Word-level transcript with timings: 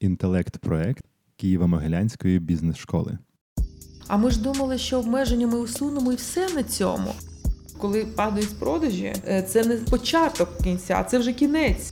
інтелект-проект 0.00 1.04
Києво-Могилянської 1.42 2.38
бізнес-школи. 2.40 3.18
А 4.06 4.16
ми 4.16 4.30
ж 4.30 4.42
думали, 4.42 4.78
що 4.78 4.98
обмеження 4.98 5.46
ми 5.46 5.58
усунемо 5.58 6.12
і 6.12 6.16
все 6.16 6.48
на 6.54 6.62
цьому. 6.62 7.12
Коли 7.78 8.04
падають 8.04 8.58
продажі, 8.58 9.14
е, 9.28 9.42
це 9.42 9.64
не 9.64 9.76
початок 9.76 10.58
кінця, 10.64 10.96
а 11.00 11.04
це 11.04 11.18
вже 11.18 11.32
кінець. 11.32 11.90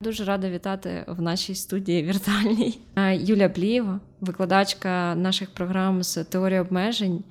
Дуже 0.00 0.24
рада 0.24 0.50
вітати 0.50 1.04
в 1.08 1.22
нашій 1.22 1.54
студії 1.54 2.02
віртуальній 2.02 2.80
Е, 2.96 3.16
Юлія 3.16 3.48
Плієва, 3.48 4.00
викладачка 4.20 5.14
наших 5.14 5.50
програм 5.50 6.02
з 6.02 6.24
теорії 6.24 6.60
обмежень. 6.60 7.24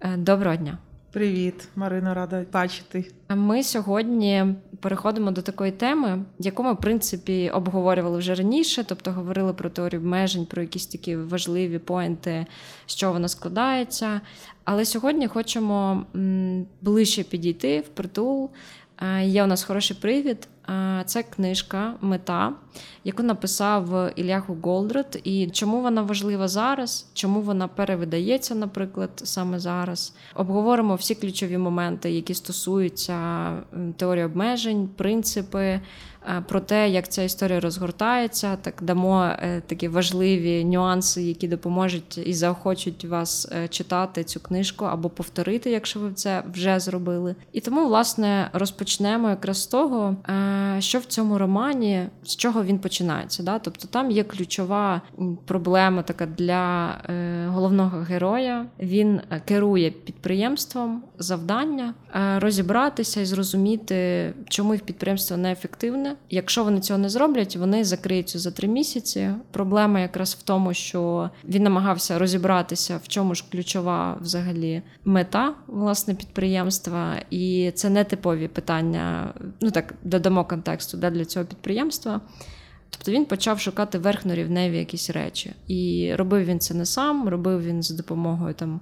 Е, 0.00 0.16
Доброго 0.16 0.56
дня. 0.56 0.78
Привіт, 1.16 1.68
Марина, 1.76 2.14
рада 2.14 2.44
бачити. 2.52 3.04
Ми 3.28 3.62
сьогодні 3.62 4.44
переходимо 4.80 5.30
до 5.30 5.42
такої 5.42 5.72
теми, 5.72 6.24
яку 6.38 6.62
ми, 6.62 6.72
в 6.72 6.76
принципі, 6.76 7.50
обговорювали 7.50 8.18
вже 8.18 8.34
раніше, 8.34 8.84
тобто 8.84 9.12
говорили 9.12 9.52
про 9.52 9.70
теорію 9.70 10.00
обмежень, 10.00 10.46
про 10.46 10.62
якісь 10.62 10.86
такі 10.86 11.16
важливі 11.16 11.78
поінти, 11.78 12.46
з 12.86 12.94
чого 12.94 13.12
вона 13.12 13.28
складається. 13.28 14.20
Але 14.64 14.84
сьогодні 14.84 15.26
хочемо 15.26 16.06
ближче 16.82 17.22
підійти 17.22 17.80
в 17.80 17.88
притул. 17.88 18.50
Е, 19.02 19.24
Є 19.24 19.44
у 19.44 19.46
нас 19.46 19.64
хороший 19.64 19.96
привід. 20.00 20.48
Е, 20.68 21.02
Це 21.06 21.22
книжка 21.22 21.94
Мета, 22.00 22.52
яку 23.04 23.22
написав 23.22 24.12
Ільяху 24.16 24.56
Голдрат. 24.62 25.20
І 25.24 25.46
чому 25.52 25.80
вона 25.80 26.02
важлива 26.02 26.48
зараз? 26.48 27.06
Чому 27.14 27.40
вона 27.40 27.68
перевидається, 27.68 28.54
наприклад, 28.54 29.10
саме 29.16 29.58
зараз? 29.58 30.14
Обговоримо 30.34 30.94
всі 30.94 31.14
ключові 31.14 31.58
моменти, 31.58 32.10
які 32.10 32.34
стосуються 32.34 33.50
теорії 33.96 34.24
обмежень, 34.24 34.88
принципи, 34.96 35.80
про 36.48 36.60
те, 36.60 36.88
як 36.88 37.08
ця 37.08 37.22
історія 37.22 37.60
розгортається. 37.60 38.56
Так 38.56 38.74
дамо 38.82 39.22
е, 39.24 39.62
такі 39.66 39.88
важливі 39.88 40.64
нюанси, 40.64 41.22
які 41.22 41.48
допоможуть 41.48 42.18
і 42.18 42.34
заохочуть 42.34 43.04
вас 43.04 43.48
е, 43.52 43.68
читати 43.68 44.24
цю 44.24 44.40
книжку 44.40 44.84
або 44.84 45.08
повторити, 45.08 45.70
якщо 45.70 46.00
ви 46.00 46.12
це 46.12 46.42
вже 46.52 46.80
зробили. 46.80 47.34
І 47.52 47.60
тому, 47.60 47.86
власне, 47.86 48.50
розпочнемо 48.52 49.30
якраз 49.30 49.62
з 49.62 49.66
того, 49.66 50.16
е, 50.28 50.76
що 50.80 50.98
в 50.98 51.04
цьому 51.04 51.38
романі, 51.38 52.08
з 52.22 52.36
чого 52.36 52.64
він 52.64 52.78
починається. 52.78 53.42
Да? 53.42 53.58
Тобто 53.58 53.88
там 53.88 54.10
є 54.10 54.24
ключова 54.24 55.02
проблема 55.44 56.02
така 56.02 56.26
для 56.26 56.94
е, 57.08 57.46
головного 57.46 57.98
героя. 57.98 58.66
Він 58.80 59.20
е, 59.30 59.42
керує 59.44 59.90
підприємством, 59.90 61.02
завдання 61.18 61.94
е, 62.14 62.38
розібратися 62.38 63.20
і 63.20 63.24
зрозуміти, 63.24 64.32
чому 64.48 64.74
їх 64.74 64.82
підприємство 64.82 65.36
неефективне. 65.36 66.15
Якщо 66.30 66.64
вони 66.64 66.80
цього 66.80 66.98
не 66.98 67.08
зроблять, 67.08 67.56
вони 67.56 67.84
закриються 67.84 68.38
за 68.38 68.50
три 68.50 68.68
місяці. 68.68 69.30
Проблема 69.50 70.00
якраз 70.00 70.36
в 70.40 70.42
тому, 70.42 70.74
що 70.74 71.30
він 71.44 71.62
намагався 71.62 72.18
розібратися, 72.18 73.00
в 73.02 73.08
чому 73.08 73.34
ж 73.34 73.44
ключова 73.52 74.18
взагалі 74.20 74.82
мета 75.04 75.54
власне 75.66 76.14
підприємства, 76.14 77.14
і 77.30 77.72
це 77.74 77.90
не 77.90 78.04
типові 78.04 78.48
питання. 78.48 79.34
Ну 79.60 79.70
так 79.70 79.94
додамо 80.02 80.44
контексту 80.44 80.96
да, 80.96 81.10
для 81.10 81.24
цього 81.24 81.46
підприємства. 81.46 82.20
Тобто 82.98 83.12
він 83.12 83.24
почав 83.24 83.60
шукати 83.60 83.98
верхнорівневі 83.98 84.78
якісь 84.78 85.10
речі. 85.10 85.52
І 85.66 86.12
робив 86.14 86.44
він 86.44 86.60
це 86.60 86.74
не 86.74 86.86
сам, 86.86 87.28
робив 87.28 87.62
він 87.62 87.82
за 87.82 87.94
допомогою 87.94 88.54
там 88.54 88.80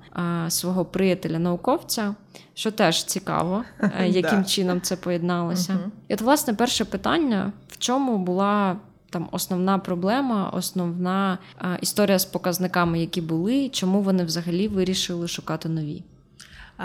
свого 0.49 0.85
приятеля-науковця, 0.85 2.15
що 2.55 2.71
теж 2.71 3.05
цікаво, 3.05 3.65
е, 3.81 4.09
яким 4.09 4.45
чином 4.45 4.81
це 4.81 4.97
поєдналося. 4.97 5.79
І 6.09 6.15
от, 6.15 6.21
власне, 6.21 6.55
перше 6.55 6.85
питання: 6.85 7.53
в 7.69 7.79
чому 7.79 8.19
була 8.19 8.77
там 9.11 9.29
основна 9.33 9.79
проблема, 9.79 10.51
основна 10.55 11.39
а, 11.59 11.75
історія 11.75 12.19
з 12.19 12.25
показниками, 12.25 13.01
які 13.01 13.21
були, 13.21 13.69
чому 13.69 14.01
вони 14.01 14.25
взагалі 14.25 14.69
вирішили 14.69 15.29
шукати 15.29 15.69
нові? 15.69 16.03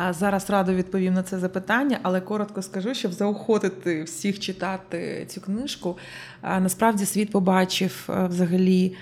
Зараз 0.10 0.50
радо 0.50 0.74
відповім 0.74 1.14
на 1.14 1.24
це 1.24 1.40
запитання, 1.40 2.00
але 2.04 2.22
коротко 2.22 2.62
скажу, 2.62 2.94
щоб 2.94 3.14
заохотити 3.14 4.04
всіх 4.04 4.40
читати 4.40 5.26
цю 5.30 5.42
книжку. 5.42 5.98
Насправді 6.44 7.06
світ 7.06 7.32
побачив 7.32 8.10
взагалі 8.30 8.96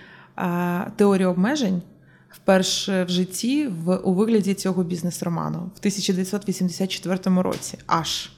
теорію 0.96 1.30
обмежень 1.30 1.82
вперше 2.30 3.04
в 3.04 3.10
житті 3.10 3.68
в 3.68 3.96
у 3.96 4.14
вигляді 4.14 4.54
цього 4.54 4.84
бізнес-роману 4.84 5.58
в 5.58 5.80
1984 5.80 7.42
році. 7.42 7.78
Аж. 7.88 8.32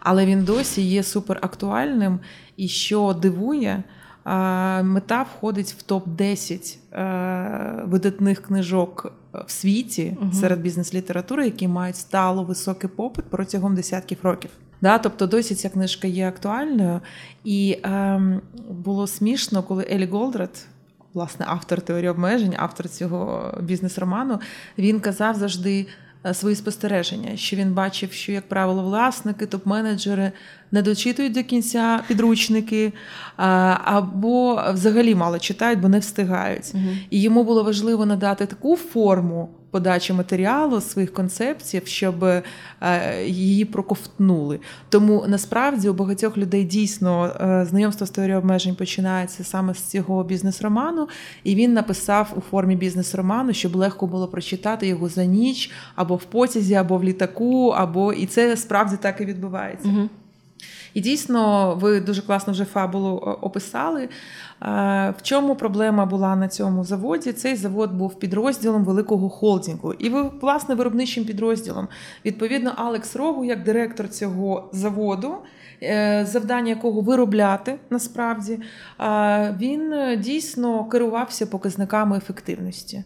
Але 0.00 0.26
він 0.26 0.44
досі 0.44 0.82
є 0.82 1.02
суперактуальним 1.02 2.20
і 2.56 2.68
що 2.68 3.12
дивує. 3.12 3.82
Мета 4.82 5.22
входить 5.22 5.74
в 5.78 5.82
топ 5.82 6.08
10 6.08 6.78
видатних 7.84 8.42
книжок 8.42 9.12
в 9.46 9.50
світі 9.50 10.16
Мгм. 10.20 10.32
серед 10.32 10.60
бізнес-літератури, 10.60 11.44
які 11.44 11.68
мають 11.68 11.96
стало 11.96 12.44
високий 12.44 12.90
попит 12.90 13.24
протягом 13.24 13.74
десятків 13.74 14.18
років. 14.22 14.50
Да, 14.80 14.98
тобто 14.98 15.26
досі 15.26 15.54
ця 15.54 15.68
книжка 15.68 16.08
є 16.08 16.28
актуальною. 16.28 17.00
І 17.44 17.78
ем, 17.82 18.40
було 18.70 19.06
смішно, 19.06 19.62
коли 19.62 19.86
Елі 19.90 20.06
Голдрат, 20.06 20.66
власне, 21.14 21.46
автор 21.48 21.80
теорії 21.80 22.08
обмежень, 22.08 22.54
автор 22.56 22.88
цього 22.88 23.50
бізнес-роману, 23.62 24.40
він 24.78 25.00
казав 25.00 25.34
завжди 25.34 25.86
е, 26.26 26.34
свої 26.34 26.56
спостереження, 26.56 27.36
що 27.36 27.56
він 27.56 27.74
бачив, 27.74 28.12
що, 28.12 28.32
як 28.32 28.48
правило, 28.48 28.82
власники, 28.82 29.46
топ-менеджери 29.46 30.32
не 30.72 30.82
дочитують 30.82 31.32
до 31.32 31.44
кінця 31.44 32.00
підручники, 32.08 32.92
або 33.84 34.62
взагалі 34.74 35.14
мало 35.14 35.38
читають, 35.38 35.80
бо 35.80 35.88
не 35.88 35.98
встигають. 35.98 36.74
І 37.10 37.22
йому 37.22 37.44
було 37.44 37.64
важливо 37.64 38.06
надати 38.06 38.46
таку 38.46 38.76
форму 38.76 39.48
подачі 39.72 40.12
матеріалу 40.12 40.80
своїх 40.80 41.12
концепцій, 41.12 41.82
щоб 41.84 42.24
е, 42.24 42.42
її 43.26 43.64
проковтнули. 43.64 44.60
Тому 44.88 45.24
насправді 45.28 45.88
у 45.88 45.94
багатьох 45.94 46.36
людей 46.36 46.64
дійсно 46.64 47.24
е, 47.26 47.66
знайомство 47.70 48.06
з 48.06 48.10
теорією 48.10 48.38
обмежень 48.38 48.74
починається 48.74 49.44
саме 49.44 49.74
з 49.74 49.82
цього 49.82 50.24
бізнес-роману, 50.24 51.08
і 51.44 51.54
він 51.54 51.72
написав 51.72 52.32
у 52.36 52.40
формі 52.40 52.76
бізнес-роману, 52.76 53.52
щоб 53.52 53.76
легко 53.76 54.06
було 54.06 54.28
прочитати 54.28 54.86
його 54.86 55.08
за 55.08 55.24
ніч, 55.24 55.70
або 55.94 56.16
в 56.16 56.24
потязі, 56.24 56.74
або 56.74 56.98
в 56.98 57.04
літаку, 57.04 57.68
або 57.68 58.12
і 58.12 58.26
це 58.26 58.56
справді 58.56 58.96
так 58.96 59.20
і 59.20 59.24
відбувається. 59.24 59.88
Угу. 59.88 60.08
І 60.94 61.00
дійсно, 61.00 61.74
ви 61.80 62.00
дуже 62.00 62.22
класно 62.22 62.52
вже 62.52 62.64
фабулу 62.64 63.16
е, 63.26 63.30
описали. 63.30 64.02
Е, 64.02 64.08
В 65.18 65.22
чому 65.22 65.54
проблема 65.56 66.06
була 66.06 66.36
на 66.36 66.48
цьому 66.48 66.84
заводі? 66.84 67.32
Цей 67.32 67.56
завод 67.56 67.92
був 67.92 68.18
підрозділом 68.18 68.84
великого 68.84 69.28
холдингу 69.28 69.92
і 69.92 70.08
ви- 70.08 70.30
власне 70.40 70.74
виробничим 70.74 71.24
підрозділом. 71.24 71.88
Відповідно, 72.24 72.72
Алекс 72.76 73.16
Рогу, 73.16 73.44
як 73.44 73.62
директор 73.62 74.08
цього 74.08 74.68
заводу, 74.72 75.34
е, 75.82 76.26
завдання 76.30 76.68
якого 76.68 77.00
виробляти 77.00 77.78
насправді, 77.90 78.58
він 79.60 79.92
дійсно 80.20 80.84
керувався 80.84 81.46
показниками 81.46 82.16
ефективності. 82.16 83.04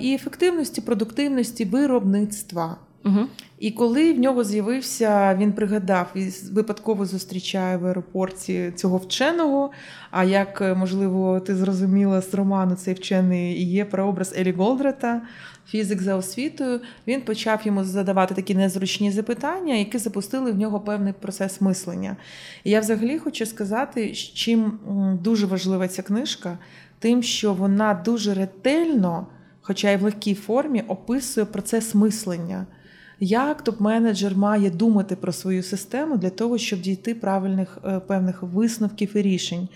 І 0.00 0.14
ефективності, 0.14 0.80
продуктивності 0.80 1.64
виробництва. 1.64 2.76
Угу. 3.04 3.26
І 3.58 3.70
коли 3.70 4.12
в 4.12 4.18
нього 4.18 4.44
з'явився, 4.44 5.36
він 5.40 5.52
пригадав 5.52 6.06
і 6.14 6.28
випадково 6.52 7.06
зустрічає 7.06 7.76
в 7.76 7.86
аеропорті 7.86 8.72
цього 8.76 8.96
вченого. 8.96 9.70
А 10.10 10.24
як 10.24 10.60
е, 10.60 10.74
можливо 10.74 11.40
ти 11.40 11.56
зрозуміла 11.56 12.20
з 12.20 12.34
роману, 12.34 12.74
цей 12.74 12.94
вчений 12.94 13.54
і 13.54 13.70
є 13.70 13.84
прообраз 13.84 14.34
Елі 14.38 14.52
Голдрата, 14.52 15.22
фізик 15.66 16.02
за 16.02 16.16
освітою, 16.16 16.80
він 17.06 17.20
почав 17.20 17.60
йому 17.64 17.84
задавати 17.84 18.34
такі 18.34 18.54
незручні 18.54 19.10
запитання, 19.10 19.74
які 19.74 19.98
запустили 19.98 20.52
в 20.52 20.58
нього 20.58 20.80
певний 20.80 21.12
процес 21.12 21.60
мислення. 21.60 22.16
І 22.64 22.70
я 22.70 22.80
взагалі 22.80 23.18
хочу 23.18 23.46
сказати, 23.46 24.12
чим 24.12 24.78
дуже 25.22 25.46
важлива 25.46 25.88
ця 25.88 26.02
книжка, 26.02 26.58
тим, 26.98 27.22
що 27.22 27.54
вона 27.54 27.94
дуже 28.04 28.34
ретельно, 28.34 29.26
хоча 29.60 29.90
й 29.90 29.96
в 29.96 30.02
легкій 30.02 30.34
формі, 30.34 30.84
описує 30.88 31.46
процес 31.46 31.94
мислення. 31.94 32.66
Як 33.20 33.64
топ-менеджер 33.64 34.36
має 34.36 34.70
думати 34.70 35.16
про 35.16 35.32
свою 35.32 35.62
систему 35.62 36.16
для 36.16 36.30
того, 36.30 36.58
щоб 36.58 36.80
дійти 36.80 37.14
правильних 37.14 37.78
е, 37.84 38.00
певних 38.00 38.42
висновків 38.42 39.16
і 39.16 39.22
рішень? 39.22 39.68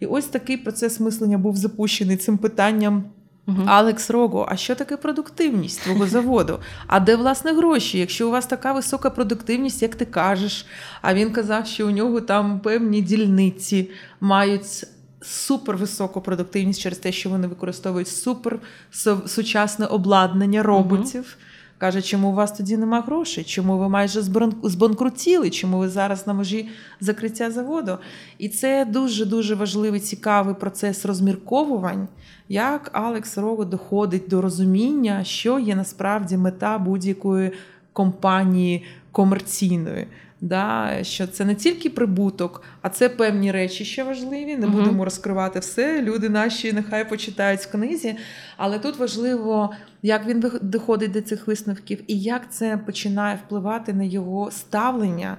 І 0.00 0.06
ось 0.06 0.26
такий 0.26 0.56
процес 0.56 1.00
мислення 1.00 1.38
був 1.38 1.56
запущений 1.56 2.16
цим 2.16 2.38
питанням. 2.38 3.04
Угу. 3.48 3.62
Алекс 3.66 4.10
Рого, 4.10 4.46
а 4.50 4.56
що 4.56 4.74
таке 4.74 4.96
продуктивність 4.96 5.82
твого 5.82 6.06
заводу? 6.06 6.58
А 6.86 7.00
де 7.00 7.16
власне 7.16 7.52
гроші? 7.52 7.98
Якщо 7.98 8.28
у 8.28 8.30
вас 8.30 8.46
така 8.46 8.72
висока 8.72 9.10
продуктивність, 9.10 9.82
як 9.82 9.94
ти 9.94 10.04
кажеш, 10.04 10.66
а 11.02 11.14
він 11.14 11.32
казав, 11.32 11.66
що 11.66 11.86
у 11.86 11.90
нього 11.90 12.20
там 12.20 12.60
певні 12.60 13.02
дільниці 13.02 13.90
мають 14.20 14.86
супервисоку 15.22 16.20
продуктивність 16.20 16.80
через 16.80 16.98
те, 16.98 17.12
що 17.12 17.30
вони 17.30 17.46
використовують 17.46 18.08
супер 18.08 18.58
сучасне 19.26 19.86
обладнання 19.86 20.62
роботів. 20.62 21.36
Каже, 21.78 22.02
чому 22.02 22.28
у 22.28 22.32
вас 22.32 22.52
тоді 22.52 22.76
нема 22.76 23.00
грошей? 23.00 23.44
Чому 23.44 23.78
ви 23.78 23.88
майже 23.88 24.22
збанкрутіли? 24.62 25.50
Чому 25.50 25.78
ви 25.78 25.88
зараз 25.88 26.26
на 26.26 26.32
межі 26.32 26.68
закриття 27.00 27.50
заводу? 27.50 27.98
І 28.38 28.48
це 28.48 28.84
дуже 28.84 29.24
дуже 29.24 29.54
важливий 29.54 30.00
цікавий 30.00 30.54
процес 30.54 31.06
розмірковувань, 31.06 32.08
як 32.48 32.90
Алекс 32.92 33.38
Рого 33.38 33.64
доходить 33.64 34.28
до 34.28 34.42
розуміння, 34.42 35.24
що 35.24 35.58
є 35.58 35.76
насправді 35.76 36.36
мета 36.36 36.78
будь-якої 36.78 37.52
компанії 37.92 38.84
комерційної. 39.12 40.06
Да, 40.40 40.98
Що 41.02 41.26
це 41.26 41.44
не 41.44 41.54
тільки 41.54 41.90
прибуток, 41.90 42.62
а 42.82 42.88
це 42.88 43.08
певні 43.08 43.52
речі, 43.52 43.84
що 43.84 44.04
важливі. 44.04 44.56
Не 44.56 44.66
будемо 44.66 45.04
розкривати 45.04 45.58
все. 45.58 46.02
Люди 46.02 46.28
наші 46.28 46.72
нехай 46.72 47.08
почитають 47.08 47.60
в 47.60 47.70
книзі. 47.70 48.16
Але 48.56 48.78
тут 48.78 48.98
важливо, 48.98 49.70
як 50.02 50.26
він 50.26 50.50
доходить 50.62 51.12
до 51.12 51.20
цих 51.20 51.46
висновків 51.46 52.02
і 52.06 52.20
як 52.20 52.52
це 52.52 52.78
починає 52.86 53.38
впливати 53.46 53.92
на 53.92 54.04
його 54.04 54.50
ставлення 54.50 55.36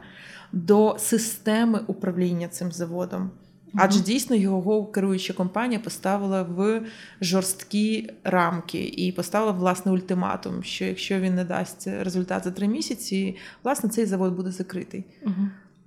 до 0.51 0.95
системи 0.99 1.79
управління 1.87 2.47
цим 2.47 2.71
заводом. 2.71 3.31
Адже 3.75 3.99
дійсно 3.99 4.35
його 4.35 4.85
керуюча 4.85 5.33
компанія 5.33 5.79
поставила 5.79 6.43
в 6.43 6.81
жорсткі 7.21 8.09
рамки 8.23 8.85
і 8.97 9.11
поставила 9.11 9.51
власне 9.51 9.91
ультиматум, 9.91 10.63
що 10.63 10.85
якщо 10.85 11.19
він 11.19 11.35
не 11.35 11.43
дасть 11.43 11.87
результат 11.87 12.43
за 12.43 12.51
три 12.51 12.67
місяці, 12.67 13.35
власне 13.63 13.89
цей 13.89 14.05
завод 14.05 14.33
буде 14.33 14.51
закритий. 14.51 15.05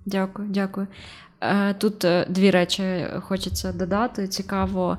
Дякую, 0.05 0.47
дякую. 0.47 0.87
Е, 1.41 1.73
тут 1.73 2.05
е, 2.05 2.25
дві 2.29 2.51
речі 2.51 3.05
хочеться 3.19 3.73
додати. 3.73 4.27
Цікаво, 4.27 4.97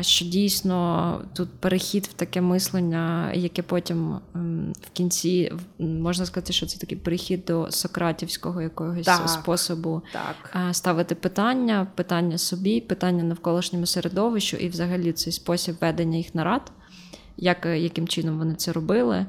що 0.00 0.24
дійсно 0.24 1.20
тут 1.34 1.48
перехід 1.60 2.06
в 2.06 2.12
таке 2.12 2.40
мислення, 2.40 3.32
яке 3.32 3.62
потім 3.62 4.18
ем, 4.34 4.72
в 4.80 4.90
кінці 4.90 5.52
можна 5.78 6.26
сказати, 6.26 6.52
що 6.52 6.66
це 6.66 6.78
такий 6.78 6.98
перехід 6.98 7.44
до 7.44 7.70
сократівського 7.70 8.62
якогось 8.62 9.06
так, 9.06 9.28
способу 9.28 10.02
так. 10.12 10.56
Е, 10.68 10.74
ставити 10.74 11.14
питання, 11.14 11.86
питання 11.94 12.38
собі, 12.38 12.80
питання 12.80 13.24
навколишньому 13.24 13.86
середовищу, 13.86 14.56
і 14.56 14.68
взагалі 14.68 15.12
цей 15.12 15.32
спосіб 15.32 15.76
ведення 15.80 16.16
їх 16.16 16.34
нарад, 16.34 16.72
як, 17.36 17.66
яким 17.66 18.08
чином 18.08 18.38
вони 18.38 18.54
це 18.54 18.72
робили. 18.72 19.26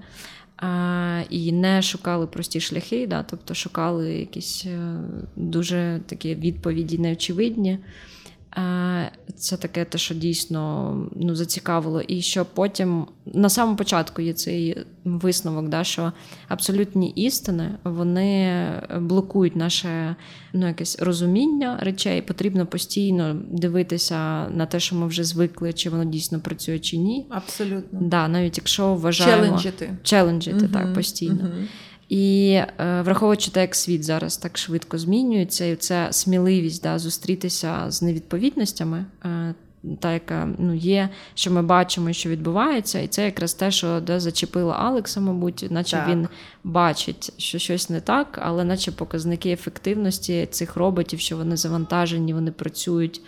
А, 0.57 1.21
І 1.29 1.51
не 1.51 1.81
шукали 1.81 2.27
прості 2.27 2.61
шляхи, 2.61 3.07
да, 3.07 3.23
тобто 3.23 3.53
шукали 3.53 4.13
якісь 4.13 4.65
е, 4.65 4.99
дуже 5.35 6.01
такі 6.05 6.35
відповіді 6.35 6.97
неочевидні. 6.97 7.79
Це 9.35 9.57
таке, 9.57 9.85
те, 9.85 9.97
що 9.97 10.15
дійсно 10.15 10.93
ну, 11.15 11.35
зацікавило. 11.35 12.01
І 12.01 12.21
що 12.21 12.45
потім 12.45 13.05
на 13.25 13.49
самому 13.49 13.77
початку 13.77 14.21
є 14.21 14.33
цей 14.33 14.77
висновок, 15.03 15.69
да, 15.69 15.83
що 15.83 16.11
абсолютні 16.47 17.09
істини 17.09 17.71
вони 17.83 18.65
блокують 18.99 19.55
наше 19.55 20.15
ну, 20.53 20.67
якесь 20.67 20.99
розуміння 20.99 21.79
речей. 21.81 22.21
Потрібно 22.21 22.65
постійно 22.65 23.35
дивитися 23.51 24.49
на 24.49 24.65
те, 24.65 24.79
що 24.79 24.95
ми 24.95 25.07
вже 25.07 25.23
звикли, 25.23 25.73
чи 25.73 25.89
воно 25.89 26.05
дійсно 26.05 26.39
працює, 26.39 26.79
чи 26.79 26.97
ні. 26.97 27.25
Абсолютно. 27.29 27.99
Да, 28.01 28.27
Навіть 28.27 28.57
якщо 28.57 28.95
вважаємо 28.95 29.43
челенджити, 29.43 29.97
челенджити 30.03 30.65
угу, 30.65 30.73
так, 30.73 30.93
постійно. 30.93 31.43
Угу. 31.43 31.65
І 32.09 32.51
е, 32.51 33.01
враховуючи 33.01 33.51
те, 33.51 33.61
як 33.61 33.75
світ 33.75 34.03
зараз 34.03 34.37
так 34.37 34.57
швидко 34.57 34.97
змінюється, 34.97 35.65
і 35.65 35.75
це 35.75 36.07
сміливість 36.11 36.83
да, 36.83 36.99
зустрітися 36.99 37.85
з 37.87 38.01
невідповідностями, 38.01 39.05
е, 39.25 39.53
та 39.99 40.13
яка 40.13 40.49
ну, 40.57 40.73
є, 40.73 41.09
що 41.33 41.51
ми 41.51 41.61
бачимо, 41.61 42.13
що 42.13 42.29
відбувається, 42.29 42.99
і 42.99 43.07
це 43.07 43.25
якраз 43.25 43.53
те, 43.53 43.71
що 43.71 43.99
да, 43.99 44.19
зачепило 44.19 44.71
Алекса, 44.71 45.19
мабуть, 45.19 45.67
наче 45.69 45.97
так. 45.97 46.09
він 46.09 46.27
бачить, 46.63 47.33
що 47.37 47.57
щось 47.59 47.89
не 47.89 48.01
так, 48.01 48.39
але 48.41 48.63
наче 48.63 48.91
показники 48.91 49.51
ефективності 49.51 50.47
цих 50.51 50.75
роботів, 50.75 51.19
що 51.19 51.37
вони 51.37 51.57
завантажені, 51.57 52.33
вони 52.33 52.51
працюють, 52.51 53.21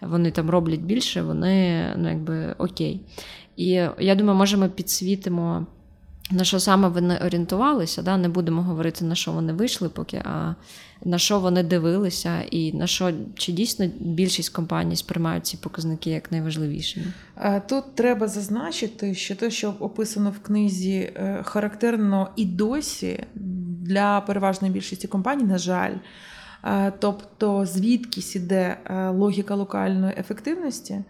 вони 0.00 0.30
там 0.30 0.50
роблять 0.50 0.80
більше, 0.80 1.22
вони 1.22 1.84
ну, 1.96 2.08
якби 2.08 2.54
окей. 2.58 3.00
І 3.56 3.68
я 3.98 4.14
думаю, 4.14 4.38
може, 4.38 4.56
ми 4.56 4.68
підсвітимо. 4.68 5.66
На 6.30 6.44
що 6.44 6.60
саме 6.60 6.88
вони 6.88 7.18
орієнтувалися, 7.18 8.02
да? 8.02 8.16
не 8.16 8.28
будемо 8.28 8.62
говорити, 8.62 9.04
на 9.04 9.14
що 9.14 9.32
вони 9.32 9.52
вийшли 9.52 9.88
поки, 9.88 10.16
а 10.16 10.54
на 11.04 11.18
що 11.18 11.40
вони 11.40 11.62
дивилися, 11.62 12.42
і 12.50 12.72
на 12.72 12.86
що 12.86 13.12
чи 13.36 13.52
дійсно 13.52 13.86
більшість 14.00 14.48
компаній 14.48 14.96
сприймають 14.96 15.46
ці 15.46 15.56
показники 15.56 16.10
як 16.10 16.32
найважливішими? 16.32 17.06
Е, 17.36 17.62
тут 17.68 17.94
треба 17.94 18.28
зазначити, 18.28 19.14
що 19.14 19.36
те, 19.36 19.50
що 19.50 19.74
описано 19.80 20.30
в 20.30 20.38
книзі, 20.38 20.96
е, 20.96 21.40
характерно 21.44 22.28
і 22.36 22.44
досі 22.44 23.24
для 23.82 24.20
переважної 24.20 24.72
більшості 24.74 25.08
компаній, 25.08 25.44
на 25.44 25.58
жаль. 25.58 25.94
Е, 26.64 26.92
тобто, 26.98 27.66
звідкись 27.66 28.36
іде 28.36 28.76
логіка 29.14 29.54
локальної 29.54 30.14
ефективності. 30.18 31.04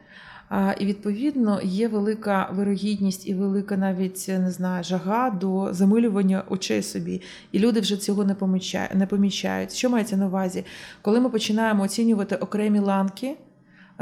І 0.78 0.86
відповідно 0.86 1.60
є 1.62 1.88
велика 1.88 2.50
вирогідність 2.52 3.28
і 3.28 3.34
велика 3.34 3.76
навіть 3.76 4.28
не 4.28 4.50
знаю, 4.50 4.84
жага 4.84 5.30
до 5.30 5.68
замилювання 5.72 6.44
очей 6.48 6.82
собі. 6.82 7.22
І 7.52 7.58
люди 7.58 7.80
вже 7.80 7.96
цього 7.96 8.24
не 8.24 8.34
помічають. 8.34 8.94
Не 8.94 9.06
помічають. 9.06 9.72
Що 9.72 9.90
мається 9.90 10.16
на 10.16 10.26
увазі? 10.26 10.64
Коли 11.02 11.20
ми 11.20 11.30
починаємо 11.30 11.82
оцінювати 11.82 12.36
окремі 12.36 12.78
ланки. 12.78 13.36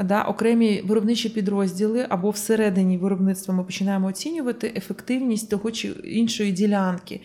Да, 0.05 0.23
окремі 0.23 0.83
виробничі 0.85 1.29
підрозділи 1.29 2.07
або 2.09 2.31
всередині 2.31 2.99
виробництва 2.99 3.55
ми 3.55 3.65
починаємо 3.65 4.07
оцінювати 4.07 4.73
ефективність 4.77 5.51
того 5.51 5.71
чи 5.71 5.89
іншої 5.89 6.53
ділянки, 6.53 7.21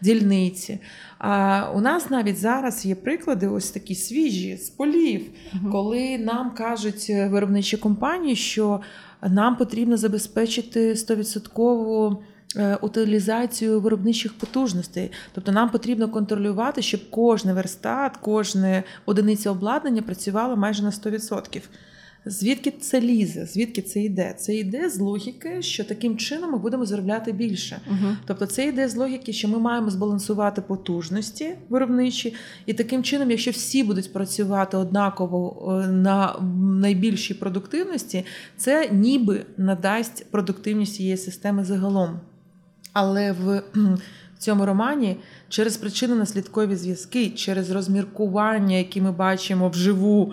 дільниці. 0.00 0.78
А 1.22 1.70
у 1.74 1.80
нас 1.80 2.10
навіть 2.10 2.38
зараз 2.38 2.86
є 2.86 2.94
приклади, 2.94 3.48
ось 3.48 3.70
такі 3.70 3.94
свіжі 3.94 4.56
з 4.56 4.70
полів, 4.70 5.30
угу. 5.54 5.72
коли 5.72 6.18
нам 6.18 6.50
кажуть 6.50 7.06
виробничі 7.08 7.76
компанії, 7.76 8.36
що 8.36 8.80
нам 9.22 9.56
потрібно 9.56 9.96
забезпечити 9.96 10.92
100% 10.92 12.16
е, 12.56 12.78
Утилізацію 12.80 13.80
виробничих 13.80 14.38
потужностей, 14.38 15.10
тобто 15.32 15.52
нам 15.52 15.70
потрібно 15.70 16.08
контролювати, 16.08 16.82
щоб 16.82 17.10
кожен 17.10 17.52
верстат, 17.52 18.16
кожна 18.16 18.82
одиниця 19.06 19.50
обладнання 19.50 20.02
працювала 20.02 20.56
майже 20.56 20.82
на 20.82 20.90
100%. 20.90 21.62
Звідки 22.26 22.70
це 22.70 23.00
лізе? 23.00 23.46
Звідки 23.46 23.82
це 23.82 24.00
йде? 24.00 24.34
Це 24.38 24.54
йде 24.54 24.90
з 24.90 24.98
логіки, 24.98 25.62
що 25.62 25.84
таким 25.84 26.16
чином 26.16 26.52
ми 26.52 26.58
будемо 26.58 26.86
заробляти 26.86 27.32
більше. 27.32 27.80
uh 27.90 28.16
Тобто, 28.26 28.46
це 28.46 28.66
йде 28.66 28.88
з 28.88 28.96
логіки, 28.96 29.32
що 29.32 29.48
ми 29.48 29.58
маємо 29.58 29.90
збалансувати 29.90 30.60
потужності 30.60 31.54
виробничі, 31.68 32.34
і 32.66 32.74
таким 32.74 33.02
чином, 33.02 33.30
якщо 33.30 33.50
всі 33.50 33.84
будуть 33.84 34.12
працювати 34.12 34.76
однаково 34.76 35.72
е, 35.84 35.86
на 35.86 36.34
найбільшій 36.80 37.34
продуктивності, 37.34 38.24
це 38.56 38.88
ніби 38.92 39.44
надасть 39.56 40.30
продуктивність 40.30 40.94
цієї 40.94 41.16
системи 41.16 41.64
загалом. 41.64 42.20
Але 42.92 43.32
в 43.32 43.62
цьому 44.38 44.66
романі 44.66 45.16
через 45.48 45.76
причинно 45.76 46.14
наслідкові 46.16 46.76
зв'язки, 46.76 47.30
через 47.30 47.70
розміркування, 47.70 48.76
які 48.76 49.00
ми 49.00 49.12
бачимо 49.12 49.68
вживу. 49.68 50.32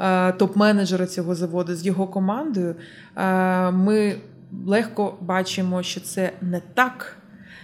Е, 0.00 0.32
топ-менеджера 0.32 1.06
цього 1.06 1.34
заводу 1.34 1.74
з 1.74 1.86
його 1.86 2.06
командою, 2.06 2.74
е, 3.16 3.70
ми 3.70 4.16
легко 4.66 5.18
бачимо, 5.20 5.82
що 5.82 6.00
це 6.00 6.32
не 6.40 6.60
так. 6.74 7.16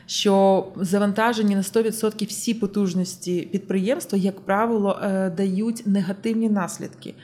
Що 0.09 0.67
завантажені 0.77 1.55
на 1.55 1.63
100% 1.63 2.27
всі 2.27 2.55
потужності 2.55 3.49
підприємства, 3.53 4.19
як 4.19 4.41
правило, 4.41 5.01
е, 5.03 5.31
дають 5.31 5.83
негативні 5.87 6.49
наслідки. 6.49 7.15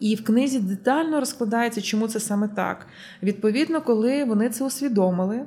І 0.00 0.14
в 0.14 0.24
книзі 0.24 0.58
детально 0.58 1.20
розкладається, 1.20 1.80
чому 1.80 2.08
це 2.08 2.20
саме 2.20 2.48
так. 2.48 2.86
Відповідно, 3.22 3.80
коли 3.80 4.24
вони 4.24 4.48
це 4.48 4.64
усвідомили, 4.64 5.46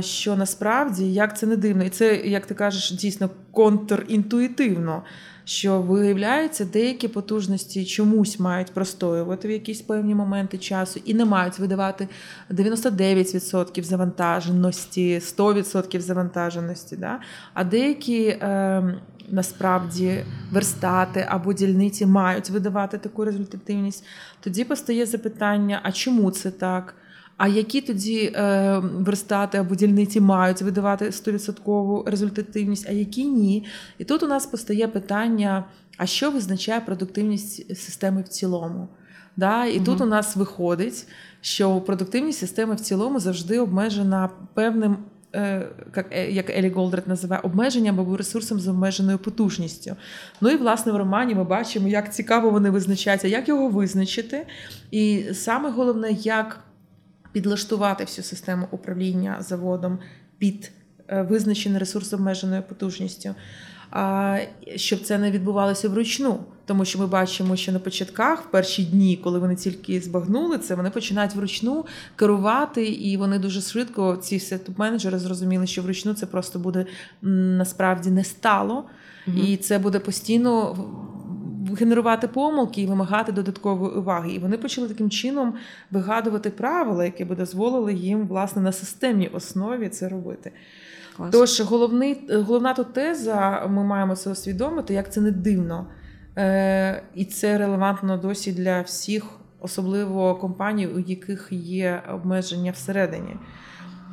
що 0.00 0.36
насправді 0.36 1.12
як 1.12 1.38
це 1.38 1.46
не 1.46 1.56
дивно, 1.56 1.84
і 1.84 1.88
це, 1.88 2.16
як 2.16 2.46
ти 2.46 2.54
кажеш, 2.54 2.92
дійсно 2.92 3.30
контрінтуїтивно 3.50 5.02
що 5.50 5.80
виявляється, 5.80 6.64
деякі 6.64 7.08
потужності 7.08 7.84
чомусь 7.84 8.40
мають 8.40 8.72
простоювати 8.72 9.48
в 9.48 9.50
якісь 9.50 9.80
певні 9.80 10.14
моменти 10.14 10.58
часу 10.58 11.00
і 11.04 11.14
не 11.14 11.24
мають 11.24 11.58
видавати 11.58 12.08
99% 12.50 13.82
завантаженості, 13.82 15.18
100% 15.18 16.00
завантаженості. 16.00 16.96
Да? 16.96 17.20
А 17.54 17.64
деякі 17.64 18.26
е, 18.26 19.00
насправді 19.28 20.24
верстати 20.52 21.26
або 21.28 21.52
дільниці 21.52 22.06
мають 22.06 22.50
видавати 22.50 22.98
таку 22.98 23.24
результативність. 23.24 24.04
Тоді 24.40 24.64
постає 24.64 25.06
запитання: 25.06 25.80
а 25.82 25.92
чому 25.92 26.30
це 26.30 26.50
так? 26.50 26.94
А 27.40 27.48
які 27.48 27.80
тоді 27.80 28.32
е, 28.34 28.78
верстати 28.78 29.58
або 29.58 29.74
дільниці 29.74 30.20
мають 30.20 30.62
видавати 30.62 31.04
100% 31.04 32.10
результативність, 32.10 32.86
а 32.88 32.92
які 32.92 33.24
ні? 33.24 33.66
І 33.98 34.04
тут 34.04 34.22
у 34.22 34.26
нас 34.26 34.46
постає 34.46 34.88
питання: 34.88 35.64
а 35.96 36.06
що 36.06 36.30
визначає 36.30 36.80
продуктивність 36.80 37.76
системи 37.76 38.22
в 38.22 38.28
цілому? 38.28 38.88
Да? 39.36 39.66
І 39.66 39.76
угу. 39.76 39.84
тут 39.84 40.00
у 40.00 40.06
нас 40.06 40.36
виходить, 40.36 41.06
що 41.40 41.80
продуктивність 41.80 42.38
системи 42.38 42.74
в 42.74 42.80
цілому 42.80 43.20
завжди 43.20 43.58
обмежена 43.58 44.30
певним 44.54 44.96
е, 45.32 45.68
е, 46.10 46.30
як 46.30 46.50
Елі 46.50 46.70
Голдред 46.70 47.08
називає, 47.08 47.42
обмеженням 47.44 48.00
або 48.00 48.16
ресурсом 48.16 48.60
з 48.60 48.68
обмеженою 48.68 49.18
потужністю. 49.18 49.96
Ну 50.40 50.50
і 50.50 50.56
власне 50.56 50.92
в 50.92 50.96
романі 50.96 51.34
ми 51.34 51.44
бачимо, 51.44 51.88
як 51.88 52.14
цікаво 52.14 52.50
вони 52.50 52.70
визначаються, 52.70 53.28
як 53.28 53.48
його 53.48 53.68
визначити. 53.68 54.46
І 54.90 55.24
саме 55.32 55.70
головне, 55.70 56.10
як 56.10 56.64
підлаштувати 57.32 58.04
всю 58.04 58.24
систему 58.24 58.68
управління 58.70 59.36
заводом 59.40 59.98
під 60.38 60.70
е, 61.08 61.22
визначений 61.22 61.78
ресурс 61.78 62.12
обмеженою 62.12 62.62
потужністю. 62.62 63.34
Щоб 64.76 65.00
це 65.00 65.18
не 65.18 65.30
відбувалося 65.30 65.88
вручну, 65.88 66.38
тому 66.66 66.84
що 66.84 66.98
ми 66.98 67.06
бачимо, 67.06 67.56
що 67.56 67.72
на 67.72 67.78
початках, 67.78 68.42
в 68.42 68.50
перші 68.50 68.84
дні, 68.84 69.20
коли 69.24 69.38
вони 69.38 69.56
тільки 69.56 70.00
збагнули 70.00 70.58
це, 70.58 70.74
вони 70.74 70.90
починають 70.90 71.34
вручну 71.34 71.84
керувати, 72.16 72.86
і 72.86 73.16
вони 73.16 73.38
дуже 73.38 73.60
швидко, 73.60 74.16
ці 74.16 74.36
всі 74.36 74.54
топ-менеджери 74.54 75.18
зрозуміли, 75.18 75.66
що 75.66 75.82
вручну 75.82 76.14
це 76.14 76.26
просто 76.26 76.58
буде 76.58 76.86
насправді 77.22 78.10
не 78.10 78.24
стало, 78.24 78.84
і 79.26 79.56
це 79.56 79.78
буде 79.78 79.98
постійно 79.98 80.76
генерувати 81.74 82.28
помилки 82.28 82.82
і 82.82 82.86
вимагати 82.86 83.32
додаткової 83.32 83.92
уваги. 83.92 84.32
І 84.32 84.38
вони 84.38 84.58
почали 84.58 84.88
таким 84.88 85.10
чином 85.10 85.54
вигадувати 85.90 86.50
правила, 86.50 87.04
які 87.04 87.24
би 87.24 87.36
дозволили 87.36 87.94
їм 87.94 88.26
власне 88.26 88.62
на 88.62 88.72
системній 88.72 89.28
основі 89.28 89.88
це 89.88 90.08
робити. 90.08 90.52
Клас. 91.16 91.30
Тож 91.32 91.60
головний, 91.60 92.20
головна 92.30 92.74
тут 92.74 92.92
теза, 92.92 93.66
ми 93.70 93.84
маємо 93.84 94.16
це 94.16 94.30
усвідомити, 94.30 94.94
як 94.94 95.12
це 95.12 95.20
не 95.20 95.30
дивно. 95.30 95.86
Е, 96.36 97.02
і 97.14 97.24
це 97.24 97.58
релевантно 97.58 98.16
досі 98.16 98.52
для 98.52 98.80
всіх, 98.80 99.24
особливо 99.60 100.34
компаній, 100.34 100.86
у 100.86 100.98
яких 100.98 101.48
є 101.50 102.02
обмеження 102.12 102.72
всередині. 102.72 103.36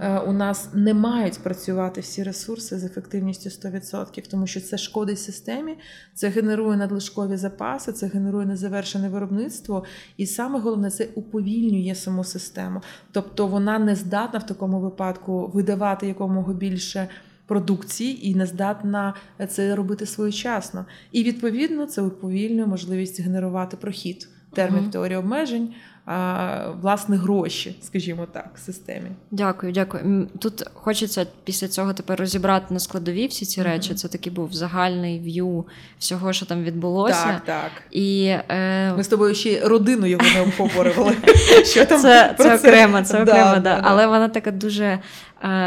Е, 0.02 0.20
у 0.20 0.34
нас 0.34 0.70
не 0.74 0.94
мають 0.94 1.40
працювати 1.40 2.02
всі 2.02 2.24
ресурси 2.24 2.78
з 2.80 2.84
ефективністю 2.84 3.50
100%, 3.50 4.30
тому 4.32 4.48
що 4.48 4.62
це 4.62 4.78
шкодить 4.78 5.20
системі, 5.20 5.78
це 6.14 6.30
генерує 6.30 6.78
надлишкові 6.78 7.38
запаси, 7.38 7.92
це 7.92 8.08
генерує 8.08 8.46
незавершене 8.46 9.10
виробництво, 9.10 9.84
і 10.18 10.26
саме 10.26 10.60
головне 10.60 10.92
це 10.92 11.08
уповільнює 11.16 11.96
саму 11.96 12.24
систему. 12.24 12.82
Тобто 13.12 13.48
вона 13.48 13.80
не 13.80 13.96
здатна 13.96 14.40
в 14.40 14.46
такому 14.46 14.80
випадку 14.80 15.52
видавати 15.54 16.08
якомога 16.08 16.54
більше. 16.54 17.08
Продукції 17.46 18.28
і 18.30 18.36
не 18.36 18.46
здатна 18.46 19.14
це 19.50 19.76
робити 19.76 20.06
своєчасно. 20.06 20.86
І 21.12 21.24
відповідно 21.24 21.86
це 21.86 22.02
уповільнює 22.02 22.66
можливість 22.66 23.22
генерувати 23.22 23.78
прохід. 23.78 24.30
Термін 24.58 24.82
Мгм. 24.82 24.92
теорії 24.92 25.18
обмежень, 25.18 25.74
а, 26.06 26.70
власне, 26.82 27.18
гроші, 27.18 27.76
скажімо 27.82 28.28
так, 28.32 28.50
в 28.56 28.60
системі. 28.60 29.10
Дякую, 29.32 29.72
дякую. 29.72 30.28
Тут 30.40 30.64
хочеться 30.74 31.26
після 31.44 31.68
цього 31.68 31.94
тепер 31.94 32.20
розібрати 32.20 32.74
на 32.74 32.80
складові 32.80 33.28
всі 33.28 33.46
ці 33.46 33.62
Мгм. 33.62 33.70
речі. 33.70 33.94
Це 33.94 34.08
такий 34.08 34.34
був 34.34 34.54
загальний 34.54 35.20
в'ю 35.20 35.66
всього, 36.00 36.34
що 36.34 36.46
там 36.46 36.64
відбулося. 36.64 37.24
Так, 37.26 37.46
так. 37.46 37.72
І 37.92 38.36
е, 38.50 38.94
Ми 38.94 39.04
з 39.04 39.08
тобою 39.08 39.36
ще 39.36 39.60
родину 39.68 40.06
його 40.06 40.24
не 40.36 40.42
обговорювали. 40.42 41.16
Що 41.66 41.86
там 41.86 42.02
це, 42.02 42.36
це 42.40 42.56
окремо, 42.56 43.02
це 43.02 43.22
окремо, 43.24 43.40
да, 43.40 43.56
да, 43.56 43.60
да. 43.60 43.82
але 43.84 44.08
вона 44.08 44.30
така 44.30 44.52
дуже 44.52 44.86
е, 44.86 45.00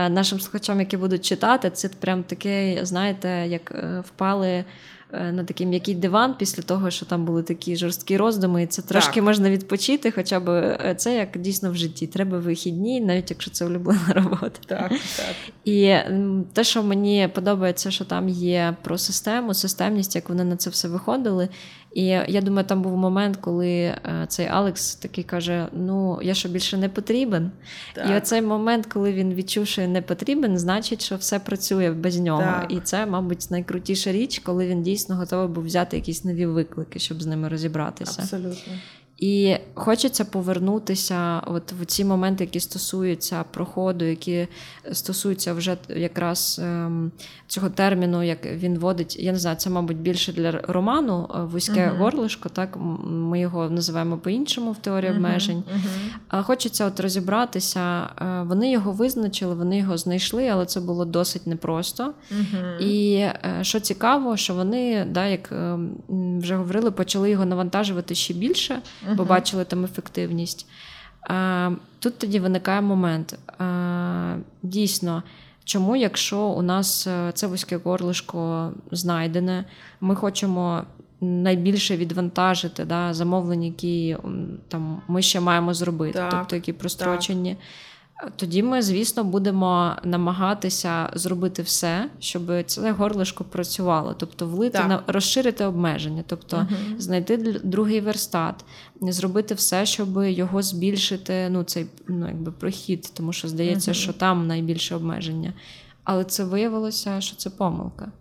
нашим 0.08 0.40
слухачам, 0.40 0.80
які 0.80 0.96
будуть 0.96 1.24
читати, 1.24 1.70
це 1.70 1.88
прям 1.88 2.22
таке, 2.22 2.78
знаєте, 2.82 3.28
як 3.48 3.70
е, 3.74 4.02
впали. 4.06 4.64
Е, 5.12 5.32
На 5.32 5.44
такий 5.44 5.66
м'який 5.66 5.94
диван 5.94 6.34
після 6.38 6.62
того, 6.62 6.90
що 6.90 7.06
там 7.06 7.24
були 7.24 7.42
такі 7.42 7.76
жорсткі 7.76 8.16
роздуми, 8.16 8.62
і 8.62 8.66
це 8.66 8.82
трошки 8.82 9.14
Так. 9.14 9.24
можна 9.24 9.50
відпочити, 9.50 10.10
хоча 10.10 10.40
б 10.40 10.48
е, 10.48 10.94
це 10.98 11.16
як 11.16 11.38
дійсно 11.38 11.70
в 11.70 11.74
житті. 11.76 12.06
Треба 12.06 12.38
вихідні, 12.38 13.00
навіть 13.00 13.30
якщо 13.30 13.50
це 13.50 13.66
улюблена 13.66 14.08
робота. 14.14 14.50
Так, 14.66 14.88
так. 14.90 15.36
І 15.64 15.94
те, 16.52 16.64
що 16.64 16.82
мені 16.82 17.28
подобається, 17.34 17.90
що 17.90 18.04
там 18.04 18.28
є 18.28 18.76
про 18.82 18.98
систему, 18.98 19.54
системність, 19.54 20.14
як 20.14 20.28
вони 20.28 20.44
на 20.44 20.56
це 20.56 20.70
все 20.70 20.88
виходили. 20.88 21.48
І 21.92 22.04
я 22.06 22.40
думаю, 22.40 22.66
там 22.66 22.82
був 22.82 22.96
момент, 22.96 23.36
коли 23.36 23.68
е, 23.68 23.98
цей 24.28 24.46
Алекс 24.46 24.94
такий 24.94 25.24
каже: 25.24 25.66
Ну, 25.72 26.18
я 26.22 26.34
що 26.34 26.48
більше 26.48 26.76
не 26.76 26.88
потрібен. 26.88 27.50
так. 27.94 28.10
І 28.10 28.14
оцей 28.14 28.42
момент, 28.42 28.86
коли 28.86 29.12
він 29.12 29.34
відчув, 29.34 29.66
що 29.66 29.88
не 29.88 30.02
потрібен, 30.02 30.58
значить, 30.58 31.02
що 31.04 31.16
все 31.16 31.38
працює 31.38 31.90
без 31.90 32.18
нього. 32.20 32.42
Так. 32.42 32.66
І 32.68 32.80
це, 32.80 33.06
мабуть, 33.06 33.50
найкрутіша 33.50 34.12
річ, 34.12 34.38
коли 34.38 34.66
він 34.66 34.82
дійсно 34.82 35.16
готовий 35.16 35.48
був 35.48 35.64
взяти 35.64 35.96
якісь 35.96 36.24
нові 36.24 36.46
виклики, 36.46 36.98
щоб 36.98 37.22
з 37.22 37.26
ними 37.26 37.48
розібратися. 37.48 38.22
Абсолютно. 38.22 38.72
І 39.20 39.56
хочеться 39.74 40.24
повернутися 40.24 41.40
от 41.46 41.72
в 41.72 41.84
ці 41.86 42.04
моменти, 42.04 42.44
які 42.44 42.60
стосуються 42.60 43.44
проходу, 43.50 44.04
які 44.04 44.48
стосуються 44.92 45.52
вже 45.54 45.76
якраз 45.88 46.60
ем, 46.64 47.10
цього 47.46 47.70
терміну, 47.70 48.22
як 48.22 48.46
він 48.46 48.78
водить. 48.78 49.16
Я 49.20 49.32
не 49.32 49.38
знаю, 49.38 49.56
це, 49.56 49.70
мабуть, 49.70 49.96
більше 49.96 50.32
для 50.32 50.50
роману 50.52 51.28
е, 51.34 51.42
вузьке 51.42 51.86
Мгм. 51.86 51.96
горлишко. 51.98 52.48
Так 52.48 52.76
ми 53.04 53.40
його 53.40 53.70
називаємо 53.70 54.18
по-іншому 54.18 54.72
в 54.72 54.78
теорії 54.78 55.10
Мгм, 55.12 55.24
обмежень. 55.24 55.62
А 56.28 56.42
Хочеться 56.42 56.86
от 56.86 57.00
розібратися. 57.00 58.10
е, 58.20 58.42
Вони 58.42 58.70
його 58.70 58.92
визначили, 58.92 59.54
вони 59.54 59.78
його 59.78 59.96
знайшли, 59.98 60.48
але 60.48 60.66
це 60.66 60.80
було 60.80 61.04
досить 61.04 61.46
непросто. 61.46 62.12
І 62.80 63.14
е, 63.14 63.58
що 63.62 63.80
цікаво, 63.80 64.36
що 64.36 64.54
вони, 64.54 65.04
да, 65.10 65.26
як 65.26 65.52
е, 65.52 65.78
вже 66.40 66.56
говорили, 66.56 66.90
почали 66.90 67.30
його 67.30 67.44
навантажувати 67.44 68.14
ще 68.14 68.34
більше, 68.34 68.82
бо 69.16 69.24
бачили 69.24 69.64
там 69.64 69.84
ефективність. 69.84 70.66
Тут 71.98 72.18
тоді 72.18 72.40
виникає 72.40 72.80
момент. 72.80 73.38
Дійсно, 74.62 75.22
чому, 75.64 75.96
якщо 75.96 76.40
у 76.40 76.62
нас 76.62 77.06
е, 77.06 77.30
це 77.34 77.46
вузьке 77.46 77.76
горлишко 77.76 78.72
знайдене, 78.90 79.64
ми 80.00 80.14
хочемо. 80.14 80.84
Найбільше 81.22 81.96
відвантажити 81.96 82.84
да, 82.84 83.14
замовлення, 83.14 83.66
які 83.66 84.16
там 84.68 85.02
ми 85.08 85.22
ще 85.22 85.40
маємо 85.40 85.74
зробити, 85.74 86.18
Так, 86.18 86.30
тобто 86.30 86.56
які 86.56 86.72
прострочені. 86.72 87.56
Тоді 88.36 88.62
ми, 88.62 88.82
звісно, 88.82 89.24
будемо 89.24 89.92
намагатися 90.04 91.10
зробити 91.14 91.62
все, 91.62 92.10
щоб 92.18 92.42
це 92.66 92.92
горлишко 92.92 93.44
працювало, 93.44 94.14
тобто 94.18 94.46
влити 94.46 94.78
Так. 94.78 94.88
на 94.88 95.02
розширити 95.06 95.64
обмеження, 95.64 96.24
тобто 96.26 96.56
Мгм. 96.56 97.00
знайти 97.00 97.36
другий 97.64 98.00
верстат, 98.00 98.64
зробити 99.00 99.54
все, 99.54 99.86
щоб 99.86 100.24
його 100.24 100.62
збільшити. 100.62 101.48
Ну, 101.50 101.62
цей 101.62 101.86
ну, 102.08 102.26
якби 102.26 102.52
прохід, 102.52 103.10
тому 103.14 103.32
що 103.32 103.48
здається, 103.48 103.90
Мгм. 103.90 104.00
що 104.00 104.12
там 104.12 104.46
найбільше 104.46 104.94
обмеження. 104.94 105.52
Але 106.04 106.24
це 106.24 106.44
виявилося, 106.44 107.20
що 107.20 107.36
це 107.36 107.50
помилка. 107.50 108.12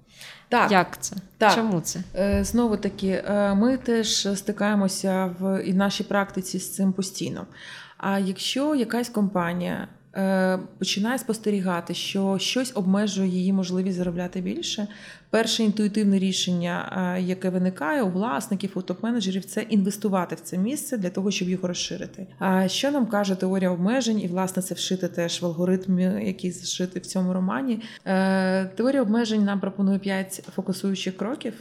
Так, 0.50 0.72
Як 0.72 1.02
це? 1.02 1.16
Так. 1.38 1.56
Чому 1.56 1.82
це? 1.82 2.00
Е, 2.16 2.44
Знову 2.44 2.78
таки, 2.78 3.24
е, 3.28 3.54
ми 3.56 3.78
теж 3.78 4.28
стикаємося 4.36 5.36
в 5.40 5.64
і 5.64 5.72
в 5.72 5.76
нашій 5.76 6.04
практиці 6.04 6.60
з 6.60 6.76
цим 6.76 6.94
постійно. 6.94 7.48
А 7.98 8.20
якщо 8.20 8.76
якась 8.76 9.10
компанія 9.10 9.88
починає 10.80 11.20
спостерігати, 11.20 11.94
що 11.94 12.38
щось 12.40 12.72
обмежує 12.76 13.30
її 13.30 13.54
можливість 13.54 13.98
заробляти 13.98 14.42
більше, 14.42 14.88
перше 15.30 15.64
інтуїтивне 15.64 16.20
рішення, 16.20 17.04
е, 17.18 17.22
яке 17.22 17.50
виникає 17.50 18.02
у 18.04 18.10
власників, 18.10 18.72
у 18.76 18.80
топ-менеджерів, 18.80 19.42
це 19.44 19.62
інвестувати 19.62 20.36
в 20.36 20.40
це 20.40 20.58
місце 20.58 20.98
для 20.98 21.10
того, 21.10 21.32
щоб 21.32 21.50
його 21.50 21.68
розширити. 21.68 22.28
А 22.40 22.68
що 22.68 22.92
нам 22.92 23.06
каже 23.06 23.36
теорія 23.36 23.70
обмежень, 23.70 24.22
і 24.22 24.28
власне 24.28 24.62
це 24.64 24.76
вшити 24.76 25.08
теж 25.08 25.42
в 25.42 25.46
алгоритм, 25.46 26.00
який 26.00 26.52
зшитий 26.52 27.02
в 27.02 27.06
цьому 27.06 27.34
романі. 27.34 27.82
Е, 28.06 28.66
Теорія 28.66 29.02
обмежень 29.02 29.44
нам 29.44 29.60
пропонує 29.60 30.00
п'ять 30.00 30.44
фокусуючих 30.56 31.18
кроків. 31.18 31.54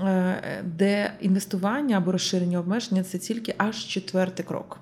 е, 0.00 0.62
Де 0.64 1.12
інвестування 1.20 1.96
або 1.96 2.12
розширення 2.12 2.58
обмеження 2.58 3.02
це 3.02 3.18
тільки 3.18 3.54
аж 3.58 3.84
четвертий 3.86 4.44
крок. 4.46 4.78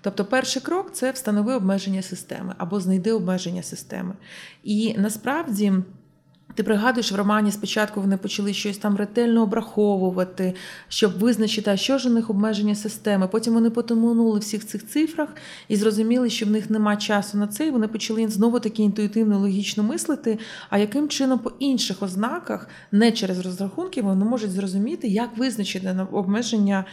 Тобто, 0.00 0.24
перший 0.24 0.62
крок 0.62 0.90
це 0.92 1.10
встанови 1.10 1.54
обмеження 1.54 2.02
системи 2.02 2.54
або 2.58 2.80
знайди 2.80 3.12
обмеження 3.12 3.62
системи. 3.62 4.12
І 4.64 4.94
насправді. 4.98 5.72
Ти 6.54 6.62
пригадуєш, 6.62 7.12
в 7.12 7.16
романі 7.16 7.52
спочатку 7.52 8.00
вони 8.00 8.16
почали 8.16 8.52
щось 8.52 8.78
там 8.78 8.96
ретельно 8.96 9.42
обраховувати, 9.42 10.54
щоб 10.88 11.18
визначити, 11.18 11.70
а 11.70 11.76
що 11.76 11.98
ж 11.98 12.08
у 12.08 12.12
них 12.12 12.30
обмеження 12.30 12.74
системи. 12.74 13.28
Потім 13.28 13.54
вони 13.54 13.70
потонули 13.70 14.38
всіх 14.38 14.66
цих 14.66 14.88
цифрах 14.88 15.28
і 15.68 15.76
зрозуміли, 15.76 16.30
що 16.30 16.46
в 16.46 16.50
них 16.50 16.70
нема 16.70 16.96
часу 16.96 17.38
на 17.38 17.46
це. 17.46 17.66
І 17.66 17.70
вони 17.70 17.88
почали 17.88 18.28
знову 18.28 18.60
таки 18.60 18.82
інтуїтивно 18.82 19.38
логічно 19.38 19.82
мислити. 19.82 20.38
А 20.70 20.78
яким 20.78 21.08
чином 21.08 21.38
по 21.38 21.52
інших 21.58 22.02
ознаках, 22.02 22.68
не 22.92 23.12
через 23.12 23.38
розрахунки, 23.40 24.02
вони 24.02 24.24
можуть 24.24 24.50
зрозуміти, 24.50 25.08
як 25.08 25.36
визначити 25.36 26.06
обмеження 26.12 26.84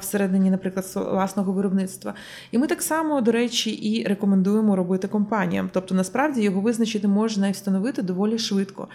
всередині, 0.00 0.50
наприклад, 0.50 0.92
власного 0.94 1.52
виробництва. 1.52 2.14
І 2.50 2.58
ми 2.58 2.66
так 2.66 2.82
само, 2.82 3.20
до 3.20 3.32
речі, 3.32 3.70
і 3.70 4.08
рекомендуємо 4.08 4.76
робити 4.76 5.08
компаніям. 5.08 5.70
Тобто, 5.72 5.94
насправді 5.94 6.42
його 6.42 6.60
визначити 6.60 7.08
можна 7.08 7.48
і 7.48 7.52
встановити 7.52 8.02
доволі 8.02 8.38
швидко. 8.38 8.88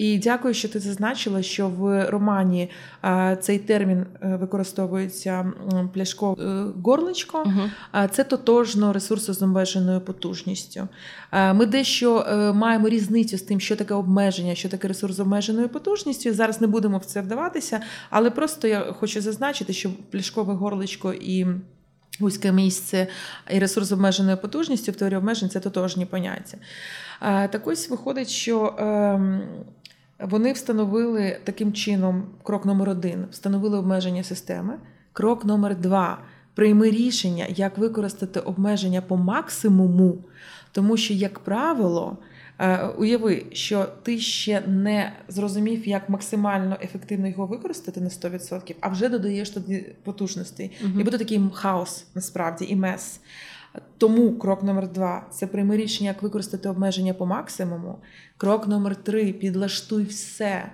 І 0.00 0.18
дякую, 0.18 0.54
що 0.54 0.68
ти 0.68 0.80
зазначила, 0.80 1.42
що 1.42 1.68
в 1.68 2.10
романі 2.10 2.70
е, 3.04 3.38
цей 3.40 3.58
термін 3.58 4.06
е, 4.22 4.36
використовується 4.36 5.52
пляшко 5.94 6.36
е, 6.40 6.64
горличко. 6.84 7.42
Угу. 7.46 8.06
Це 8.10 8.24
тотожно 8.24 8.92
ресурси 8.92 9.32
з 9.32 9.42
обмеженою 9.42 10.00
потужністю. 10.00 10.88
Ми 11.32 11.66
дещо 11.66 12.24
маємо 12.54 12.88
різницю 12.88 13.38
з 13.38 13.42
тим, 13.42 13.60
що 13.60 13.76
таке 13.76 13.94
обмеження, 13.94 14.54
що 14.54 14.68
таке 14.68 14.88
ресурс 14.88 15.16
з 15.16 15.20
обмеженою 15.20 15.68
потужністю. 15.68 16.34
Зараз 16.34 16.60
не 16.60 16.66
будемо 16.66 16.98
в 16.98 17.04
це 17.04 17.20
вдаватися, 17.20 17.80
але 18.10 18.30
просто 18.30 18.68
я 18.68 18.80
хочу 18.80 19.20
зазначити, 19.20 19.72
що 19.72 19.90
пляшкове 20.10 20.54
горличко 20.54 21.12
і 21.12 21.46
вузьке 22.20 22.52
місце 22.52 23.06
і 23.50 23.58
ресурс 23.58 23.88
з 23.88 23.92
обмеженою 23.92 24.36
потужністю 24.36 24.92
в 24.92 24.96
теорії 24.96 25.18
обмежень 25.18 25.50
це 25.50 25.60
тотожні 25.60 26.06
поняття. 26.06 26.58
Так 27.20 27.66
ось 27.66 27.90
виходить, 27.90 28.28
що 28.28 28.74
ем, 28.78 29.42
вони 30.22 30.52
встановили 30.52 31.38
таким 31.44 31.72
чином 31.72 32.24
крок 32.42 32.64
номер 32.64 32.88
один: 32.88 33.24
встановили 33.30 33.78
обмеження 33.78 34.22
системи. 34.22 34.74
Крок 35.12 35.44
номер 35.44 35.76
два 35.76 36.18
прийми 36.54 36.90
рішення, 36.90 37.46
як 37.48 37.78
використати 37.78 38.40
обмеження 38.40 39.02
по 39.02 39.16
максимуму, 39.16 40.18
тому 40.72 40.96
що, 40.96 41.14
як 41.14 41.38
правило, 41.38 42.16
Е, 42.60 42.86
уяви, 42.86 43.46
що 43.52 43.86
ти 44.02 44.18
ще 44.18 44.60
не 44.60 45.12
зрозумів, 45.28 45.88
як 45.88 46.08
максимально 46.08 46.76
ефективно 46.82 47.28
його 47.28 47.46
використати 47.46 48.00
на 48.00 48.08
100%, 48.08 48.74
а 48.80 48.88
вже 48.88 49.08
додаєш 49.08 49.50
тоді 49.50 49.86
потужностей. 50.04 50.70
uh 50.84 51.00
І 51.00 51.04
буде 51.04 51.18
такий 51.18 51.40
хаос 51.52 52.06
насправді 52.14 52.66
і 52.68 52.76
мес. 52.76 53.20
Тому 53.98 54.38
крок 54.38 54.62
номер 54.62 54.92
два 54.92 55.26
це 55.30 55.46
прийми 55.46 55.76
рішення, 55.76 56.10
як 56.10 56.22
використати 56.22 56.68
обмеження 56.68 57.14
по 57.14 57.26
максимуму. 57.26 57.98
Крок 58.36 58.68
номер 58.68 58.96
три 58.96 59.32
підлаштуй 59.32 60.04
все. 60.04 60.72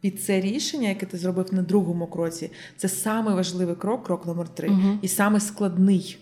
Під 0.00 0.22
це 0.22 0.40
рішення, 0.40 0.88
яке 0.88 1.06
ти 1.06 1.18
зробив 1.18 1.54
на 1.54 1.62
другому 1.62 2.06
кроці, 2.06 2.50
це 2.76 2.88
саме 2.88 3.34
важливий 3.34 3.74
крок, 3.76 4.04
крок 4.06 4.26
номер 4.26 4.48
три, 4.48 4.68
Угу. 4.68 4.98
і 5.02 5.08
саме 5.08 5.40
складний. 5.40 6.18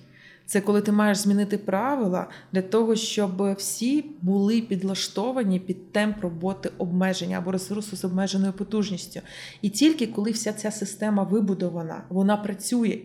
Це 0.46 0.60
коли 0.60 0.80
ти 0.80 0.92
маєш 0.92 1.18
змінити 1.18 1.58
правила 1.58 2.26
для 2.52 2.62
того, 2.62 2.96
щоб 2.96 3.54
всі 3.54 4.04
були 4.22 4.60
підлаштовані 4.60 5.60
під 5.60 5.92
темп 5.92 6.22
роботи 6.22 6.70
обмеження 6.78 7.38
або 7.38 7.52
ресурсу 7.52 7.96
з 7.96 8.04
обмеженою 8.04 8.52
потужністю. 8.52 9.20
І 9.62 9.70
тільки 9.70 10.06
коли 10.06 10.30
вся 10.30 10.52
ця 10.52 10.70
система 10.70 11.22
вибудована, 11.22 12.02
вона 12.08 12.36
працює. 12.36 12.98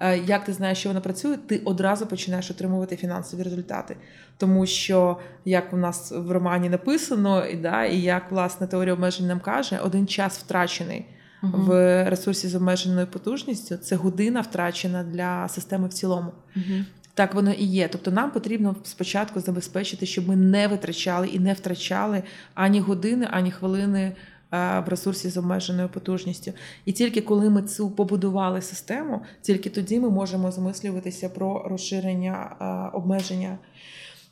Е, 0.00 0.18
як 0.18 0.44
ти 0.44 0.52
знаєш, 0.52 0.78
що 0.78 0.88
вона 0.88 1.00
працює, 1.00 1.36
ти 1.36 1.58
одразу 1.64 2.06
починаєш 2.06 2.50
отримувати 2.50 2.96
фінансові 2.96 3.42
результати. 3.42 3.96
Тому 4.36 4.66
що, 4.66 5.16
як 5.44 5.72
у 5.72 5.76
нас 5.76 6.12
в 6.16 6.30
романі 6.30 6.68
написано, 6.68 7.46
і 7.46 7.56
да, 7.56 7.84
і 7.84 8.00
як 8.00 8.32
власне 8.32 8.66
теорія 8.66 8.94
обмежень 8.94 9.26
нам 9.26 9.40
каже, 9.40 9.78
один 9.78 10.06
час 10.06 10.38
втрачений 10.38 11.06
в 11.52 11.70
ресурсі 12.10 12.48
з 12.48 12.54
обмеженою 12.54 13.06
потужністю, 13.06 13.76
це 13.76 13.96
година 13.96 14.40
втрачена 14.40 15.04
для 15.04 15.48
системи 15.48 15.88
в 15.88 15.92
цілому. 15.92 16.32
uh 16.56 16.84
Так 17.14 17.34
воно 17.34 17.52
і 17.52 17.64
є. 17.64 17.88
Тобто 17.88 18.10
нам 18.10 18.30
потрібно 18.30 18.76
спочатку 18.82 19.40
забезпечити, 19.40 20.06
щоб 20.06 20.28
ми 20.28 20.36
не 20.36 20.68
витрачали 20.68 21.28
і 21.28 21.38
не 21.38 21.52
втрачали 21.52 22.22
ані 22.54 22.80
години, 22.80 23.28
ані 23.30 23.50
хвилини 23.50 24.12
в 24.52 24.84
ресурсі 24.86 25.28
з 25.28 25.36
обмеженою 25.36 25.88
потужністю. 25.88 26.52
І 26.84 26.92
тільки 26.92 27.20
коли 27.20 27.50
ми 27.50 27.62
цю 27.62 27.90
побудували 27.90 28.62
систему, 28.62 29.20
тільки 29.42 29.70
тоді 29.70 30.00
ми 30.00 30.10
можемо 30.10 30.50
замислюватися 30.50 31.28
про 31.28 31.68
розширення 31.68 32.56
обмеження. 32.92 33.58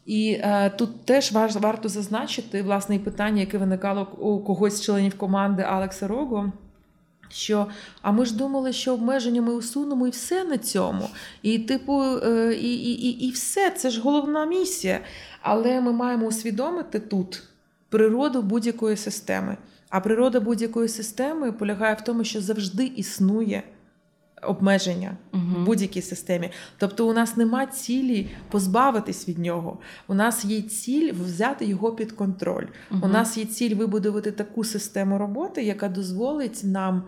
І 0.07 0.39
е, 0.41 0.71
тут 0.71 1.05
теж 1.05 1.33
варто 1.33 1.89
зазначити 1.89 2.63
власне 2.63 2.95
і 2.97 2.99
питання, 2.99 3.41
яке 3.41 3.59
виникало 3.59 4.09
у 4.19 4.39
когось 4.39 4.77
з 4.77 4.83
членів 4.83 5.19
команди 5.19 5.63
Алекса 5.63 6.09
Рого 6.09 6.53
що 7.33 7.67
а 8.03 8.13
ми 8.13 8.25
ж 8.25 8.37
думали, 8.37 8.73
що 8.73 8.95
обмеження 8.95 9.43
ми 9.43 9.55
усунемо 9.55 10.07
і 10.07 10.11
все 10.11 10.45
на 10.45 10.59
цьому. 10.59 11.09
І, 11.43 11.59
типу, 11.59 12.03
е, 12.03 12.55
і, 12.55 12.75
і, 12.75 13.09
і, 13.09 13.29
і 13.29 13.31
все, 13.31 13.71
це 13.71 13.91
ж 13.91 14.01
головна 14.01 14.47
місія. 14.47 15.01
Але 15.41 15.81
ми 15.81 15.93
маємо 15.93 16.27
усвідомити 16.27 17.01
тут 17.01 17.43
природу 17.89 18.43
будь-якої 18.43 18.97
системи. 18.97 19.57
А 19.91 20.01
природа 20.01 20.41
будь-якої 20.41 20.89
системи 20.89 21.53
полягає 21.53 21.95
в 21.95 22.01
тому, 22.01 22.25
що 22.25 22.41
завжди 22.41 22.85
існує. 22.85 23.63
Обмеження 24.43 25.17
угу. 25.33 25.43
в 25.57 25.65
будь-якій 25.65 26.03
системі. 26.03 26.51
Тобто, 26.79 27.09
у 27.09 27.13
нас 27.13 27.37
нема 27.37 27.67
цілі 27.67 28.31
позбавитись 28.51 29.29
від 29.29 29.39
нього. 29.39 29.79
У 30.09 30.15
нас 30.15 30.45
є 30.45 30.63
ціль 30.63 31.13
взяти 31.13 31.65
його 31.65 31.93
під 31.93 32.13
контроль. 32.13 32.67
Угу. 32.91 33.01
У 33.05 33.09
нас 33.09 33.37
є 33.39 33.45
ціль 33.45 33.75
вибудувати 33.75 34.33
таку 34.33 34.65
систему 34.65 35.19
роботи, 35.19 35.63
яка 35.63 35.89
дозволить 35.89 36.61
нам 36.65 37.03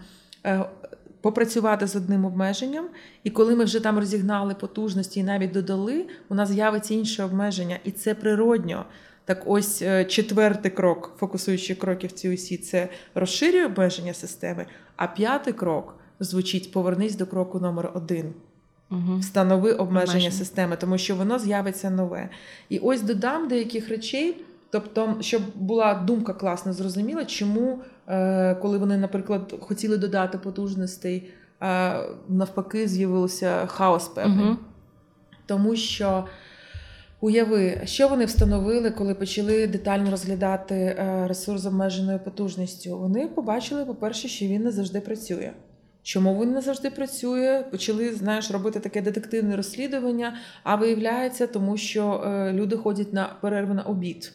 е, 0.47 0.65
попрацювати 1.21 1.87
з 1.87 1.97
одним 1.97 2.25
обмеженням. 2.25 2.89
І 3.23 3.31
коли 3.31 3.57
ми 3.57 3.65
вже 3.65 3.81
там 3.81 3.99
розігнали 3.99 4.55
потужності 4.55 5.21
і 5.21 5.23
навіть 5.23 5.53
додали, 5.53 6.07
у 6.29 6.35
нас 6.35 6.49
з'явиться 6.49 6.95
інше 6.95 7.25
обмеження, 7.25 7.79
і 7.85 7.91
це 7.91 8.15
природньо. 8.15 8.85
Так, 9.25 9.43
ось 9.47 9.83
е, 9.83 10.05
четвертий 10.05 10.71
крок, 10.71 11.15
фокусуючи 11.19 11.75
кроки 11.75 12.07
в 12.07 12.13
цій 12.13 12.35
осі, 12.35 12.57
це 12.57 12.89
розширює 13.15 13.67
обмеження 13.67 14.15
системи. 14.15 14.67
А 14.97 15.07
п'ятий 15.07 15.53
крок 15.53 15.97
звучить 16.21 16.73
повернись 16.73 17.17
до 17.17 17.27
кроку 17.27 17.61
номер 17.61 17.91
один. 17.95 18.35
Угу. 18.91 19.19
Встанови 19.19 19.73
обмеження 19.73 20.13
Обмеження. 20.13 20.31
системи, 20.31 20.77
тому 20.77 20.99
що 20.99 21.17
воно 21.17 21.39
з'явиться 21.39 21.91
нове. 21.91 22.29
І 22.69 22.79
ось 22.79 23.03
додам 23.03 23.49
деяких 23.49 23.89
речей, 23.89 24.45
тобто, 24.71 25.17
щоб 25.21 25.43
була 25.55 25.95
думка 25.95 26.33
класно 26.33 26.73
зрозуміла, 26.73 27.25
чому, 27.25 27.79
е, 28.09 28.55
коли 28.55 28.79
вони, 28.79 28.97
наприклад, 28.97 29.55
хотіли 29.61 29.99
додати 29.99 30.39
потужностей, 30.39 31.31
е, 31.63 31.99
навпаки, 32.29 32.89
з'явився 32.89 33.67
хаос 33.67 34.09
певний. 34.09 34.47
Угу. 34.47 34.57
Тому 35.47 35.77
що. 35.77 36.25
Уяви, 37.21 37.81
що 37.85 38.09
вони 38.09 38.25
встановили, 38.25 38.91
коли 38.91 39.15
почали 39.15 39.67
детально 39.67 40.11
розглядати 40.11 40.75
е, 40.75 41.25
ресурс 41.29 41.61
з 41.61 41.67
обмеженою 41.67 42.19
потужністю. 42.19 42.99
Вони 42.99 43.29
побачили, 43.29 43.85
по-перше, 43.85 44.29
що 44.29 44.47
він 44.47 44.63
не 44.63 44.71
завжди 44.71 45.01
працює. 45.01 45.53
Чому 46.05 46.43
він 46.43 46.53
не 46.53 46.61
завжди 46.61 46.91
працює? 46.91 47.65
Почали 47.71 48.15
знаєш, 48.15 48.51
робити 48.51 48.81
таке 48.81 49.03
детективне 49.03 49.57
розслідування, 49.57 50.37
а 50.63 50.77
виявляється, 50.77 51.47
тому 51.47 51.77
що 51.77 52.23
е, 52.27 52.53
люди 52.53 52.77
ходять 52.77 53.13
на 53.13 53.37
перерви 53.41 53.75
на 53.75 53.83
обід 53.83 54.33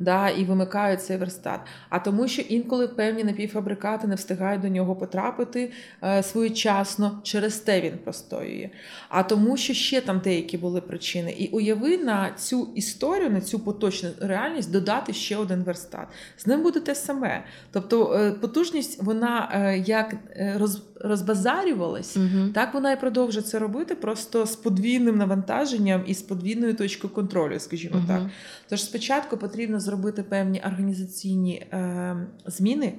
да, 0.00 0.28
і 0.28 0.44
вимикають 0.44 1.02
цей 1.02 1.16
верстат. 1.16 1.60
А 1.88 1.98
тому, 1.98 2.28
що 2.28 2.42
інколи 2.42 2.88
певні 2.88 3.24
напівфабрикати 3.24 4.06
не 4.06 4.14
встигають 4.14 4.62
до 4.62 4.68
нього 4.68 4.96
потрапити 4.96 5.72
е, 6.02 6.22
своєчасно, 6.22 7.20
через 7.22 7.56
те 7.56 7.80
він 7.80 7.98
простоює. 8.04 8.70
А 9.08 9.22
тому, 9.22 9.56
що 9.56 9.74
ще 9.74 10.00
там 10.00 10.20
деякі 10.24 10.58
були 10.58 10.80
причини. 10.80 11.32
І 11.32 11.48
уяви 11.48 11.98
на 11.98 12.32
цю 12.32 12.68
історію, 12.74 13.30
на 13.30 13.40
цю 13.40 13.58
поточну 13.58 14.10
реальність 14.20 14.72
додати 14.72 15.12
ще 15.12 15.36
один 15.36 15.62
верстат. 15.62 16.06
З 16.36 16.46
ним 16.46 16.62
буде 16.62 16.80
те 16.80 16.94
саме. 16.94 17.44
Тобто 17.72 18.14
е, 18.14 18.32
потужність, 18.32 19.02
вона 19.02 19.50
е, 19.54 19.78
як 19.78 20.14
е, 20.30 20.54
роз, 20.58 20.82
розбазарювалась, 21.00 22.16
угу. 22.16 22.48
так 22.54 22.74
вона 22.74 22.92
і 22.92 23.00
продовжує 23.00 23.42
це 23.42 23.58
робити 23.58 23.94
просто 23.94 24.46
з 24.46 24.56
подвійним 24.56 25.18
навантаженням 25.18 26.04
і 26.06 26.14
з 26.14 26.22
подвійною 26.22 26.74
точкою 26.74 27.14
контролю, 27.14 27.58
скажімо 27.58 27.96
угу. 27.96 28.04
так. 28.08 28.22
Тож 28.68 28.84
спочатку 28.84 29.36
потрібно 29.36 29.80
зробити 29.80 30.22
певні 30.22 30.60
організаційні 30.60 31.54
е, 31.54 32.16
зміни, 32.46 32.92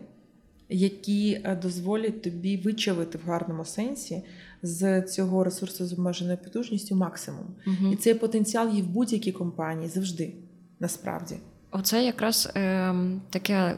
які 0.70 1.42
е, 1.44 1.60
дозволять 1.62 2.22
тобі 2.22 2.58
вичавити 2.58 3.18
в 3.18 3.30
гарному 3.30 3.66
сенсі 3.66 4.24
з 4.64 5.02
цього 5.02 5.44
ресурсу 5.44 5.86
з 5.86 5.94
обмеженою 5.94 6.38
потужністю 6.38 6.96
максимум. 6.96 7.46
Угу. 7.68 7.94
І 7.94 7.96
цей 7.96 8.14
потенціал 8.14 8.70
є 8.76 8.82
в 8.82 8.88
будь-якій 8.88 9.32
компанії 9.32 9.90
завжди 9.90 10.34
насправді. 10.80 11.36
Оце 11.72 12.04
якраз 12.04 12.52
е, 12.56 12.94
таке 13.30 13.78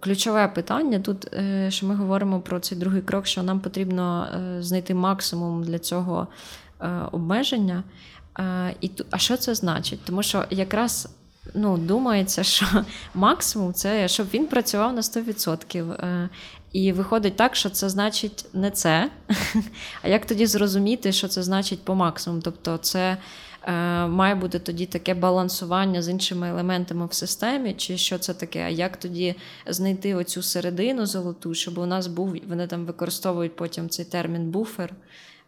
ключове 0.00 0.48
питання. 0.48 1.00
Тут 1.00 1.34
е, 1.34 1.70
що 1.70 1.86
ми 1.86 1.94
говоримо 1.94 2.40
про 2.40 2.60
цей 2.60 2.78
другий 2.78 3.02
крок, 3.02 3.26
що 3.26 3.42
нам 3.42 3.60
потрібно 3.60 4.26
е, 4.34 4.62
знайти 4.62 4.94
максимум 4.94 5.64
для 5.64 5.78
цього 5.78 6.28
е, 6.80 6.88
обмеження. 7.12 7.82
Е, 8.38 8.74
і 8.80 8.90
А 9.10 9.18
що 9.18 9.36
це 9.36 9.54
значить? 9.54 10.00
Тому 10.04 10.22
що 10.22 10.44
якраз 10.50 11.08
ну, 11.54 11.78
думається, 11.78 12.42
що 12.42 12.66
максимум 13.14 13.72
це 13.74 14.08
щоб 14.08 14.26
він 14.34 14.46
працював 14.46 14.92
на 14.92 15.00
100%. 15.00 15.92
Е, 15.92 16.28
і 16.72 16.92
виходить 16.92 17.36
так, 17.36 17.56
що 17.56 17.70
це 17.70 17.88
значить 17.88 18.46
не 18.52 18.70
це. 18.70 19.10
А 20.02 20.08
як 20.08 20.26
тоді 20.26 20.46
зрозуміти, 20.46 21.12
що 21.12 21.28
це 21.28 21.42
значить 21.42 21.84
по 21.84 21.94
максимуму? 21.94 22.42
Тобто, 22.42 22.76
це 22.76 23.16
має 24.08 24.34
бути 24.34 24.58
тоді 24.58 24.86
таке 24.86 25.14
балансування 25.14 26.02
з 26.02 26.08
іншими 26.08 26.48
елементами 26.48 27.06
в 27.06 27.12
системі, 27.12 27.74
чи 27.74 27.96
що 27.96 28.18
це 28.18 28.34
таке? 28.34 28.60
А 28.60 28.68
як 28.68 28.96
тоді 28.96 29.34
знайти 29.66 30.14
оцю 30.14 30.42
середину 30.42 31.06
золоту, 31.06 31.54
щоб 31.54 31.78
у 31.78 31.86
нас 31.86 32.06
був, 32.06 32.36
вони 32.48 32.66
там 32.66 32.86
використовують 32.86 33.56
потім 33.56 33.88
цей 33.88 34.04
термін 34.04 34.50
буфер. 34.50 34.94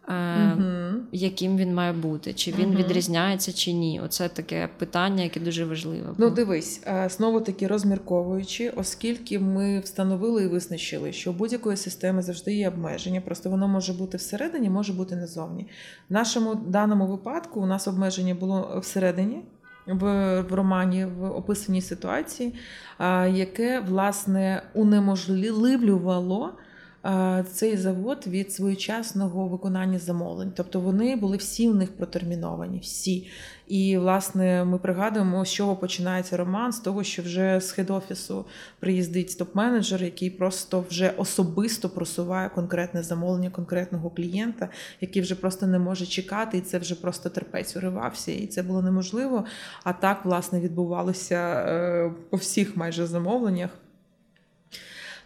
Е, 0.09 0.53
Угу. 0.53 1.03
Яким 1.13 1.57
він 1.57 1.75
має 1.75 1.93
бути, 1.93 2.33
чи 2.33 2.53
він 2.53 2.75
відрізняється, 2.75 3.53
чи 3.53 3.73
ні? 3.73 4.01
Оце 4.05 4.29
таке 4.29 4.69
питання, 4.79 5.23
яке 5.23 5.41
дуже 5.41 5.65
важливе. 5.65 6.15
Ну, 6.19 6.31
дивись, 6.31 6.83
е, 6.87 7.09
знову 7.11 7.41
таки 7.41 7.67
розмірковуючи, 7.67 8.73
оскільки 8.77 9.39
ми 9.39 9.81
встановили 9.81 10.45
і 10.45 10.47
визначили, 10.47 11.13
що 11.13 11.31
у 11.31 11.35
будь-якої 11.35 11.77
системи 11.77 12.23
завжди 12.23 12.55
є 12.55 12.69
обмеження, 12.69 13.21
просто 13.21 13.51
воно 13.51 13.69
може 13.69 13.93
бути 13.93 14.17
всередині, 14.17 14.71
може 14.71 14.93
бути 14.93 15.17
назовні. 15.17 15.67
В 16.11 16.13
нашому 16.13 16.55
даному 16.55 17.07
випадку 17.07 17.61
у 17.61 17.67
нас 17.67 17.89
обмеження 17.89 18.35
було 18.35 18.79
всередині. 18.83 19.43
В, 19.87 20.41
в 20.41 20.55
романі 20.55 21.05
в 21.05 21.25
описаній 21.25 21.83
ситуації, 21.83 22.55
а, 22.99 23.27
яке 23.27 23.81
власне 23.81 24.63
унеможливлювало 24.75 26.53
цей 27.53 27.77
завод 27.77 28.25
від 28.27 28.53
своєчасного 28.53 29.49
виконання 29.49 29.99
замовлень. 29.99 30.53
Тобто 30.57 30.81
вони 30.81 31.17
були 31.17 31.37
всі 31.37 31.69
в 31.69 31.75
них 31.75 31.97
протерміновані, 31.97 32.79
всі. 32.79 33.27
І, 33.69 33.99
власне, 33.99 34.65
ми 34.65 34.79
пригадуємо, 34.79 35.45
з 35.45 35.53
чого 35.53 35.77
починається 35.77 36.37
роман, 36.37 36.73
з 36.73 36.81
того, 36.81 37.05
що 37.05 37.23
вже 37.23 37.61
з 37.61 37.79
хед-офісу 37.79 38.45
приїздить 38.81 39.39
топ-менеджер, 39.41 40.05
який 40.05 40.31
просто 40.31 40.85
вже 40.91 41.13
особисто 41.17 41.89
просуває 41.89 42.49
конкретне 42.49 43.03
замовлення 43.03 43.51
конкретного 43.51 44.11
клієнта, 44.11 44.69
який 45.01 45.23
вже 45.23 45.35
просто 45.35 45.67
не 45.67 45.79
може 45.79 46.07
чекати, 46.07 46.59
і 46.59 46.61
це 46.61 46.79
вже 46.79 46.95
просто 46.95 47.29
терпець 47.29 47.77
уривався, 47.77 48.33
і 48.33 48.47
це 48.47 48.63
було 48.63 48.83
неможливо. 48.83 49.45
А 49.85 49.93
так, 49.93 50.25
власне, 50.25 50.61
відбувалося 50.61 51.37
е, 51.37 52.13
по 52.31 52.37
всіх 52.37 52.77
майже 52.77 53.07
замовленнях. 53.07 53.71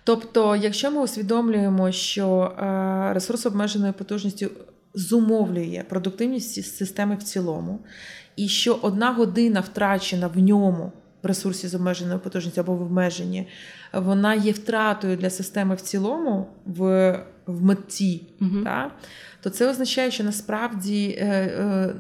Тобто, 0.04 0.56
якщо 0.56 0.90
ми 0.90 1.02
усвідомлюємо, 1.02 1.92
що 1.92 2.42
е, 2.42 3.14
ресурс 3.14 3.46
обмеженою 3.46 3.92
потужністю 3.92 4.50
зумовлює 4.94 5.84
продуктивність 5.88 6.76
системи 6.76 7.14
в 7.14 7.22
цілому, 7.22 7.78
і 8.36 8.48
що 8.48 8.78
одна 8.82 9.12
година 9.12 9.60
втрачена 9.60 10.26
в 10.26 10.38
ньому 10.38 10.92
в 11.22 11.26
ресурсі 11.26 11.68
з 11.68 11.74
обмеженою 11.74 12.18
потужністю 12.18 12.60
або 12.60 12.74
в 12.74 12.82
обмеженні, 12.82 13.48
вона 13.92 14.34
є 14.34 14.52
втратою 14.52 15.16
для 15.16 15.30
системи 15.30 15.74
в 15.74 15.80
цілому 15.80 16.46
в, 16.66 17.12
в 17.46 17.62
меті, 17.62 18.26
Мгм. 18.40 18.64
та, 18.64 18.90
то 19.42 19.50
це 19.50 19.70
означає, 19.70 20.10
що 20.10 20.24
насправді 20.24 21.16
е, 21.18 21.26
е, 21.26 21.94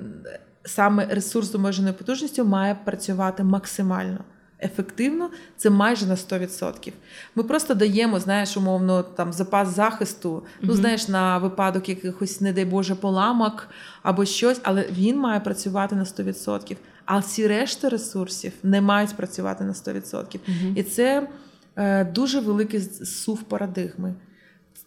саме 0.64 1.06
ресурс 1.06 1.52
з 1.52 1.54
обмеженою 1.54 1.94
потужністю 1.94 2.44
має 2.44 2.74
працювати 2.74 3.44
максимально. 3.44 4.24
Ефективно, 4.62 5.30
це 5.56 5.70
майже 5.70 6.06
на 6.06 6.14
100%. 6.14 6.92
Ми 7.34 7.42
просто 7.42 7.74
даємо, 7.74 8.20
знаєш, 8.20 8.56
умовно, 8.56 9.02
там 9.02 9.32
запас 9.32 9.76
захисту, 9.76 10.42
ну 10.62 10.74
знаєш, 10.74 11.08
на 11.08 11.38
випадок 11.38 11.88
якихось, 11.88 12.40
не 12.40 12.52
дай 12.52 12.64
Боже, 12.64 12.94
поламок 12.94 13.68
або 14.02 14.24
щось, 14.24 14.60
але 14.62 14.86
він 14.92 15.18
має 15.18 15.40
працювати 15.40 15.94
на 15.94 16.04
100%. 16.04 16.76
А 17.04 17.18
всі 17.18 17.46
решта 17.46 17.88
ресурсів 17.88 18.52
не 18.62 18.80
мають 18.80 19.16
працювати 19.16 19.64
на 19.64 19.72
100%. 19.72 20.38
Мгм. 20.46 20.72
І 20.76 20.82
це 20.82 21.28
е, 21.76 22.04
дуже 22.04 22.40
великий 22.40 22.80
сув 23.04 23.42
парадигми. 23.42 24.14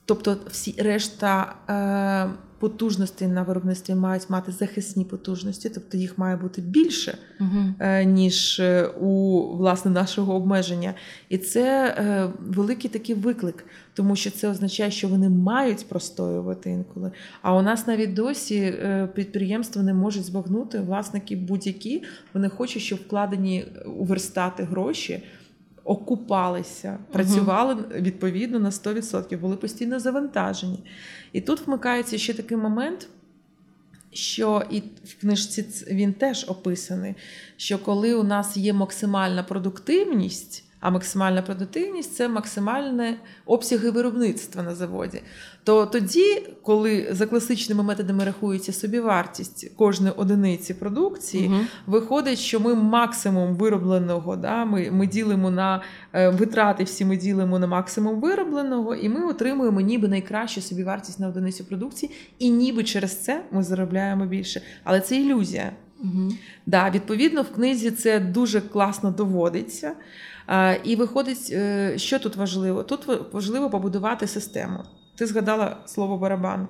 Тобто, 0.05 0.37
всі 0.49 0.75
решта 0.77 1.55
е, 1.69 2.52
потужностей 2.63 3.27
на 3.27 3.43
виробництві 3.43 3.95
мають 3.95 4.29
мати 4.29 4.51
захисні 4.51 5.05
потужності, 5.05 5.69
тобто 5.69 5.97
їх 5.97 6.17
має 6.17 6.35
бути 6.35 6.61
більше, 6.61 7.17
е, 7.79 8.05
ніж 8.05 8.59
е, 8.59 8.87
у 9.01 9.41
власне 9.57 9.91
нашого 9.91 10.35
обмеження. 10.35 10.93
І 11.29 11.37
це 11.37 11.85
е, 11.87 12.29
великий 12.39 12.89
такий 12.89 13.15
виклик, 13.15 13.65
тому 13.93 14.15
що 14.15 14.31
це 14.31 14.49
означає, 14.49 14.91
що 14.91 15.07
вони 15.07 15.29
мають 15.29 15.85
простоювати 15.89 16.69
інколи. 16.69 17.11
А 17.41 17.55
у 17.55 17.61
нас 17.61 17.87
навіть 17.87 18.13
досі 18.13 18.73
підприємства 19.13 19.83
не 19.83 19.93
можуть 19.93 20.25
збагнути, 20.25 20.79
власники 20.79 21.35
будь-які, 21.35 22.03
вони 22.33 22.49
хочуть, 22.49 22.81
щоб 22.81 22.99
вкладені 22.99 23.65
у 23.99 24.03
верстати 24.03 24.63
гроші. 24.63 25.23
Окупалися, 25.83 26.97
працювали 27.11 27.75
відповідно 27.95 28.59
на 28.59 28.69
100%, 28.69 29.37
були 29.37 29.55
постійно 29.55 29.99
завантажені. 29.99 30.79
І 31.33 31.41
тут 31.41 31.67
вмикається 31.67 32.17
ще 32.17 32.33
такий 32.33 32.57
момент, 32.57 33.07
що 34.11 34.63
і 34.69 34.79
в 35.05 35.21
книжці 35.21 35.65
він 35.91 36.13
теж 36.13 36.45
описаний, 36.49 37.15
що 37.57 37.79
коли 37.79 38.13
у 38.13 38.23
нас 38.23 38.57
є 38.57 38.73
максимальна 38.73 39.43
продуктивність, 39.43 40.63
а 40.83 40.89
максимальна 40.89 41.41
продуктивність 41.41 42.15
це 42.15 42.29
максимальне 42.29 43.15
обсяги 43.45 43.89
виробництва 43.89 44.63
на 44.63 44.75
заводі. 44.75 45.21
То 45.63 45.85
тоді, 45.85 46.47
коли 46.61 47.07
за 47.11 47.25
класичними 47.25 47.83
методами 47.83 48.23
рахується 48.23 48.73
собівартість 48.73 49.71
кожної 49.75 50.13
одиниці 50.17 50.73
продукції, 50.73 51.49
Мгм. 51.49 51.67
Виходить, 51.87 52.39
що 52.39 52.59
ми 52.59 52.75
максимум 52.75 53.55
виробленого, 53.55 54.35
да, 54.35 54.65
ми, 54.65 54.91
ми 54.91 55.07
ділимо 55.07 55.51
на 55.51 55.81
е, 56.13 56.29
витрати, 56.29 56.83
всі 56.83 57.05
ми 57.05 57.17
ділимо 57.17 57.59
на 57.59 57.67
максимум 57.67 58.19
виробленого, 58.19 58.95
і 58.95 59.09
ми 59.09 59.25
отримуємо 59.25 59.81
ніби 59.81 60.07
найкращу 60.07 60.61
собівартість 60.61 61.19
на 61.19 61.27
одиницю 61.27 61.65
продукції, 61.65 62.11
і 62.39 62.49
ніби 62.49 62.83
через 62.83 63.23
це 63.23 63.43
ми 63.51 63.63
заробляємо 63.63 64.25
більше. 64.25 64.61
Але 64.83 65.01
це 65.01 65.15
ілюзія. 65.15 65.71
Мгм. 66.03 66.37
Да, 66.65 66.89
відповідно, 66.89 67.41
в 67.41 67.51
книзі 67.51 67.91
це 67.91 68.19
дуже 68.19 68.61
класно 68.61 69.11
доводиться. 69.11 69.93
І 70.83 70.95
виходить, 70.95 71.49
е, 71.51 71.93
що 71.97 72.19
тут 72.19 72.35
важливо? 72.35 72.83
Тут 72.83 73.07
важливо 73.33 73.69
побудувати 73.69 74.27
систему. 74.27 74.83
Ти 75.15 75.25
згадала 75.25 75.77
слово 75.85 76.17
барабан. 76.17 76.67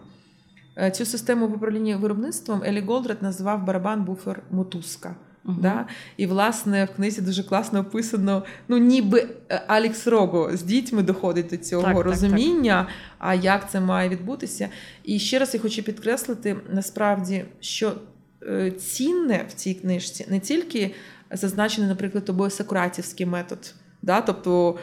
Е, 0.78 0.92
Цю 0.92 1.06
систему 1.06 1.48
в 1.48 1.54
управлінні 1.54 1.96
виробництвом 1.96 2.64
Елі 2.64 2.82
Голдрат 2.82 3.22
назвав 3.22 3.66
барабан 3.66 4.04
буфер 4.04 4.44
мотузка. 4.52 5.16
Мгм. 5.44 5.58
Да? 5.62 5.88
І, 6.18 6.26
власне, 6.26 6.86
в 6.86 6.96
книзі 6.96 7.22
дуже 7.22 7.44
класно 7.44 7.80
описано, 7.80 8.44
ну, 8.68 8.78
ніби 8.78 9.28
е, 9.50 9.64
Алікс 9.68 10.08
Рого 10.08 10.58
з 10.58 10.64
дітьми 10.64 11.04
доходить 11.04 11.48
до 11.48 11.58
цього 11.58 11.84
Так, 11.84 11.96
так, 11.96 12.06
розуміння, 12.06 12.88
а 13.20 13.34
як 13.34 13.72
це 13.72 13.80
має 13.80 14.10
відбутися. 14.10 14.70
І 15.04 15.20
ще 15.20 15.40
раз 15.40 15.54
я 15.54 15.60
хочу 15.60 15.84
підкреслити, 15.84 16.56
насправді, 16.70 17.46
що 17.60 17.92
цінне 18.78 19.46
в 19.50 19.54
цій 19.54 19.74
книжці 19.74 20.26
не 20.30 20.40
тільки 20.40 20.96
зазначений, 21.34 21.90
наприклад, 21.90 22.26
тобою 22.26 22.50
сократівський 22.50 23.26
метод. 23.26 23.74
Да? 24.02 24.22
Тобто 24.22 24.78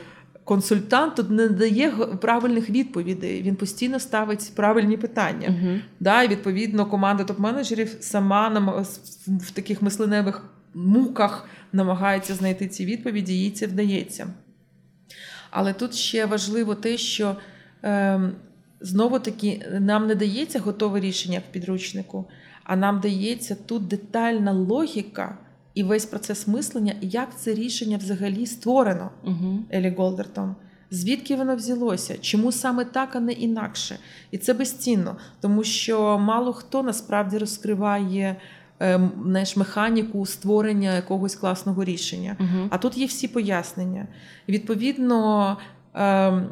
консультант 0.44 1.14
тут 1.14 1.30
не 1.30 1.48
дає 1.48 1.90
правильних 2.20 2.70
відповідей, 2.70 3.42
він 3.42 3.56
постійно 3.56 4.00
ставить 4.00 4.52
правильні 4.54 4.96
питання. 4.96 5.48
Мгм. 5.48 5.80
Да, 6.00 6.22
і 6.22 6.28
відповідно 6.28 6.86
команда 6.86 7.24
топ-менеджерів 7.24 7.96
сама 8.00 8.50
нам 8.50 8.84
в 9.26 9.50
таких 9.50 9.82
мисленевих 9.82 10.44
муках 10.74 11.48
намагається 11.72 12.34
знайти 12.34 12.68
ці 12.68 12.86
відповіді, 12.86 13.32
їй 13.32 13.50
це 13.50 13.66
вдається. 13.66 14.26
Але 15.50 15.72
тут 15.72 15.94
ще 15.94 16.26
важливо 16.26 16.74
те, 16.74 16.96
що 16.96 17.36
е, 17.84 18.20
знову 18.80 19.18
таки 19.18 19.66
нам 19.80 20.06
не 20.06 20.14
дається 20.14 20.60
готове 20.60 21.00
рішення 21.00 21.38
в 21.48 21.52
підручнику, 21.52 22.28
а 22.64 22.76
нам 22.76 23.00
дається 23.00 23.56
тут 23.66 23.88
детальна 23.88 24.52
логіка 24.52 25.38
і 25.74 25.82
весь 25.82 26.06
процес 26.06 26.46
мислення, 26.46 26.94
як 27.00 27.28
це 27.38 27.54
рішення 27.54 27.96
взагалі 27.96 28.46
створено. 28.46 29.10
Мгм. 29.24 29.64
Елі 29.72 29.94
Голдертом. 29.98 30.56
Звідки 30.90 31.36
воно 31.36 31.56
взялося? 31.56 32.18
Чому 32.18 32.52
саме 32.52 32.84
так, 32.84 33.16
а 33.16 33.20
не 33.20 33.32
інакше? 33.32 33.98
І 34.30 34.38
це 34.38 34.54
безцінно, 34.54 35.16
тому 35.40 35.64
що 35.64 36.18
мало 36.18 36.52
хто 36.52 36.82
насправді 36.82 37.38
розкриває 37.38 38.36
ем, 38.80 39.10
знаєш, 39.24 39.56
механіку 39.56 40.26
створення 40.26 40.94
якогось 40.94 41.34
класного 41.34 41.84
рішення. 41.84 42.36
Мгм. 42.38 42.68
А 42.70 42.78
тут 42.78 42.98
є 42.98 43.06
всі 43.06 43.28
пояснення. 43.28 44.06
І, 44.46 44.52
Відповідно, 44.52 45.56
ем, 45.94 46.48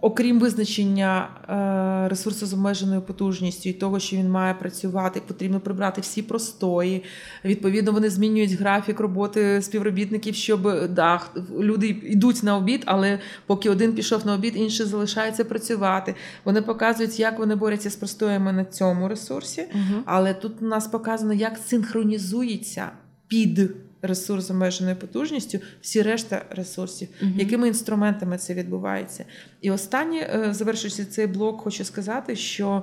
окрім 0.00 0.38
визначення 0.38 1.28
е, 1.48 2.08
ресурсу 2.08 2.46
з 2.46 2.52
обмеженою 2.52 3.02
потужністю 3.02 3.68
і 3.68 3.72
того, 3.72 3.98
що 3.98 4.16
він 4.16 4.30
має 4.30 4.54
працювати, 4.54 5.22
потрібно 5.26 5.60
прибрати 5.60 6.00
всі 6.00 6.22
простої. 6.22 7.04
Відповідно, 7.44 7.92
вони 7.92 8.10
змінюють 8.10 8.52
графік 8.52 9.00
роботи 9.00 9.62
співробітників, 9.62 10.34
щоб 10.34 10.88
да, 10.88 11.20
люди 11.58 11.86
йдуть 11.88 12.42
на 12.42 12.56
обід, 12.56 12.82
але 12.86 13.18
поки 13.46 13.70
один 13.70 13.92
пішов 13.92 14.26
на 14.26 14.34
обід, 14.34 14.56
інший 14.56 14.86
залишається 14.86 15.44
працювати. 15.44 16.14
Вони 16.44 16.62
показують, 16.62 17.20
як 17.20 17.38
вони 17.38 17.54
борються 17.54 17.90
з 17.90 17.96
простоями 17.96 18.52
на 18.52 18.64
цьому 18.64 19.08
ресурсі. 19.08 19.64
Мгм. 19.74 20.02
Але 20.04 20.34
тут 20.34 20.52
у 20.62 20.64
нас 20.64 20.86
показано, 20.86 21.32
як 21.32 21.58
синхронізується 21.66 22.90
під 23.28 23.70
ресурс 24.02 24.46
з 24.46 24.50
обмеженою 24.50 24.96
потужністю 24.96 25.58
всі 25.80 26.02
решта 26.02 26.44
ресурсів, 26.50 27.08
Мгм. 27.20 27.34
якими 27.38 27.68
інструментами 27.68 28.38
це 28.38 28.54
відбувається. 28.54 29.24
І 29.60 29.70
останнє, 29.70 30.18
е, 30.18 30.54
завершуючи 30.54 31.04
цей 31.04 31.26
блок, 31.26 31.60
хочу 31.60 31.84
сказати, 31.84 32.36
що 32.36 32.82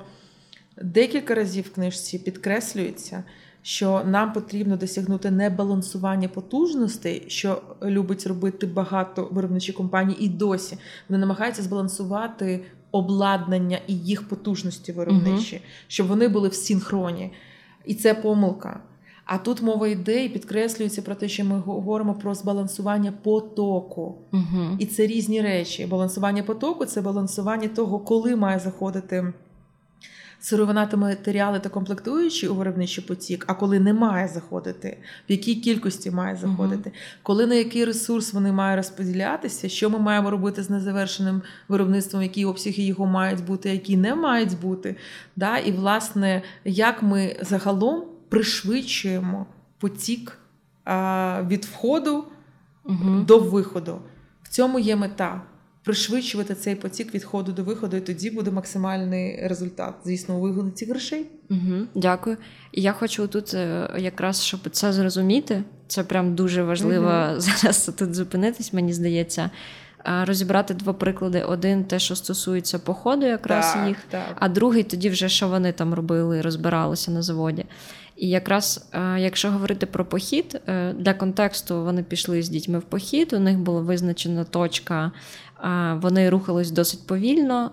декілька 0.81 1.35
разів 1.35 1.63
в 1.63 1.73
книжці 1.73 2.19
підкреслюється, 2.19 3.23
що 3.61 4.03
нам 4.05 4.33
потрібно 4.33 4.77
досягнути 4.77 5.31
не 5.31 5.49
балансування 5.49 6.27
потужностей, 6.27 7.23
що 7.27 7.61
любить 7.83 8.27
робити 8.27 8.65
багато 8.65 9.29
виробничі 9.31 9.73
компанії, 9.73 10.25
і 10.25 10.29
досі 10.29 10.77
вони 11.09 11.19
намагаються 11.19 11.63
збалансувати 11.63 12.63
обладнання 12.91 13.79
і 13.87 13.93
їх 13.93 14.27
потужності 14.27 14.91
виробничі, 14.91 15.55
угу. 15.55 15.65
щоб 15.87 16.07
вони 16.07 16.27
були 16.27 16.49
в 16.49 16.53
синхроні. 16.53 17.33
І 17.85 17.95
це 17.95 18.13
помилка. 18.13 18.79
А 19.27 19.37
тут 19.37 19.61
мова 19.61 19.87
йде 19.87 20.25
і 20.25 20.29
підкреслюється 20.29 21.01
про 21.01 21.15
те, 21.15 21.29
що 21.29 21.45
ми 21.45 21.59
говоримо 21.59 22.13
про 22.13 22.35
збалансування 22.35 23.13
потоку. 23.23 24.15
Угу. 24.33 24.77
І 24.79 24.85
це 24.85 25.07
різні 25.07 25.41
речі. 25.41 25.85
Балансування 25.85 26.43
потоку 26.43 26.85
це 26.85 27.01
балансування 27.01 27.67
того, 27.67 27.99
коли 27.99 28.35
має 28.35 28.59
заходити 28.59 29.33
сировина 30.39 30.85
та 30.85 30.97
матеріали 30.97 31.59
та 31.59 31.69
комплектуючі 31.69 32.47
у 32.47 32.55
виробничий 32.55 33.03
потік, 33.03 33.45
а 33.47 33.53
коли 33.53 33.79
не 33.79 33.93
має 33.93 34.27
заходити, 34.27 34.97
в 35.29 35.31
якій 35.31 35.55
кількості 35.55 36.11
має 36.11 36.35
заходити, 36.35 36.89
угу. 36.89 36.95
коли 37.23 37.45
на 37.45 37.55
який 37.55 37.85
ресурс 37.85 38.33
вони 38.33 38.51
мають 38.51 38.77
розподілятися, 38.77 39.69
що 39.69 39.89
ми 39.89 39.99
маємо 39.99 40.31
робити 40.31 40.63
з 40.63 40.69
незавершеним 40.69 41.41
виробництвом, 41.67 42.23
які 42.23 42.45
обсяги 42.45 42.83
його 42.83 43.05
мають 43.05 43.45
бути, 43.45 43.69
які 43.69 43.97
не 43.97 44.15
мають 44.15 44.59
бути. 44.59 44.95
Да? 45.35 45.57
І, 45.57 45.71
власне, 45.71 46.41
як 46.65 47.03
ми 47.03 47.35
загалом 47.41 48.03
пришвидшуємо 48.29 49.45
потік 49.77 50.37
від 51.47 51.65
входу 51.65 52.25
угу. 52.85 53.19
до 53.27 53.39
виходу. 53.39 54.01
В 54.43 54.49
цьому 54.49 54.79
є 54.79 54.95
мета 54.95 55.41
пришвидшувати 55.87 56.55
цей 56.55 56.75
потік 56.75 57.13
відходу 57.13 57.51
до 57.51 57.63
виходу, 57.63 57.97
і 57.97 58.01
тоді 58.01 58.29
буде 58.29 58.51
максимальний 58.51 59.47
результат. 59.47 59.93
Звісно, 60.05 60.37
у 60.37 60.41
вигляді 60.41 60.85
грошей. 60.85 61.25
Угу, 61.49 61.87
Дякую. 61.95 62.37
І 62.71 62.81
я 62.81 62.93
хочу 62.93 63.27
тут 63.27 63.53
е, 63.53 63.89
якраз 63.97 64.43
щоб 64.43 64.59
це 64.71 64.93
зрозуміти. 64.93 65.63
Це 65.87 66.03
прям 66.03 66.35
дуже 66.35 66.63
важливо 66.63 67.05
угу. 67.05 67.39
зараз 67.39 67.91
тут 67.97 68.15
зупинитись, 68.15 68.73
мені 68.73 68.93
здається. 68.93 69.49
Розібрати 70.23 70.73
два 70.73 70.93
приклади: 70.93 71.41
один 71.41 71.83
те, 71.83 71.99
що 71.99 72.15
стосується 72.15 72.79
походу, 72.79 73.25
якраз 73.25 73.73
так, 73.73 73.87
їх, 73.87 73.97
так. 74.09 74.35
а 74.39 74.49
другий 74.49 74.83
тоді 74.83 75.09
вже 75.09 75.29
що 75.29 75.47
вони 75.47 75.71
там 75.71 75.93
робили, 75.93 76.41
розбиралися 76.41 77.11
на 77.11 77.21
заводі. 77.21 77.65
І 78.17 78.29
якраз 78.29 78.89
якщо 79.17 79.51
говорити 79.51 79.85
про 79.85 80.05
похід, 80.05 80.61
е, 80.67 80.93
для 80.93 81.13
контексту 81.13 81.83
вони 81.83 82.03
пішли 82.03 82.41
з 82.41 82.49
дітьми 82.49 82.79
в 82.79 82.83
похід. 82.83 83.33
У 83.33 83.39
них 83.39 83.59
була 83.59 83.81
визначена 83.81 84.43
точка 84.43 85.11
вони 85.95 86.29
рухались 86.29 86.71
досить 86.71 87.07
повільно, 87.07 87.71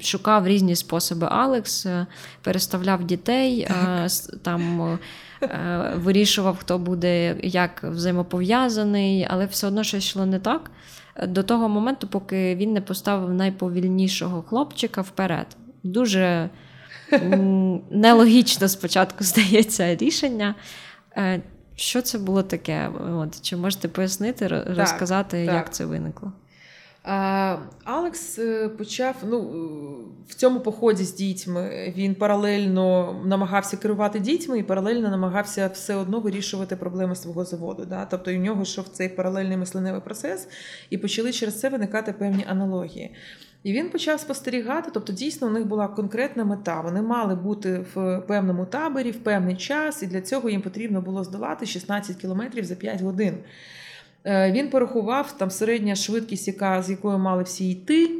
шукав 0.00 0.46
різні 0.46 0.76
способи 0.76 1.28
Алекс, 1.30 1.86
е, 1.86 2.06
переставляв 2.42 3.04
дітей, 3.04 3.68
там 4.42 4.98
е, 5.42 5.92
вирішував, 5.96 6.56
хто 6.56 6.78
буде 6.78 7.36
як 7.42 7.82
взаємопов'язаний, 7.84 9.26
але 9.30 9.46
все 9.46 9.66
одно 9.66 9.84
щось 9.84 10.04
йшло 10.04 10.26
не 10.26 10.38
так. 10.38 10.70
До 11.28 11.42
того 11.42 11.68
моменту, 11.68 12.06
поки 12.06 12.56
він 12.56 12.72
не 12.72 12.80
поставив 12.80 13.34
найповільнішого 13.34 14.42
хлопчика 14.42 15.00
вперед. 15.00 15.46
Дуже 15.82 16.50
нелогічно 17.90 18.68
спочатку 18.68 19.16
здається 19.24 19.96
рішення. 19.96 20.54
Е, 21.16 21.42
що 21.76 22.02
це 22.02 22.18
було 22.18 22.42
таке? 22.42 22.90
От, 23.12 23.40
Чи 23.40 23.56
можете 23.56 23.88
пояснити, 23.88 24.48
розказати, 24.48 25.46
так, 25.46 25.54
як 25.54 25.64
так. 25.64 25.74
це 25.74 25.84
виникло? 25.84 26.32
Алекс 27.84 28.38
е, 28.38 28.68
почав 28.68 29.16
ну, 29.24 29.40
в 30.28 30.34
цьому 30.34 30.60
поході 30.60 31.04
з 31.04 31.14
дітьми. 31.14 31.94
Він 31.96 32.14
паралельно 32.14 33.16
намагався 33.24 33.76
керувати 33.76 34.20
дітьми 34.20 34.58
і 34.58 34.62
паралельно 34.62 35.10
намагався 35.10 35.70
все 35.74 35.94
одно 35.94 36.20
вирішувати 36.20 36.76
проблеми 36.76 37.16
свого 37.16 37.44
заводу. 37.44 37.84
Да? 37.84 38.06
Тобто 38.06 38.30
у 38.30 38.36
нього 38.36 38.62
йшов 38.62 38.88
цей 38.88 39.08
паралельний 39.08 39.56
мисленевий 39.56 40.00
процес, 40.00 40.48
і 40.90 40.98
почали 40.98 41.32
через 41.32 41.60
це 41.60 41.68
виникати 41.68 42.12
певні 42.12 42.44
аналогії. 42.48 43.14
І 43.62 43.72
він 43.72 43.90
почав 43.90 44.20
спостерігати, 44.20 44.90
тобто 44.94 45.12
дійсно 45.12 45.46
у 45.46 45.50
них 45.50 45.66
була 45.66 45.88
конкретна 45.88 46.44
мета. 46.44 46.80
Вони 46.80 47.02
мали 47.02 47.34
бути 47.34 47.84
в 47.94 48.20
певному 48.20 48.66
таборі 48.66 49.10
в 49.10 49.18
певний 49.18 49.56
час, 49.56 50.02
і 50.02 50.06
для 50.06 50.20
цього 50.20 50.50
їм 50.50 50.62
потрібно 50.62 51.00
було 51.00 51.24
здолати 51.24 51.66
16 51.66 52.16
кілометрів 52.16 52.64
за 52.64 52.74
5 52.74 53.02
годин. 53.02 53.34
Е, 54.24 54.52
він 54.52 54.70
порахував 54.70 55.38
там 55.38 55.50
середня 55.50 55.94
швидкість, 55.94 56.48
яка 56.48 56.82
з 56.82 56.90
якою 56.90 57.18
мали 57.18 57.42
всі 57.42 57.70
йти. 57.70 58.10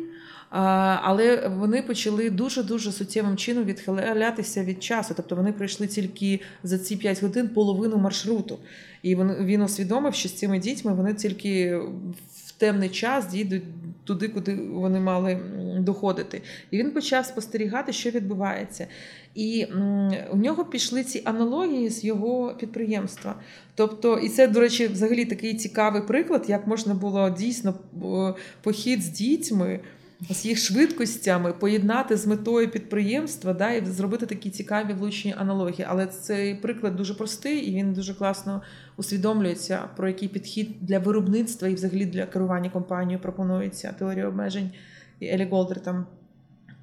Але 0.50 1.48
вони 1.48 1.82
почали 1.82 2.30
дуже 2.30 2.62
дуже 2.62 2.92
суттєвим 2.92 3.36
чином 3.36 3.64
відхилятися 3.64 4.64
від 4.64 4.82
часу. 4.82 5.14
Тобто 5.16 5.36
вони 5.36 5.52
пройшли 5.52 5.86
тільки 5.86 6.40
за 6.62 6.78
ці 6.78 6.96
5 6.96 7.22
годин 7.22 7.48
половину 7.48 7.96
маршруту. 7.96 8.58
І 9.02 9.16
він 9.16 9.62
усвідомив, 9.62 10.14
що 10.14 10.28
з 10.28 10.32
цими 10.32 10.58
дітьми 10.58 10.94
вони 10.94 11.14
тільки 11.14 11.80
темний 12.60 12.88
час 12.88 13.26
дійдуть 13.26 13.62
туди, 14.04 14.28
куди 14.28 14.54
вони 14.54 15.00
мали 15.00 15.38
доходити. 15.78 16.42
І 16.70 16.78
він 16.78 16.90
почав 16.90 17.26
спостерігати, 17.26 17.92
що 17.92 18.10
відбувається. 18.10 18.86
І 19.34 19.66
у 20.32 20.36
нього 20.36 20.64
пішли 20.64 21.04
ці 21.04 21.22
аналогії 21.24 21.90
з 21.90 22.04
його 22.04 22.54
підприємства. 22.60 23.34
Тобто, 23.74 24.18
і 24.18 24.28
це, 24.28 24.48
до 24.48 24.60
речі, 24.60 24.86
взагалі 24.86 25.24
такий 25.24 25.54
цікавий 25.54 26.02
приклад, 26.02 26.44
як 26.48 26.66
можна 26.66 26.94
було 26.94 27.30
дійсно 27.30 27.74
похід 28.62 29.02
з 29.02 29.08
дітьми 29.08 29.80
з 30.28 30.44
їх 30.44 30.58
швидкостями 30.58 31.52
поєднати 31.52 32.16
з 32.16 32.26
метою 32.26 32.70
підприємства 32.70 33.52
да, 33.52 33.70
і 33.70 33.86
зробити 33.86 34.26
такі 34.26 34.50
цікаві 34.50 34.92
влучні 34.92 35.34
аналогії. 35.38 35.86
Але 35.90 36.06
цей 36.06 36.54
приклад 36.54 36.96
дуже 36.96 37.14
простий 37.14 37.58
і 37.58 37.74
він 37.74 37.92
дуже 37.92 38.14
класно 38.14 38.62
усвідомлюється, 38.96 39.88
про 39.96 40.08
який 40.08 40.28
підхід 40.28 40.76
для 40.80 40.98
виробництва 40.98 41.68
і 41.68 41.74
взагалі 41.74 42.06
для 42.06 42.26
керування 42.26 42.70
компанією 42.70 43.22
пропонується 43.22 43.94
теорія 43.98 44.28
обмежень 44.28 44.70
і 45.20 45.26
Елі 45.26 45.44
Голдер 45.44 45.80
там. 45.80 46.06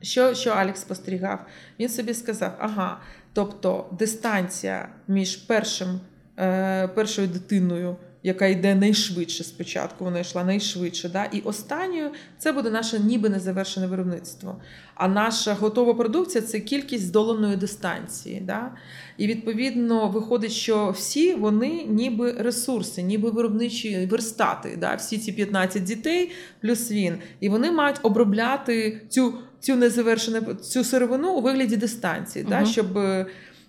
Що 0.01 0.33
що 0.33 0.49
Алекс 0.49 0.81
спостерігав? 0.81 1.45
Він 1.79 1.89
собі 1.89 2.13
сказав: 2.13 2.55
ага, 2.59 2.99
тобто 3.33 3.89
дистанція 3.99 4.89
між 5.07 5.35
першим, 5.35 5.99
е, 6.39 6.87
першою 6.87 7.27
дитиною 7.27 7.95
яка 8.23 8.45
йде 8.45 8.75
найшвидше 8.75 9.43
спочатку, 9.43 10.05
вона 10.05 10.19
йшла 10.19 10.43
найшвидше. 10.43 11.09
Да? 11.09 11.25
І 11.25 11.41
останньою 11.41 12.09
це 12.37 12.51
буде 12.51 12.69
наше 12.69 12.99
ніби 12.99 13.29
незавершене 13.29 13.87
виробництво. 13.87 14.61
А 14.95 15.07
наша 15.07 15.53
готова 15.53 15.93
продукція 15.93 16.41
це 16.41 16.59
кількість 16.59 17.07
здоланої 17.07 17.55
дистанції. 17.55 18.41
Да? 18.41 18.71
І 19.17 19.27
відповідно 19.27 20.07
виходить, 20.07 20.51
що 20.51 20.89
всі 20.89 21.33
вони 21.33 21.83
ніби 21.83 22.31
ресурси, 22.31 23.01
ніби 23.03 23.29
виробничі 23.29 24.05
верстати. 24.05 24.77
Да? 24.79 24.95
Всі 24.95 25.17
ці 25.17 25.31
15 25.31 25.83
дітей 25.83 26.31
плюс 26.61 26.91
він. 26.91 27.17
І 27.39 27.49
вони 27.49 27.71
мають 27.71 27.99
обробляти 28.03 29.01
цю 29.09 29.33
цю 29.59 29.75
незавершену 29.75 30.53
цю 30.53 30.83
сировину 30.83 31.33
у 31.33 31.41
вигляді 31.41 31.77
дистанції. 31.77 32.45
Угу. 32.45 32.53
Да? 32.53 32.65
Щоб, 32.65 32.99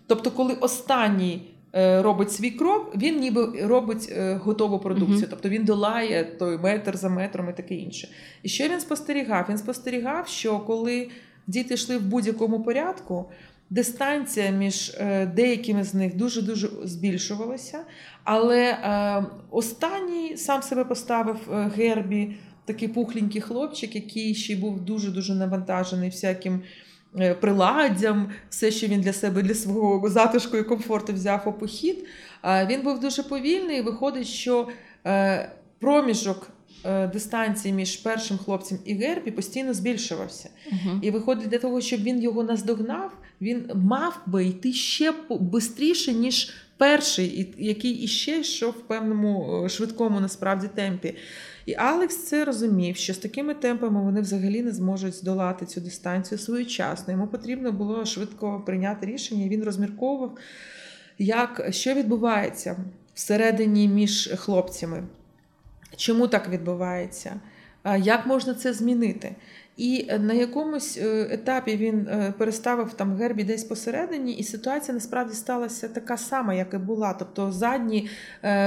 Тобто, 0.06 0.30
коли 0.30 0.54
останній. 0.54 1.54
Е, 1.72 2.02
робить 2.02 2.32
свій 2.32 2.50
крок, 2.50 2.92
він 2.96 3.20
ніби 3.20 3.66
робить 3.66 4.08
е, 4.12 4.34
готову 4.34 4.78
продукцію, 4.78 5.20
uh-huh. 5.20 5.30
тобто 5.30 5.48
він 5.48 5.64
долає 5.64 6.24
той 6.24 6.58
метр 6.58 6.96
за 6.96 7.08
метром 7.08 7.50
і 7.50 7.52
таке 7.52 7.74
інше. 7.74 8.08
І 8.42 8.48
що 8.48 8.68
він 8.68 8.80
спостерігав? 8.80 9.46
Він 9.48 9.58
спостерігав, 9.58 10.28
що 10.28 10.58
коли 10.58 11.08
діти 11.46 11.74
йшли 11.74 11.98
в 11.98 12.02
будь-якому 12.02 12.62
порядку, 12.62 13.30
дистанція 13.70 14.50
між 14.50 14.90
е, 14.90 15.26
деякими 15.26 15.84
з 15.84 15.94
них 15.94 16.16
дуже 16.16 16.42
дуже 16.42 16.68
збільшувалася. 16.84 17.78
Але 18.24 18.76
останній 19.50 20.36
сам 20.36 20.62
себе 20.62 20.84
поставив 20.84 21.36
Гербі, 21.76 22.34
такий 22.64 22.88
пухленький 22.88 23.40
хлопчик, 23.40 23.94
який 23.94 24.34
ще 24.34 24.56
був 24.56 24.80
дуже 24.80 25.10
дуже 25.10 25.34
навантажений 25.34 26.10
всяким. 26.10 26.62
Е, 27.20 27.34
приладдям, 27.34 28.30
все, 28.50 28.70
що 28.70 28.86
він 28.86 29.00
для 29.00 29.12
себе, 29.12 29.42
для 29.42 29.54
свого 29.54 30.10
затишку 30.10 30.56
і 30.56 30.62
комфорту 30.62 31.12
взяв 31.12 31.42
у 31.46 31.52
похід. 31.52 32.04
Він 32.66 32.82
був 32.82 33.00
дуже 33.00 33.22
повільний. 33.22 33.78
і 33.78 33.82
Виходить, 33.82 34.26
що 34.26 34.68
е, 35.06 35.52
проміжок 35.78 36.50
е, 36.84 37.06
дистанції 37.06 37.74
між 37.74 37.96
першим 37.96 38.38
хлопцем 38.38 38.78
і 38.84 38.94
Гербі 38.94 39.30
постійно 39.30 39.74
збільшувався. 39.74 40.48
uh 40.72 40.98
І 41.02 41.10
виходить, 41.10 41.48
для 41.48 41.58
того, 41.58 41.80
щоб 41.80 42.02
він 42.02 42.22
його 42.22 42.42
наздогнав, 42.42 43.12
він 43.40 43.70
мав 43.74 44.20
би 44.26 44.44
йти 44.44 44.72
ще 44.72 45.14
швидше, 45.76 46.12
ніж 46.12 46.54
перший, 46.76 47.54
який 47.58 47.92
іще 47.92 48.38
йшов 48.38 48.70
в 48.70 48.80
певному 48.80 49.66
швидкому 49.68 50.20
насправді 50.20 50.68
темпі. 50.74 51.14
І 51.68 51.74
Алекс 51.74 52.16
це 52.16 52.44
розумів, 52.44 52.96
що 52.96 53.14
з 53.14 53.18
такими 53.18 53.54
темпами 53.54 54.02
вони 54.02 54.20
взагалі 54.20 54.62
не 54.62 54.72
зможуть 54.72 55.14
здолати 55.14 55.66
цю 55.66 55.80
дистанцію 55.80 56.38
своєчасно. 56.38 57.12
Йому 57.12 57.26
потрібно 57.26 57.72
було 57.72 58.04
швидко 58.04 58.62
прийняти 58.66 59.06
рішення. 59.06 59.48
Він 59.48 59.64
розмірковував, 59.64 60.38
як, 61.18 61.66
що 61.70 61.94
відбувається 61.94 62.76
всередині 63.14 63.88
між 63.88 64.30
хлопцями. 64.36 65.04
Чому 65.96 66.28
так 66.28 66.48
відбувається? 66.48 67.40
Як 67.98 68.26
можна 68.26 68.54
це 68.54 68.72
змінити? 68.72 69.34
І 69.78 70.06
е, 70.08 70.18
на 70.18 70.34
якомусь 70.34 70.98
е, 70.98 71.28
етапі 71.30 71.76
він 71.76 72.08
е, 72.08 72.34
переставив 72.38 72.92
там 72.92 73.16
гербі 73.16 73.44
десь 73.44 73.64
посередині, 73.64 74.32
і 74.32 74.44
ситуація 74.44 74.94
насправді 74.94 75.34
сталася 75.34 75.88
така 75.88 76.16
сама, 76.16 76.54
як 76.54 76.74
і 76.74 76.76
була. 76.76 77.12
Тобто 77.12 77.52
задні 77.52 78.08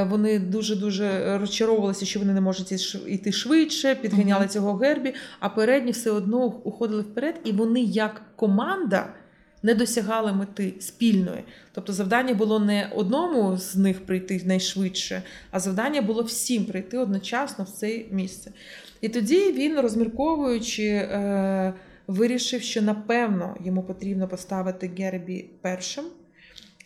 вони 0.09 0.39
дуже 0.39 0.75
дуже 0.75 1.37
розчаровувалися, 1.37 2.05
що 2.05 2.19
вони 2.19 2.33
не 2.33 2.41
можуть 2.41 2.71
йти 3.07 3.31
швидше, 3.31 3.95
підганяли 3.95 4.47
цього 4.47 4.73
гербі, 4.73 5.13
а 5.39 5.49
передні 5.49 5.91
все 5.91 6.11
одно 6.11 6.45
уходили 6.45 7.01
вперед, 7.01 7.35
і 7.43 7.51
вони 7.51 7.81
як 7.81 8.21
команда. 8.35 9.13
Не 9.63 9.75
досягали 9.75 10.33
мети 10.33 10.73
спільної. 10.79 11.43
Тобто 11.71 11.93
завдання 11.93 12.33
було 12.33 12.59
не 12.59 12.91
одному 12.95 13.57
з 13.57 13.75
них 13.75 14.05
прийти 14.05 14.41
найшвидше, 14.45 15.23
а 15.51 15.59
завдання 15.59 16.01
було 16.01 16.23
всім 16.23 16.65
прийти 16.65 16.97
одночасно 16.97 17.63
в 17.63 17.69
це 17.69 18.01
місце. 18.11 18.51
І 19.01 19.09
тоді 19.09 19.51
він, 19.51 19.79
розмірковуючи, 19.79 20.83
е, 20.83 21.73
вирішив, 22.07 22.61
що 22.61 22.81
напевно 22.81 23.55
йому 23.65 23.83
потрібно 23.83 24.27
поставити 24.27 24.91
Гербі 24.97 25.49
першим, 25.61 26.05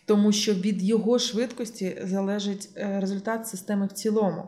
тому 0.06 0.32
що 0.32 0.54
від 0.54 0.82
його 0.82 1.18
швидкості 1.18 1.98
залежить 2.04 2.68
е, 2.76 3.00
результат 3.00 3.48
системи 3.48 3.86
в 3.86 3.92
цілому. 3.92 4.42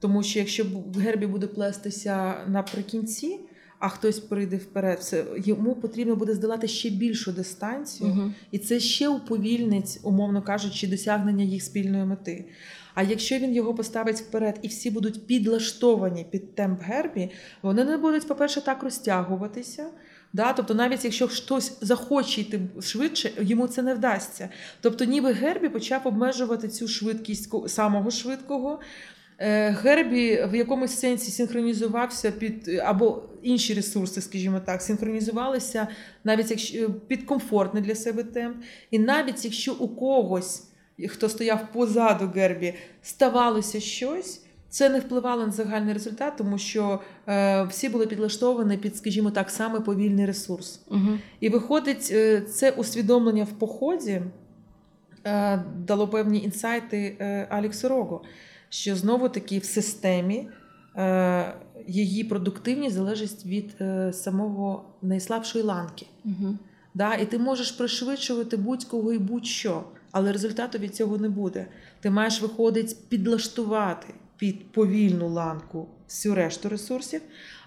Тому 0.00 0.22
що 0.22 0.38
якщо 0.38 0.66
Гербі 0.96 1.26
буде 1.26 1.46
плестися 1.46 2.34
наприкінці, 2.48 3.40
а 3.78 3.88
хтось 3.88 4.18
прийде 4.18 4.56
вперед, 4.56 5.02
це 5.02 5.24
йому 5.44 5.74
потрібно 5.74 6.16
буде 6.16 6.34
здолати 6.34 6.68
ще 6.68 6.90
більшу 6.90 7.32
дистанцію. 7.32 8.10
Угу. 8.10 8.32
І 8.50 8.58
це 8.58 8.80
ще 8.80 9.08
уповільнить, 9.08 10.00
умовно 10.02 10.42
кажучи, 10.42 10.86
досягнення 10.86 11.44
їх 11.44 11.62
спільної 11.62 12.04
мети. 12.04 12.44
А 12.96 13.02
якщо 13.02 13.38
він 13.38 13.54
його 13.54 13.74
поставить 13.74 14.20
вперед 14.20 14.58
і 14.62 14.68
всі 14.68 14.90
будуть 14.90 15.26
підлаштовані 15.26 16.26
під 16.30 16.54
темп 16.54 16.80
гербі, 16.82 17.30
вони 17.62 17.84
не 17.84 17.96
будуть, 17.96 18.28
по-перше, 18.28 18.60
так 18.60 18.82
розтягуватися. 18.82 19.86
Да? 20.32 20.52
Тобто, 20.52 20.74
навіть 20.74 21.04
якщо 21.04 21.28
хтось 21.28 21.78
захоче 21.80 22.40
йти 22.40 22.60
швидше, 22.82 23.30
йому 23.40 23.68
це 23.68 23.82
не 23.82 23.94
вдасться. 23.94 24.48
Тобто, 24.80 25.04
ніби 25.04 25.32
Гербі 25.32 25.68
почав 25.68 26.00
обмежувати 26.04 26.68
цю 26.68 26.88
швидкість 26.88 27.68
самого 27.68 28.10
швидкого. 28.10 28.80
Е, 29.38 29.70
Гербі 29.70 30.46
в 30.52 30.54
якомусь 30.54 30.98
сенсі 30.98 31.30
синхронізувався 31.30 32.30
під 32.30 32.68
або 32.68 33.22
інші 33.42 33.74
ресурси, 33.74 34.20
скажімо 34.20 34.60
так, 34.60 34.82
синхронізувалися 34.82 35.88
навіть 36.24 36.50
якщо 36.50 36.90
під 36.90 37.22
комфортний 37.22 37.82
для 37.82 37.94
себе 37.94 38.24
темп. 38.24 38.56
І 38.90 38.98
навіть 38.98 39.44
якщо 39.44 39.74
у 39.74 39.88
когось, 39.88 40.65
хто 41.08 41.28
стояв 41.28 41.72
позаду 41.72 42.30
Гербі, 42.34 42.74
ставалося 43.02 43.80
щось. 43.80 44.42
Це 44.68 44.88
не 44.88 45.00
впливало 45.00 45.46
на 45.46 45.52
загальний 45.52 45.94
результат, 45.94 46.32
тому 46.36 46.58
що 46.58 47.00
е, 47.28 47.64
всі 47.64 47.88
були 47.88 48.06
підлаштовані 48.06 48.76
під, 48.76 48.96
скажімо 48.96 49.30
так, 49.30 49.50
саме 49.50 49.80
повільний 49.80 50.26
ресурс. 50.26 50.80
Угу. 50.90 51.18
І 51.40 51.48
виходить, 51.48 52.08
е, 52.12 52.40
це 52.40 52.70
усвідомлення 52.70 53.44
в 53.44 53.52
поході 53.52 54.22
е, 55.26 55.64
дало 55.86 56.08
певні 56.08 56.42
інсайти 56.42 57.16
е, 57.20 57.46
Аліксу 57.50 57.88
Рого, 57.88 58.22
що 58.68 58.96
знову 58.96 59.28
таки 59.28 59.58
в 59.58 59.64
системі 59.64 60.48
е, 60.96 61.54
її 61.86 62.24
продуктивність 62.24 62.94
залежить 62.94 63.46
від 63.46 63.74
е, 63.80 64.12
самого 64.12 64.84
найслабшої 65.02 65.64
ланки. 65.64 66.06
Угу. 66.24 66.58
Да? 66.94 67.14
І 67.14 67.26
ти 67.26 67.38
можеш 67.38 67.70
пришвидшувати 67.70 68.56
будь-кого 68.56 69.12
і 69.12 69.18
будь-що, 69.18 69.84
але 70.16 70.32
результату 70.32 70.78
від 70.78 70.94
цього 70.94 71.18
не 71.18 71.28
буде. 71.28 71.66
Ти 72.00 72.10
маєш 72.10 72.42
виходить 72.42 72.96
підлаштувати 73.08 74.14
під 74.36 74.72
повільну 74.72 75.28
ланку 75.28 75.86
всю 76.08 76.34
решту 76.34 76.68
ресурсів. 76.68 77.20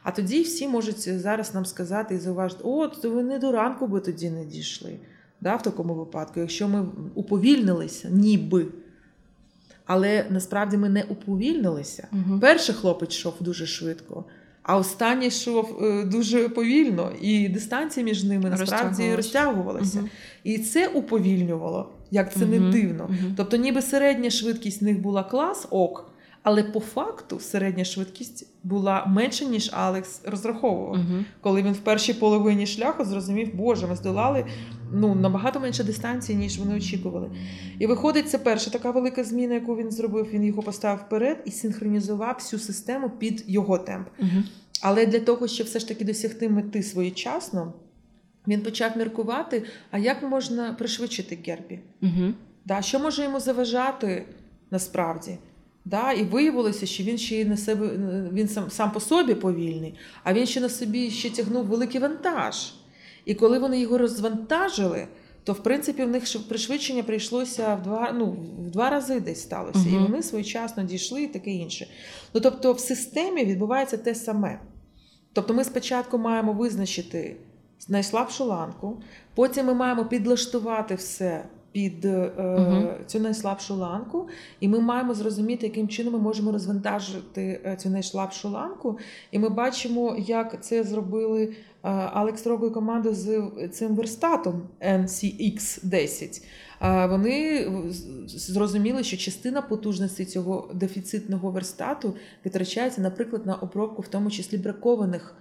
А 0.03 0.11
тоді 0.11 0.41
всі 0.41 0.67
можуть 0.67 1.19
зараз 1.19 1.53
нам 1.53 1.65
сказати 1.65 2.15
і 2.15 2.17
зауважити, 2.17 2.61
от 2.63 3.05
ви 3.05 3.23
не 3.23 3.39
до 3.39 3.51
ранку 3.51 3.87
би 3.87 3.99
тоді 3.99 4.29
не 4.29 4.45
дійшли. 4.45 4.99
Да, 5.41 5.55
в 5.55 5.63
такому 5.63 5.93
випадку, 5.93 6.39
якщо 6.39 6.67
ми 6.67 6.85
уповільнилися, 7.15 8.09
ніби. 8.09 8.65
Але 9.85 10.25
насправді 10.29 10.77
ми 10.77 10.89
не 10.89 11.03
уповільнилися. 11.03 12.07
Угу. 12.11 12.39
Перший 12.39 12.75
хлопець 12.75 13.15
йшов 13.15 13.33
дуже 13.39 13.65
швидко, 13.65 14.25
а 14.63 14.77
останній 14.77 15.27
йшов 15.27 15.83
е, 15.83 16.05
дуже 16.05 16.49
повільно, 16.49 17.11
і 17.21 17.49
дистанція 17.49 18.05
між 18.05 18.23
ними 18.23 18.49
насправді 18.49 19.15
розтягувалася. 19.15 19.99
Угу. 19.99 20.09
І 20.43 20.57
це 20.57 20.87
уповільнювало, 20.87 21.91
як 22.11 22.33
це 22.33 22.45
не 22.45 22.59
дивно. 22.59 23.09
Тобто, 23.37 23.57
ніби 23.57 23.81
середня 23.81 24.29
швидкість 24.29 24.81
в 24.81 24.85
них 24.85 25.01
була 25.01 25.23
клас 25.23 25.67
ок, 25.69 26.11
але 26.43 26.63
по 26.63 26.79
факту 26.79 27.39
середня 27.39 27.83
швидкість 27.83 28.47
була 28.63 29.05
менше, 29.05 29.45
ніж 29.45 29.69
Алекс 29.73 30.21
розраховував. 30.25 30.91
Угу. 30.91 31.23
Коли 31.41 31.61
він 31.61 31.73
в 31.73 31.77
першій 31.77 32.13
половині 32.13 32.67
шляху 32.67 33.05
зрозумів, 33.05 33.55
боже, 33.55 33.87
ми 33.87 33.95
здолали 33.95 34.45
ну, 34.93 35.15
набагато 35.15 35.59
менше 35.59 35.83
дистанції, 35.83 36.37
ніж 36.37 36.59
вони 36.59 36.75
очікували. 36.75 37.31
І 37.79 37.87
виходить, 37.87 38.29
це 38.29 38.37
перша 38.37 38.71
така 38.71 38.91
велика 38.91 39.23
зміна, 39.23 39.53
яку 39.53 39.75
він 39.75 39.91
зробив. 39.91 40.27
Він 40.33 40.43
його 40.43 40.61
поставив 40.61 40.99
вперед 41.05 41.43
і 41.45 41.51
синхронізував 41.51 42.35
всю 42.39 42.59
систему 42.59 43.09
під 43.09 43.43
його 43.47 43.77
темп. 43.77 44.07
Угу. 44.19 44.43
Але 44.81 45.05
для 45.05 45.19
того, 45.19 45.47
щоб 45.47 45.67
все 45.67 45.79
ж 45.79 45.87
таки 45.87 46.05
досягти 46.05 46.49
мети 46.49 46.83
своєчасно, 46.83 47.73
він 48.49 48.61
почав 48.61 48.97
міркувати, 48.97 49.63
а 49.91 49.97
як 49.97 50.23
можна 50.23 50.73
пришвидшити 50.73 51.39
Гербі? 51.47 51.79
Угу. 52.01 52.33
Да, 52.65 52.81
що 52.81 52.99
може 52.99 53.23
йому 53.23 53.39
заважати 53.39 54.25
насправді? 54.71 55.37
Да, 55.85 56.11
і 56.11 56.23
виявилося, 56.23 56.85
що 56.85 57.03
він 57.03 57.17
ще 57.17 57.35
й 57.35 57.45
на 57.45 57.57
себе 57.57 57.89
він 58.33 58.47
сам, 58.47 58.69
сам 58.69 58.91
по 58.91 58.99
собі 58.99 59.35
повільний, 59.35 59.93
а 60.23 60.33
він 60.33 60.45
ще 60.45 60.61
на 60.61 60.69
собі 60.69 61.11
ще 61.11 61.29
тягнув 61.29 61.65
великий 61.65 62.01
вантаж. 62.01 62.73
І 63.25 63.35
коли 63.35 63.59
вони 63.59 63.79
його 63.79 63.97
розвантажили, 63.97 65.07
то 65.43 65.53
в 65.53 65.63
принципі 65.63 66.03
в 66.03 66.09
них 66.09 66.23
пришвидшення 66.49 67.03
прийшлося 67.03 67.75
в 67.75 67.83
два, 67.83 68.11
ну, 68.11 68.37
в 68.59 68.71
два 68.71 68.89
рази 68.89 69.19
десь 69.19 69.41
сталося. 69.41 69.89
І 69.89 69.97
вони 69.97 70.23
своєчасно 70.23 70.83
дійшли 70.83 71.23
і 71.23 71.27
таке 71.27 71.51
інше. 71.51 71.87
Ну 72.33 72.41
тобто 72.41 72.73
в 72.73 72.79
системі 72.79 73.45
відбувається 73.45 73.97
те 73.97 74.15
саме. 74.15 74.59
Тобто 75.33 75.53
ми 75.53 75.63
спочатку 75.63 76.17
маємо 76.17 76.53
визначити 76.53 77.35
найслабшу 77.87 78.45
ланку, 78.45 79.01
потім 79.35 79.65
ми 79.65 79.73
маємо 79.73 80.05
підлаштувати 80.05 80.95
все 80.95 81.45
під 81.71 82.05
е, 82.05 82.31
Мгм. 82.37 82.87
цю 83.07 83.19
найслабшу 83.19 83.75
ланку, 83.75 84.27
і 84.59 84.67
ми 84.67 84.79
маємо 84.79 85.13
зрозуміти, 85.13 85.65
яким 85.67 85.87
чином 85.87 86.13
ми 86.13 86.19
можемо 86.19 86.51
розвантажити 86.51 87.61
е, 87.65 87.75
цю 87.75 87.89
найслабшу 87.89 88.49
ланку. 88.49 88.97
І 89.31 89.39
ми 89.39 89.49
бачимо, 89.49 90.15
як 90.19 90.63
це 90.63 90.83
зробили 90.83 91.43
е, 91.43 91.55
Алекс 91.89 92.47
Рого 92.47 92.67
і 92.67 92.69
команда 92.69 93.13
з 93.13 93.43
цим 93.71 93.95
верстатом 93.95 94.61
NCX10. 94.81 96.43
Е, 96.81 97.05
Вони 97.07 97.67
зрозуміли, 98.27 99.03
що 99.03 99.17
частина 99.17 99.61
потужності 99.61 100.25
цього 100.25 100.71
дефіцитного 100.73 101.51
верстату 101.51 102.15
витрачається, 102.45 103.01
наприклад, 103.01 103.45
на 103.45 103.55
обробку, 103.55 104.01
в 104.01 104.07
тому 104.07 104.31
числі 104.31 104.57
бракованих 104.57 105.35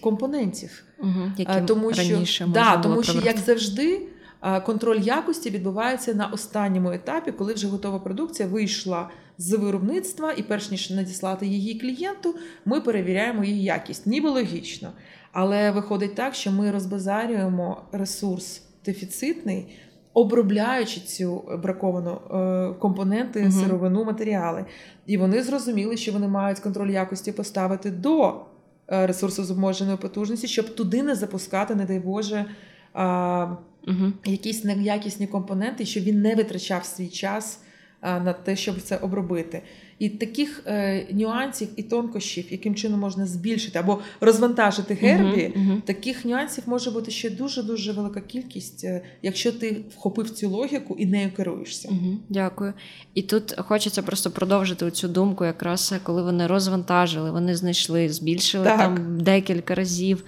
компонентів. 0.00 0.84
Угу. 1.00 1.46
Тому 1.66 1.92
що, 1.92 2.14
раніше 2.14 2.46
можна 2.46 2.62
да, 2.62 2.82
тому 2.82 3.02
що, 3.02 3.18
як 3.24 3.38
завжди, 3.38 4.08
е, 4.42 4.60
контроль 4.60 5.00
якості 5.00 5.50
відбувається 5.50 6.14
на 6.14 6.26
останньому 6.26 6.92
етапі, 6.92 7.32
коли 7.32 7.54
вже 7.54 7.66
готова 7.66 7.98
продукція 7.98 8.48
вийшла 8.48 9.10
з 9.38 9.52
виробництва, 9.52 10.32
і 10.32 10.42
перш 10.42 10.70
ніж 10.70 10.90
надіслати 10.90 11.46
її 11.46 11.80
клієнту, 11.80 12.34
ми 12.64 12.80
перевіряємо 12.80 13.44
її 13.44 13.62
якість. 13.62 14.06
Ніби 14.06 14.30
логічно. 14.30 14.92
Але 15.32 15.70
виходить 15.70 16.14
так, 16.14 16.34
що 16.34 16.52
ми 16.52 16.70
розбазарюємо 16.70 17.82
ресурс 17.92 18.62
дефіцитний. 18.84 19.78
Обробляючи 20.14 21.00
цю 21.00 21.44
браковану 21.62 22.10
е, 22.10 22.74
компоненти, 22.80 23.50
сировину, 23.50 24.04
матеріали, 24.04 24.64
і 25.06 25.16
вони 25.16 25.42
зрозуміли, 25.42 25.96
що 25.96 26.12
вони 26.12 26.28
мають 26.28 26.58
контроль 26.58 26.90
якості 26.90 27.32
поставити 27.32 27.90
до 27.90 28.40
ресурсу 28.88 29.44
з 29.44 29.50
обмеженою 29.50 29.98
потужністю, 29.98 30.48
щоб 30.48 30.74
туди 30.74 31.02
не 31.02 31.14
запускати, 31.14 31.74
не 31.74 31.84
дай 31.84 31.98
Боже, 31.98 32.44
а, 32.92 33.56
Угу. 33.86 34.12
якісь 34.24 34.64
неякісні 34.64 35.26
компоненти, 35.26 35.86
щоб 35.86 36.04
він 36.04 36.22
не 36.22 36.34
витрачав 36.34 36.84
свій 36.84 37.08
час 37.08 37.60
на 38.02 38.32
те, 38.32 38.56
щоб 38.56 38.80
це 38.80 38.96
обробити. 38.96 39.62
І 39.98 40.08
таких 40.08 40.62
е, 40.66 41.06
нюансів 41.12 41.68
і 41.76 41.82
тонкощів, 41.82 42.44
яким 42.50 42.74
чином 42.74 43.00
можна 43.00 43.26
збільшити 43.26 43.78
або 43.78 43.98
розвантажити 44.20 44.94
гербі, 44.94 45.52
Угу. 45.56 45.80
таких 45.84 46.24
нюансів 46.24 46.64
може 46.66 46.90
бути 46.90 47.10
ще 47.10 47.30
дуже 47.30 47.62
дуже 47.62 47.92
велика 47.92 48.20
кількість, 48.20 48.84
е, 48.84 49.02
якщо 49.22 49.52
ти 49.52 49.76
вхопив 49.94 50.30
цю 50.30 50.48
логіку 50.50 50.96
і 50.98 51.06
нею 51.06 51.30
керуєшся. 51.36 51.88
Угу, 51.88 52.16
дякую. 52.28 52.72
І 53.14 53.22
тут 53.22 53.54
хочеться 53.58 54.02
просто 54.02 54.30
продовжити 54.30 54.90
цю 54.90 55.08
думку, 55.08 55.44
якраз 55.44 55.94
коли 56.02 56.22
вони 56.22 56.46
розвантажили, 56.46 57.30
вони 57.30 57.56
знайшли, 57.56 58.08
збільшили 58.08 58.64
Так. 58.64 58.78
там 58.78 59.20
декілька 59.20 59.74
разів, 59.74 60.24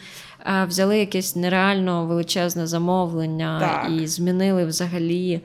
взяли 0.69 0.99
якесь 0.99 1.37
нереально 1.37 2.07
величезне 2.07 2.67
замовлення 2.67 3.61
Так. 3.61 3.93
і 4.03 4.07
змінили 4.07 4.65
взагалі. 4.65 5.41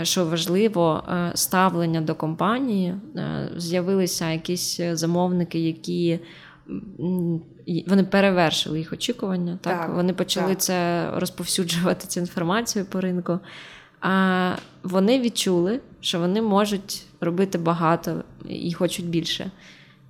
Е, 0.00 0.04
Що 0.04 0.26
важливо, 0.26 1.04
е, 1.08 1.32
ставлення 1.34 2.00
до 2.00 2.14
компанії. 2.14 2.94
Е, 3.16 3.48
З'явилися 3.56 4.30
якісь 4.30 4.80
замовники, 4.92 5.58
які 5.60 6.18
вони 7.86 8.04
перевершили 8.04 8.78
їх 8.78 8.92
очікування. 8.92 9.58
Так, 9.60 9.80
Так, 9.80 9.94
вони 9.96 10.12
почали 10.12 10.48
так. 10.48 10.60
це 10.60 11.10
розповсюджувати 11.14 12.06
цю 12.06 12.20
інформацію 12.20 12.84
по 12.84 13.00
ринку. 13.00 13.38
А 14.00 14.54
вони 14.82 15.20
відчули, 15.20 15.80
що 16.00 16.18
вони 16.18 16.42
можуть 16.42 17.06
робити 17.20 17.58
багато 17.58 18.24
і 18.48 18.72
хочуть 18.72 19.06
більше. 19.08 19.50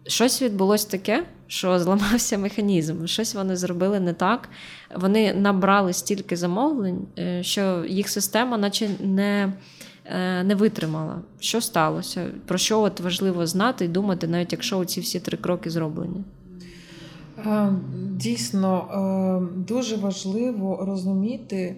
Щось 0.06 0.42
відбулося 0.42 0.88
таке, 0.88 1.24
що 1.46 1.78
зламався 1.78 2.38
механізм. 2.38 3.06
Щось 3.06 3.34
вони 3.34 3.56
зробили 3.56 4.00
не 4.00 4.12
так. 4.12 4.48
Вони 4.96 5.34
набрали 5.34 5.92
стільки 5.92 6.36
замовлень, 6.36 7.06
е, 7.18 7.42
що 7.42 7.84
їх 7.88 8.08
система, 8.08 8.58
наче 8.58 8.90
не, 9.00 9.52
е, 10.04 10.42
не 10.44 10.54
витримала. 10.54 11.22
Що 11.40 11.60
сталося? 11.60 12.26
Про 12.46 12.58
що 12.58 12.80
от 12.80 13.00
важливо 13.00 13.46
знати 13.46 13.84
і 13.84 13.88
думати, 13.88 14.28
навіть 14.28 14.52
якщо 14.52 14.84
ці 14.84 15.00
всі 15.00 15.20
три 15.20 15.36
кроки 15.36 15.70
зроблені. 15.70 16.24
Е, 17.38 17.72
Дійсно, 18.10 19.48
дуже 19.56 19.96
важливо 19.96 20.84
розуміти, 20.86 21.76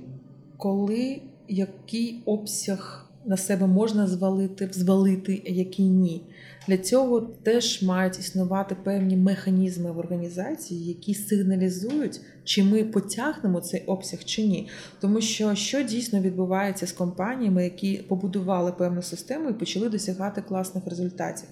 коли 0.57 1.21
який 1.49 2.23
обсяг 2.27 3.05
на 3.25 3.37
себе 3.37 3.67
можна 3.67 4.07
звалити, 4.07 4.71
звалити, 4.73 5.43
а 5.47 5.51
який 5.51 5.89
ні. 5.89 6.23
Для 6.69 6.79
цього 6.79 7.21
теж 7.21 7.83
мають 7.83 8.19
існувати 8.19 8.75
певні 8.75 9.17
механізми 9.17 9.93
в 9.93 9.99
організації, 9.99 10.89
які 10.89 11.15
сигналізують, 11.15 12.21
чи 12.45 12.65
ми 12.65 12.85
потягнемо 12.85 13.61
цей 13.61 13.85
обсяг 13.85 14.25
чи 14.25 14.43
ні. 14.43 14.69
Тому 15.01 15.21
що 15.21 15.55
що 15.55 15.83
дійсно 15.83 16.21
відбувається 16.21 16.87
з 16.87 16.93
компаніями, 16.93 17.65
які 17.65 17.97
побудували 18.09 18.73
певну 18.73 19.03
систему 19.03 19.51
і 19.51 19.53
почали 19.53 19.89
досягати 19.89 20.43
класних 20.43 20.87
результатів. 20.87 21.49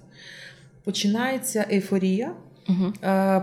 Починається 0.84 1.66
ейфорія. 1.70 2.32
Угу. 2.68 2.92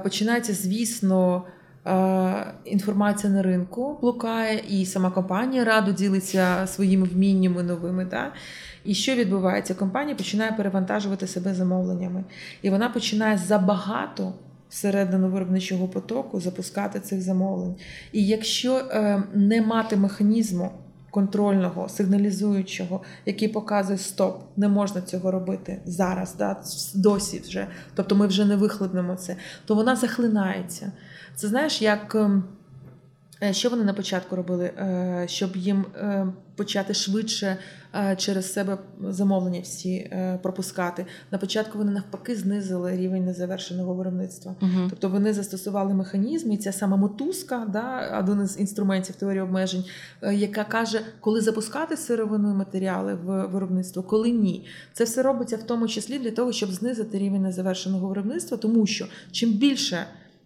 Починається, 0.03 0.53
звісно, 0.53 1.43
е, 1.85 2.53
інформація 2.65 3.33
на 3.33 3.43
ринку 3.43 3.97
блукає, 4.01 4.63
і 4.69 4.85
сама 4.85 5.11
компанія 5.11 5.63
радо 5.63 5.91
ділиться 5.91 6.67
своїми 6.67 7.07
вміннями 7.07 7.63
новими. 7.63 8.05
Да? 8.05 8.33
І 8.85 8.93
що 8.93 9.15
відбувається? 9.15 9.73
Компанія 9.73 10.15
починає 10.15 10.51
перевантажувати 10.51 11.27
себе 11.27 11.53
замовленнями, 11.53 12.23
і 12.61 12.69
вона 12.69 12.89
починає 12.89 13.37
забагато 13.37 14.33
всередину 14.69 15.29
виробничого 15.29 15.87
потоку 15.87 16.39
запускати 16.39 16.99
цих 16.99 17.21
замовлень. 17.21 17.75
І 18.11 18.27
якщо 18.27 18.75
е, 18.75 19.23
не 19.33 19.61
мати 19.61 19.95
механізму 19.95 20.71
контрольного, 21.11 21.89
сигналізуючого, 21.89 23.01
який 23.25 23.47
показує 23.47 23.97
стоп, 23.97 24.43
не 24.57 24.67
можна 24.67 25.01
цього 25.01 25.31
робити 25.31 25.81
зараз, 25.85 26.35
да, 26.35 26.61
досі 26.95 27.39
вже. 27.39 27.67
Тобто 27.95 28.15
ми 28.15 28.27
вже 28.27 28.45
не 28.45 28.55
вихлебнемо 28.55 29.15
це, 29.15 29.35
то 29.65 29.75
вона 29.75 29.95
захлинається. 29.95 30.91
Це 31.35 31.47
знаєш, 31.47 31.81
як. 31.81 32.17
Е, 33.43 33.53
Що 33.53 33.69
вони 33.69 33.83
на 33.83 33.93
початку 33.93 34.35
робили, 34.35 34.65
Е, 34.65 35.25
щоб 35.27 35.55
їм 35.55 35.85
е, 35.95 36.27
почати 36.55 36.93
швидше 36.93 37.57
через 38.17 38.53
себе 38.53 38.77
замовлення 39.09 39.59
всі 39.61 40.11
пропускати? 40.41 41.05
На 41.31 41.37
початку 41.37 41.77
вони 41.77 41.91
навпаки 41.91 42.35
знизили 42.35 42.97
рівень 42.97 43.25
незавершеного 43.25 43.93
виробництва. 43.93 44.55
Угу. 44.61 44.87
Тобто 44.89 45.09
вони 45.09 45.33
застосували 45.33 45.93
механізм, 45.93 46.51
і 46.51 46.57
ця 46.57 46.71
сама 46.71 46.97
мотузка, 46.97 47.65
да, 47.69 48.19
один 48.19 48.43
із 48.43 48.59
інструментів 48.59 49.15
теорії 49.15 49.41
обмежень, 49.41 49.85
яка 50.31 50.63
каже, 50.63 51.01
коли 51.19 51.41
запускати 51.41 51.97
сировину 51.97 52.51
і 52.51 52.53
матеріали 52.53 53.13
в 53.13 53.45
виробництво, 53.45 54.03
коли 54.03 54.31
ні. 54.31 54.65
Це 54.93 55.03
все 55.03 55.23
робиться 55.23 55.57
в 55.57 55.63
тому 55.63 55.87
числі 55.87 56.19
для 56.19 56.31
того, 56.31 56.51
щоб 56.51 56.71
знизити 56.71 57.17
рівень 57.19 57.41
незавершеного 57.41 58.07
виробництва, 58.07 58.57
тому 58.57 58.87
що 58.87 59.05
чим 59.31 59.51
більше. 59.51 60.05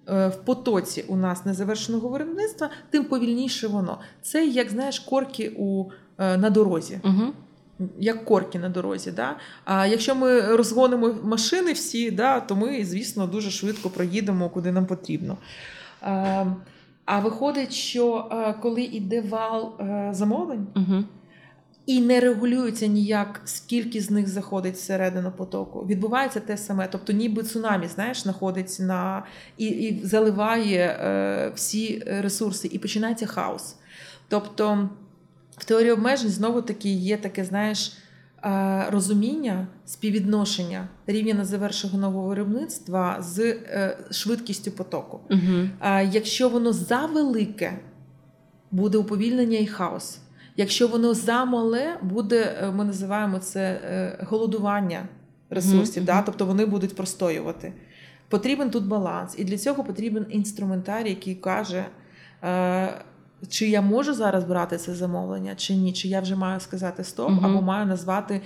Е, 0.10 0.28
В 0.28 0.36
потоці 0.46 1.06
у 1.08 1.16
нас 1.16 1.46
незавершеного 1.46 2.10
виробництва, 2.10 2.70
тим 2.90 3.04
повільніше 3.04 3.68
воно. 3.68 3.98
Це 4.22 4.46
як 4.46 4.70
знаєш 4.70 5.00
корки 5.00 5.52
у 5.58 5.86
е, 6.18 6.38
на 6.38 6.50
дорозі 6.50 7.00
Угу. 7.04 7.34
як 8.00 8.26
корки 8.26 8.60
на 8.60 8.70
дорозі. 8.70 9.12
Да? 9.12 9.36
А 9.66 9.88
якщо 9.88 10.16
ми 10.16 10.42
розгонимо 10.56 11.16
машини 11.24 11.74
всі, 11.74 12.12
да, 12.12 12.40
то 12.40 12.56
ми, 12.56 12.86
звісно, 12.86 13.28
дуже 13.28 13.52
швидко 13.52 13.90
проїдемо, 13.90 14.50
куди 14.50 14.72
нам 14.72 14.86
потрібно. 14.86 15.38
А, 16.02 16.46
а 17.06 17.20
виходить, 17.20 17.74
що 17.74 18.30
е, 18.32 18.54
коли 18.62 18.82
йде 18.82 19.22
вал 19.22 19.74
замовлень 20.12 20.68
Угу. 20.76 21.04
І 21.86 22.02
не 22.02 22.20
регулюється 22.20 22.88
ніяк, 22.88 23.42
скільки 23.46 24.02
з 24.02 24.12
них 24.12 24.28
заходить 24.28 24.76
всередину 24.76 25.32
потоку, 25.32 25.86
відбувається 25.90 26.40
те 26.40 26.58
саме. 26.58 26.88
Тобто, 26.92 27.14
ніби 27.14 27.44
цунамі, 27.44 27.88
знаєш, 27.88 28.24
знаходиться 28.24 28.84
на 28.84 29.24
і, 29.58 29.66
і 29.66 30.06
заливає 30.06 30.86
е, 30.86 31.52
всі 31.56 32.04
ресурси, 32.08 32.70
і 32.72 32.80
починається 32.80 33.26
хаос. 33.26 33.76
Тобто 34.28 34.90
в 35.58 35.66
теорії 35.66 35.92
обмежень 35.92 36.30
знову 36.30 36.62
таки 36.62 36.90
є 36.90 37.18
таке, 37.18 37.46
знаєш, 37.46 37.98
е, 38.44 38.86
розуміння, 38.90 39.68
співвідношення 39.86 40.88
рівня 41.08 41.34
незавершеного 41.34 42.28
виробництва 42.28 43.18
з 43.22 43.40
е, 43.40 43.98
швидкістю 44.12 44.72
потоку. 44.72 45.20
Угу. 45.30 45.70
Е, 45.82 46.06
Якщо 46.06 46.50
воно 46.50 46.74
завелике, 46.74 47.80
буде 48.72 48.98
уповільнення 48.98 49.58
і 49.58 49.66
хаос. 49.66 50.20
Якщо 50.58 50.88
воно 50.88 51.14
замале, 51.14 51.98
буде, 52.02 52.56
е, 52.62 52.72
ми 52.72 52.86
називаємо 52.86 53.40
це 53.40 53.62
е, 53.62 54.26
голодування 54.30 55.08
ресурсів, 55.50 56.04
Мгм, 56.04 56.06
да? 56.06 56.22
тобто 56.22 56.46
вони 56.46 56.66
будуть 56.66 56.96
простоювати. 56.96 57.74
Потрібен 58.30 58.70
тут 58.70 58.86
баланс, 58.88 59.36
і 59.38 59.44
для 59.44 59.58
цього 59.58 59.84
потрібен 59.84 60.26
інструментарій, 60.30 61.10
який 61.10 61.36
каже, 61.36 61.86
е, 62.44 63.04
чи 63.50 63.70
я 63.70 63.82
можу 63.82 64.14
зараз 64.14 64.44
брати 64.44 64.78
це 64.78 64.96
замовлення, 64.96 65.56
чи 65.56 65.76
ні, 65.76 65.94
чи 65.94 66.08
я 66.08 66.22
вже 66.22 66.36
маю 66.36 66.60
сказати 66.60 67.04
стоп, 67.04 67.30
Мгм. 67.30 67.46
або 67.46 67.62
маю 67.62 67.86
назвати 67.86 68.42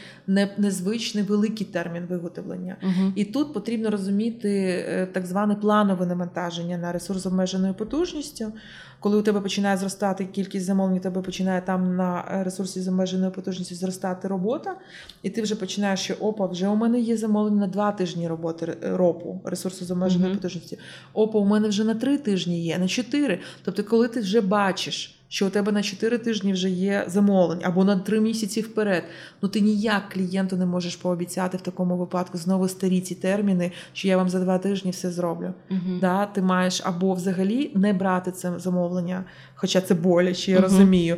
незвичний 0.58 1.24
великий 1.24 1.68
термін 1.68 2.06
виготовлення. 2.10 2.76
Угу. 2.84 3.12
І 3.16 3.26
тут 3.26 3.54
потрібно 3.54 3.90
розуміти 3.90 5.10
так 5.14 5.26
зване 5.26 5.56
планове 5.56 6.06
навантаження 6.06 6.78
на 6.78 6.92
ресурс 6.92 7.26
обмеженою 7.26 7.74
потужністю. 7.74 8.54
Коли 9.00 9.18
у 9.18 9.22
тебе 9.22 9.42
починає 9.42 9.78
зростати 9.78 10.26
кількість 10.26 10.66
замовлень, 10.66 10.98
у 10.98 11.02
тебе 11.02 11.22
починає 11.22 11.62
там 11.62 11.96
на 11.96 12.26
е, 12.32 12.44
ресурсі 12.44 12.82
з 12.82 12.88
обмеженою 12.88 13.32
потужністю 13.32 13.76
зростати 13.76 14.28
робота, 14.28 14.76
і 15.24 15.30
ти 15.30 15.42
вже 15.42 15.56
починаєш, 15.56 16.00
що 16.00 16.14
опа, 16.14 16.46
вже 16.46 16.68
у 16.68 16.76
мене 16.76 17.00
є 17.00 17.18
замовлення 17.18 17.60
на 17.60 17.68
два 17.68 17.92
тижні 17.92 18.28
роботи 18.28 18.78
е, 18.84 18.98
ропу, 18.98 19.42
ресурсу 19.44 19.86
з 19.86 19.92
обмеженою 19.92 20.36
потужності, 20.36 20.76
потужністю. 20.76 20.88
Опа, 21.14 21.40
у 21.40 21.46
мене 21.46 21.68
вже 21.68 21.84
на 21.84 21.96
три 21.96 22.18
тижні 22.18 22.64
є, 22.64 22.78
на 22.78 22.88
чотири. 22.88 23.40
Тобто, 23.64 23.84
коли 23.84 24.08
ти 24.08 24.20
вже 24.20 24.42
бачиш. 24.42 25.17
Що 25.30 25.48
у 25.48 25.50
тебе 25.50 25.72
на 25.72 25.84
4 25.84 26.18
тижні 26.18 26.54
вже 26.54 26.70
є 26.70 27.04
замовлень 27.08 27.60
або 27.64 27.84
на 27.84 28.00
3 28.00 28.20
місяці 28.20 28.62
вперед. 28.62 29.04
Ну 29.42 29.50
ти 29.50 29.60
ніяк 29.62 30.10
клієнту 30.14 30.58
не 30.58 30.66
можеш 30.66 30.96
пообіцяти 30.96 31.58
в 31.58 31.62
такому 31.62 31.98
випадку 31.98 32.38
знову 32.38 32.68
старі 32.68 33.02
ці 33.02 33.16
терміни, 33.16 33.72
що 33.94 34.08
я 34.08 34.18
вам 34.18 34.30
за 34.30 34.40
2 34.40 34.58
тижні 34.58 34.92
все 34.92 35.12
зроблю. 35.12 35.54
Угу. 35.72 35.80
Да, 36.02 36.26
ти 36.26 36.42
маєш 36.42 36.82
або 36.84 37.14
взагалі 37.14 37.72
не 37.76 37.94
брати 37.94 38.32
це 38.32 38.54
замовлення, 38.60 39.24
хоча 39.56 39.82
це 39.82 39.94
боляче, 39.94 40.52
я 40.52 40.60
Мгм. 40.60 40.64
розумію. 40.64 41.18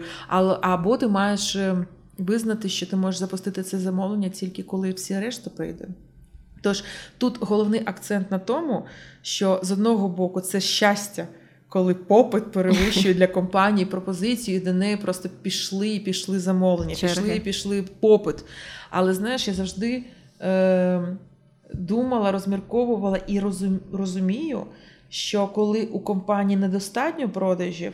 Або 0.62 0.98
ти 0.98 1.08
маєш 1.08 1.56
е, 1.56 1.86
визнати, 2.18 2.70
що 2.70 2.86
ти 2.86 2.96
можеш 2.96 3.20
запустити 3.20 3.64
це 3.64 3.78
замовлення 3.80 4.30
тільки 4.30 4.64
коли 4.64 4.92
всі 4.92 5.20
решта 5.20 5.50
прийде. 5.50 5.88
Тож 6.62 6.84
тут 7.18 7.38
головний 7.42 7.82
акцент 7.86 8.32
на 8.32 8.40
тому, 8.40 8.86
що 9.22 9.60
з 9.64 9.72
одного 9.72 10.10
боку 10.10 10.42
це 10.42 10.60
щастя, 10.60 11.28
коли 11.70 11.94
попит 11.94 12.52
перевищує 12.52 13.14
для 13.14 13.28
компанії 13.28 13.86
пропозицію, 13.86 14.62
до 14.62 14.74
неї 14.74 14.98
просто 14.98 15.30
пішли 15.42 15.90
і 15.90 16.00
пішли 16.00 16.40
замовлення, 16.40 16.96
Черги. 16.96 17.16
пішли 17.16 17.36
і 17.36 17.40
пішли 17.40 17.84
попит. 18.00 18.46
Але 18.90 19.14
знаєш, 19.14 19.48
я 19.48 19.54
завжди 19.54 20.04
е, 20.42 21.18
думала, 21.74 22.32
розмірковувала 22.32 23.18
і 23.28 23.40
розум, 23.40 23.80
розумію, 23.94 24.64
що 25.10 25.48
коли 25.48 25.86
у 25.86 26.00
компанії 26.00 26.60
недостатньо 26.60 27.30
продажів, 27.30 27.94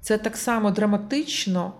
це 0.00 0.18
так 0.18 0.36
само 0.36 0.70
драматично, 0.70 1.72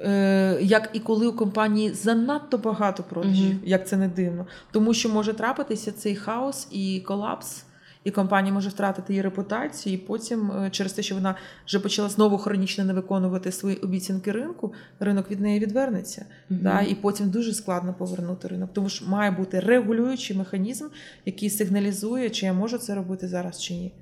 е, 0.00 0.58
як 0.62 0.90
і 0.92 1.00
коли 1.00 1.26
у 1.26 1.32
компанії 1.32 1.92
занадто 1.92 2.58
багато 2.58 3.02
продажів, 3.02 3.50
Мгм. 3.50 3.60
як 3.64 3.88
це 3.88 3.96
не 3.96 4.08
дивно. 4.08 4.46
Тому 4.70 4.94
що 4.94 5.08
може 5.08 5.32
трапитися 5.32 5.92
цей 5.92 6.16
хаос 6.16 6.68
і 6.70 7.00
колапс. 7.06 7.64
І 8.04 8.10
компанія 8.10 8.54
може 8.54 8.68
втратити 8.68 9.12
її 9.12 9.22
репутацію, 9.22 9.94
і 9.94 9.98
потім, 9.98 10.50
е, 10.50 10.70
через 10.70 10.92
те, 10.92 11.02
що 11.02 11.14
вона 11.14 11.34
вже 11.66 11.80
почала 11.80 12.08
знову 12.08 12.38
хронічно 12.38 12.84
не 12.84 12.92
виконувати 12.92 13.52
свої 13.52 13.76
обіцянки 13.76 14.32
ринку, 14.32 14.72
ринок 15.00 15.30
від 15.30 15.40
неї 15.40 15.60
відвернеться. 15.60 16.26
Мгм. 16.48 16.60
Да, 16.62 16.80
і 16.80 16.94
потім 16.94 17.30
дуже 17.30 17.54
складно 17.54 17.94
повернути 17.94 18.48
ринок. 18.48 18.70
Тому 18.72 18.88
що 18.88 19.06
має 19.06 19.30
бути 19.30 19.60
регулюючий 19.60 20.36
механізм, 20.36 20.86
який 21.24 21.50
сигналізує, 21.50 22.30
чи 22.30 22.46
я 22.46 22.52
можу 22.52 22.78
це 22.78 22.94
робити 22.94 23.28
зараз 23.28 23.62
чи 23.62 23.74
ні. 23.74 23.92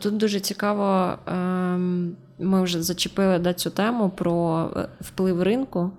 Тут 0.00 0.16
дуже 0.16 0.40
цікаво, 0.40 1.18
ем, 1.26 2.16
ми 2.38 2.62
вже 2.62 2.82
зачепили 2.82 3.38
да, 3.38 3.54
цю 3.54 3.70
тему 3.70 4.10
про 4.16 4.70
е, 4.76 4.88
вплив 5.00 5.42
ринку. 5.42 5.90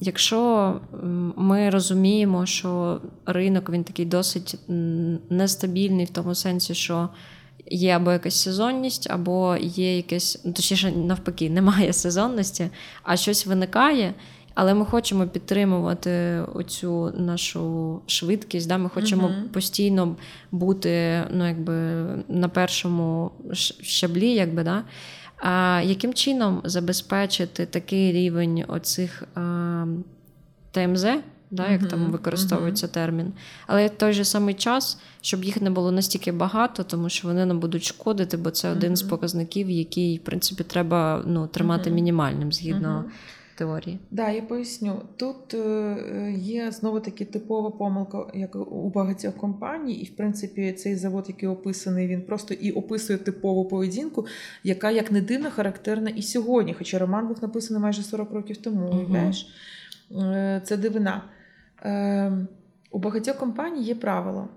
Якщо 0.00 0.80
ми 1.36 1.70
розуміємо, 1.70 2.46
що 2.46 3.00
ринок 3.26 3.70
він 3.70 3.84
такий 3.84 4.04
досить 4.04 4.58
нестабільний 5.30 6.04
в 6.04 6.10
тому 6.10 6.34
сенсі, 6.34 6.74
що 6.74 7.08
є 7.66 7.96
або 7.96 8.12
якась 8.12 8.42
сезонність, 8.42 9.10
або 9.10 9.56
є 9.60 9.96
якесь, 9.96 10.40
ну, 10.44 10.52
точніше, 10.52 10.92
навпаки, 10.92 11.50
немає 11.50 11.92
сезонності, 11.92 12.68
а 13.02 13.16
щось 13.16 13.46
виникає. 13.46 14.14
Але 14.54 14.74
ми 14.74 14.84
хочемо 14.84 15.26
підтримувати 15.26 16.40
оцю 16.54 17.12
нашу 17.16 18.00
швидкість. 18.06 18.68
Да? 18.68 18.78
Ми 18.78 18.88
хочемо 18.88 19.28
uh-huh. 19.28 19.48
постійно 19.48 20.16
бути 20.50 21.22
ну, 21.30 21.48
якби, 21.48 21.74
на 22.28 22.48
першому 22.48 23.30
щаблі. 23.82 24.30
Якби, 24.30 24.62
да? 24.62 24.82
А 25.46 25.82
Яким 25.84 26.14
чином 26.14 26.60
забезпечити 26.64 27.66
такий 27.66 28.12
рівень 28.12 28.64
оцих 28.68 29.22
а, 29.34 29.86
ТМЗ, 30.70 31.06
да, 31.50 31.68
як 31.68 31.82
uh-huh. 31.82 31.88
там 31.88 32.12
використовується 32.12 32.86
uh-huh. 32.86 32.92
термін, 32.92 33.32
але 33.66 33.86
в 33.86 33.90
той 33.90 34.12
же 34.12 34.24
самий 34.24 34.54
час, 34.54 34.98
щоб 35.20 35.44
їх 35.44 35.62
не 35.62 35.70
було 35.70 35.92
настільки 35.92 36.32
багато, 36.32 36.84
тому 36.84 37.08
що 37.08 37.28
вони 37.28 37.46
нам 37.46 37.60
будуть 37.60 37.84
шкодити, 37.84 38.36
бо 38.36 38.50
це 38.50 38.70
один 38.70 38.96
з 38.96 39.02
показників, 39.02 39.70
який, 39.70 40.18
в 40.18 40.20
принципі, 40.20 40.64
треба 40.64 41.22
ну, 41.26 41.46
тримати 41.46 41.90
мінімальним 41.90 42.52
згідно 42.52 43.04
теорії. 43.54 43.98
Да, 44.10 44.30
я 44.30 44.42
поясню. 44.42 45.02
Тут 45.16 45.54
е, 45.54 46.34
є 46.38 46.70
знову 46.70 47.00
таки 47.00 47.24
типова 47.24 47.70
помилка, 47.70 48.26
як 48.34 48.56
у 48.56 48.90
багатьох 48.90 49.36
компаній, 49.36 49.94
і 49.94 50.04
в 50.04 50.16
принципі 50.16 50.72
цей 50.72 50.96
завод, 50.96 51.24
який 51.28 51.48
описаний, 51.48 52.08
він 52.08 52.22
просто 52.22 52.54
і 52.54 52.72
описує 52.72 53.18
типову 53.18 53.64
поведінку, 53.64 54.26
яка 54.64 54.90
як 54.90 55.12
не 55.12 55.20
дивно 55.20 55.50
характерна 55.50 56.10
і 56.10 56.22
сьогодні. 56.22 56.74
Хоча 56.74 56.98
роман 56.98 57.28
був 57.28 57.42
написаний 57.42 57.82
майже 57.82 58.02
40 58.02 58.32
років 58.32 58.56
тому. 58.56 58.86
Угу. 58.86 59.32
Це 60.64 60.76
дивина. 60.76 61.22
Е, 61.82 62.46
у 62.90 62.98
багатьох 62.98 63.36
компаній 63.36 63.82
є 63.82 63.94
правило. 63.94 64.48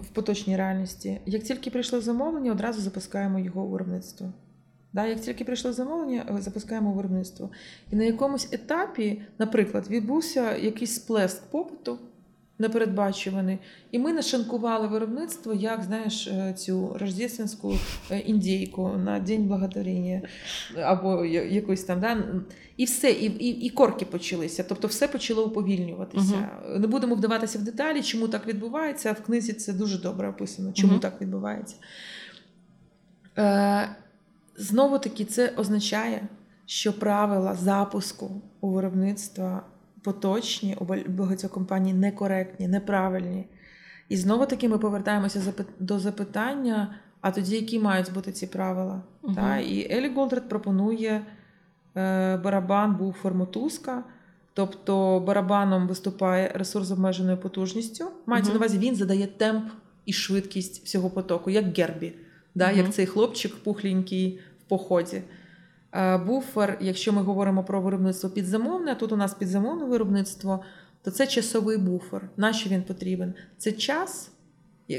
В 0.00 0.08
поточній 0.12 0.56
реальності. 0.56 1.20
Як 1.26 1.42
тільки 1.42 1.70
прийшло 1.70 2.00
замовлення, 2.00 2.52
одразу 2.52 2.80
запускаємо 2.80 3.38
його 3.38 3.62
у 3.62 3.68
виробництво. 3.68 4.32
Да, 4.94 5.06
Як 5.06 5.20
тільки 5.20 5.44
прийшло 5.44 5.72
замовлення, 5.72 6.26
е, 6.38 6.42
запускаємо 6.42 6.92
виробництво. 6.92 7.50
І 7.92 7.96
на 7.96 8.04
якомусь 8.04 8.48
етапі, 8.52 9.22
наприклад, 9.38 9.86
відбувся 9.90 10.56
якийсь 10.56 10.94
сплеск 10.94 11.50
попиту 11.50 11.98
непередбачуваний, 12.58 13.58
і 13.90 13.98
ми 13.98 14.12
нашинкували 14.12 14.86
виробництво, 14.86 15.54
як 15.54 15.82
знаєш, 15.82 16.26
е, 16.26 16.52
цю 16.52 16.96
рождественську 17.00 17.74
е, 18.10 18.18
індійку 18.18 18.88
на 18.88 19.20
День 19.20 19.44
благодаріння 19.44 20.22
або 20.82 21.24
якось 21.24 21.84
там. 21.84 22.00
Да? 22.00 22.16
І 22.76 22.84
все, 22.84 23.10
і, 23.10 23.24
і 23.24 23.48
і, 23.66 23.70
корки 23.70 24.04
почалися. 24.04 24.64
Тобто 24.68 24.88
все 24.88 25.08
почало 25.08 25.46
уповільнюватися. 25.46 26.48
uh 26.68 26.78
Не 26.78 26.86
будемо 26.86 27.14
вдаватися 27.14 27.58
в 27.58 27.62
деталі, 27.62 28.02
чому 28.02 28.28
так 28.28 28.46
відбувається. 28.46 29.12
В 29.12 29.22
книзі 29.22 29.52
це 29.52 29.72
дуже 29.72 29.98
добре 29.98 30.28
описано, 30.28 30.72
чому 30.72 30.92
uh 30.92 31.00
так 31.00 31.20
відбувається. 31.20 31.76
Знову 34.64 34.98
таки, 34.98 35.24
це 35.24 35.52
означає, 35.56 36.28
що 36.66 36.98
правила 36.98 37.54
запуску 37.54 38.42
у 38.60 38.70
виробництва 38.70 39.66
поточні 40.02 40.76
у 40.80 40.84
багатьох 41.10 41.50
компаній 41.50 41.94
некоректні, 41.94 42.68
неправильні. 42.68 43.46
І 44.08 44.16
знову 44.16 44.46
таки 44.46 44.68
ми 44.68 44.78
повертаємося 44.78 45.54
до 45.78 45.98
запитання: 45.98 46.94
а 47.20 47.30
тоді 47.30 47.54
які 47.54 47.78
мають 47.78 48.12
бути 48.12 48.32
ці 48.32 48.46
правила? 48.46 49.02
uh 49.22 49.34
Та? 49.34 49.58
І 49.58 49.92
Елі 49.92 50.14
Голдред 50.14 50.48
пропонує 50.48 51.26
е, 51.96 52.36
барабан 52.36 52.96
був 52.96 53.12
формотузка, 53.12 54.04
тобто 54.54 55.20
барабаном 55.26 55.88
виступає 55.88 56.52
ресурс 56.54 56.86
з 56.86 56.92
обмеженою 56.92 57.38
потужністю. 57.38 58.04
Мається 58.26 58.50
uh 58.50 58.54
на 58.54 58.58
увазі, 58.58 58.78
він 58.78 58.94
задає 58.94 59.26
темп 59.26 59.64
і 60.06 60.12
швидкість 60.12 60.84
всього 60.84 61.10
потоку, 61.10 61.50
як 61.50 61.78
Гербі 61.78 62.12
да, 62.54 62.64
mm-hmm. 62.64 62.76
як 62.76 62.94
цей 62.94 63.06
хлопчик 63.06 63.56
пухленький 63.56 64.40
в 64.66 64.68
поході. 64.68 65.22
Буфер, 66.26 66.78
якщо 66.80 67.12
ми 67.12 67.22
говоримо 67.22 67.64
про 67.64 67.80
виробництво 67.80 68.30
підзамовне, 68.30 68.92
а 68.92 68.94
тут 68.94 69.12
у 69.12 69.16
нас 69.16 69.34
підзамовне 69.34 69.84
виробництво, 69.84 70.60
то 71.02 71.10
це 71.10 71.26
часовий 71.26 71.78
буфер. 71.78 72.28
Нащо 72.36 72.70
він 72.70 72.82
потрібен? 72.82 73.34
Це 73.58 73.72
час, 73.72 74.30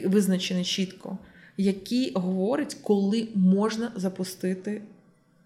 визначений 0.05 0.63
чітко, 0.63 1.17
який 1.57 2.13
говорить, 2.13 2.77
коли 2.83 3.27
можна 3.35 3.91
запустити 3.95 4.81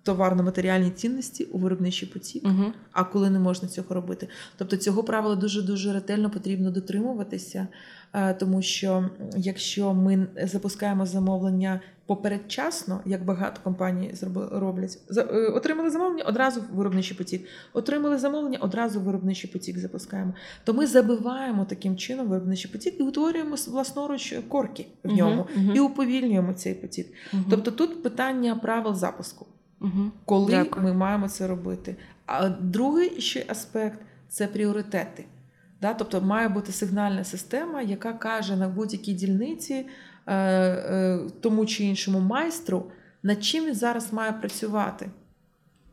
товарно-матеріальні 0.03 0.89
цінності 0.89 1.43
у 1.43 1.57
виробничий 1.57 2.09
потік, 2.09 2.43
угу. 2.45 2.65
а 2.91 3.03
коли 3.03 3.29
не 3.29 3.39
можна 3.39 3.69
цього 3.69 3.95
робити. 3.95 4.27
Тобто 4.57 4.77
цього 4.77 5.03
правила 5.03 5.35
дуже 5.35 5.61
дуже 5.61 5.93
ретельно 5.93 6.29
потрібно 6.29 6.71
дотримуватися, 6.71 7.67
е, 8.13 8.33
тому 8.33 8.61
що 8.61 9.09
якщо 9.37 9.93
ми 9.93 10.27
запускаємо 10.43 11.05
замовлення 11.05 11.81
попередчасно, 12.09 13.01
як 13.05 13.25
багато 13.25 13.61
компаній 13.63 14.13
роблять, 14.51 14.97
е, 15.17 15.21
отримали 15.47 15.89
замовлення 15.89 16.23
одразу 16.23 16.61
виробничий 16.73 17.17
потік, 17.17 17.47
отримали 17.73 18.17
замовлення, 18.17 18.57
одразу 18.61 18.99
виробничий 18.99 19.49
потік 19.49 19.77
запускаємо. 19.77 20.33
То 20.63 20.73
ми 20.73 20.87
забиваємо 20.87 21.65
таким 21.65 21.97
чином 21.97 22.27
виробничий 22.27 22.71
потік 22.71 22.95
і 22.99 23.03
утворюємо 23.03 23.55
власноруч 23.67 24.35
корки 24.47 24.85
в 25.03 25.13
ньому 25.13 25.41
uh-huh, 25.41 25.67
uh-huh. 25.67 25.75
і 25.75 25.79
уповільнюємо 25.79 26.53
цей 26.53 26.73
потік. 26.73 27.07
Uh-huh. 27.07 27.43
Тобто 27.49 27.71
тут 27.71 28.03
питання 28.03 28.55
правил 28.55 28.95
запуску 28.95 29.45
угу. 29.81 30.11
коли 30.25 30.51
Дякую. 30.51 30.85
ми 30.85 30.93
маємо 30.93 31.29
це 31.29 31.47
робити. 31.47 31.95
А 32.25 32.49
другий 32.49 33.21
ще 33.21 33.45
аспект 33.47 33.99
це 34.29 34.47
пріоритети. 34.47 35.25
Да? 35.81 35.93
Тобто 35.93 36.21
має 36.21 36.49
бути 36.49 36.71
сигнальна 36.71 37.23
система, 37.23 37.81
яка 37.81 38.13
каже 38.13 38.55
на 38.55 38.69
будь-якій 38.69 39.13
дільниці 39.13 39.85
тому 41.41 41.65
чи 41.65 41.83
іншому 41.83 42.19
майстру, 42.19 42.91
над 43.23 43.43
чим 43.43 43.65
він 43.65 43.75
зараз 43.75 44.13
має 44.13 44.31
працювати. 44.31 45.09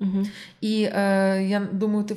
Угу. 0.01 0.27
І 0.61 0.83
е, 0.83 1.47
я 1.49 1.69
думаю, 1.73 2.05
ти 2.05 2.17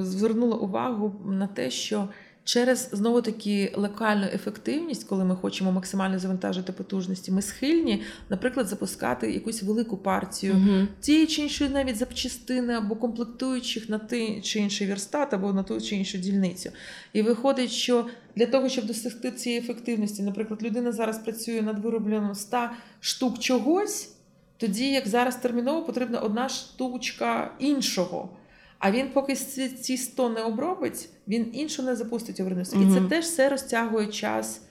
звернула 0.00 0.56
увагу 0.56 1.20
на 1.26 1.46
те, 1.46 1.70
що 1.70 2.08
Через 2.48 2.88
знову 2.92 3.22
таки 3.22 3.72
локальну 3.76 4.26
ефективність, 4.32 5.08
коли 5.08 5.24
ми 5.24 5.36
хочемо 5.36 5.72
максимально 5.72 6.18
завантажити 6.18 6.72
потужності, 6.72 7.32
ми 7.32 7.42
схильні, 7.42 8.02
наприклад, 8.28 8.66
запускати 8.66 9.32
якусь 9.32 9.62
велику 9.62 9.96
партію 9.96 10.54
uh 10.54 10.86
тієї 11.00 11.26
чи 11.26 11.42
іншої 11.42 11.70
навіть 11.70 11.96
запчастини 11.96 12.74
або 12.74 12.96
комплектуючих 12.96 13.88
на 13.88 13.98
той 13.98 14.40
чи 14.40 14.58
інший 14.58 14.86
верстат, 14.86 15.34
або 15.34 15.52
на 15.52 15.62
ту 15.62 15.80
чи 15.80 15.96
іншу 15.96 16.18
дільницю. 16.18 16.70
І 17.12 17.22
виходить, 17.22 17.70
що 17.70 18.06
для 18.36 18.46
того, 18.46 18.68
щоб 18.68 18.86
досягти 18.86 19.30
цієї 19.30 19.60
ефективності, 19.60 20.22
наприклад, 20.22 20.62
людина 20.62 20.92
зараз 20.92 21.18
працює 21.18 21.62
над 21.62 21.78
виробленням 21.78 22.34
100 22.34 22.70
штук 23.00 23.38
чогось, 23.38 24.12
тоді 24.56 24.90
як 24.90 25.08
зараз 25.08 25.36
терміново 25.36 25.82
потрібна 25.82 26.18
одна 26.18 26.48
штучка 26.48 27.54
іншого. 27.58 28.37
А 28.78 28.90
він, 28.90 29.08
поки 29.08 29.34
ці 29.34 29.96
100 29.96 30.28
не 30.28 30.42
обробить, 30.42 31.08
він 31.28 31.50
іншу 31.52 31.82
не 31.82 31.96
запустить 31.96 32.40
у 32.40 32.42
виробництво. 32.42 32.80
Угу. 32.80 32.90
І 32.90 32.94
це 32.94 33.00
теж 33.00 33.24
все 33.24 33.48
розтягує 33.48 34.06
час 34.06 34.62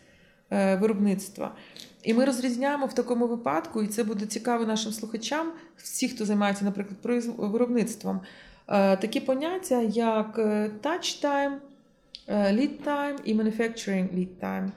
е, 0.52 0.76
виробництва. 0.76 1.56
І 2.04 2.14
ми 2.14 2.26
розрізняємо 2.26 2.86
в 2.86 2.94
такому 2.94 3.28
випадку, 3.28 3.84
і 3.84 3.88
це 3.88 4.04
буде 4.04 4.26
цікаво 4.26 4.66
нашим 4.66 4.92
слухачам, 4.92 5.52
всі, 5.78 6.10
хто 6.10 6.26
займається, 6.26 6.66
наприклад, 6.66 7.22
виробництвом. 7.38 8.22
Е, 8.68 8.98
такі 8.98 9.20
поняття, 9.20 9.82
як 9.82 10.36
е, 10.40 10.72
touch 10.84 11.26
time, 11.26 11.54
lead 12.30 12.72
time 12.86 13.16
і 13.24 13.36
manufacturing 13.36 14.16
lead 14.16 14.30
time. 14.42 14.70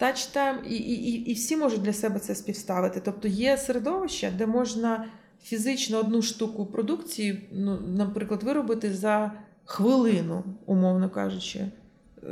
Touch 0.00 0.36
time, 0.36 0.64
і, 0.68 0.76
і, 0.76 1.30
і 1.30 1.34
всі 1.34 1.56
можуть 1.56 1.82
для 1.82 1.92
себе 1.92 2.18
це 2.18 2.34
співставити. 2.34 3.00
Тобто 3.04 3.28
є 3.28 3.56
середовище, 3.56 4.32
де 4.38 4.46
можна 4.46 5.04
фізично 5.42 5.98
одну 5.98 6.22
штуку 6.22 6.66
продукції, 6.66 7.48
ну, 7.52 7.78
наприклад, 7.96 8.42
виробити 8.42 8.94
за 8.94 9.32
хвилину, 9.64 10.44
умовно 10.66 11.10
кажучи. 11.10 11.66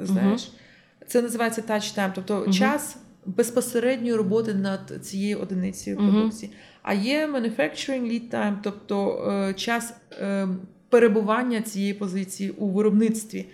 Знаєш, 0.03 0.41
uh-huh. 0.41 1.07
Це 1.07 1.23
називається 1.23 1.63
touch 1.69 1.99
time, 1.99 2.13
тобто 2.15 2.41
uh-huh. 2.41 2.59
час 2.59 2.97
безпосередньої 3.27 4.15
роботи 4.15 4.55
над 4.55 4.93
цією 5.03 5.39
одиницею 5.39 5.97
uh-huh. 5.97 6.11
продукції. 6.11 6.53
А 6.83 6.95
є 6.95 7.27
manufacturing 7.27 8.03
lead 8.03 8.31
time, 8.31 8.57
тобто 8.63 9.25
е, 9.49 9.55
час 9.55 9.95
е, 10.13 10.49
перебування 10.89 11.63
цієї 11.63 11.95
позиції 11.95 12.51
у 12.51 12.69
виробництві 12.69 13.47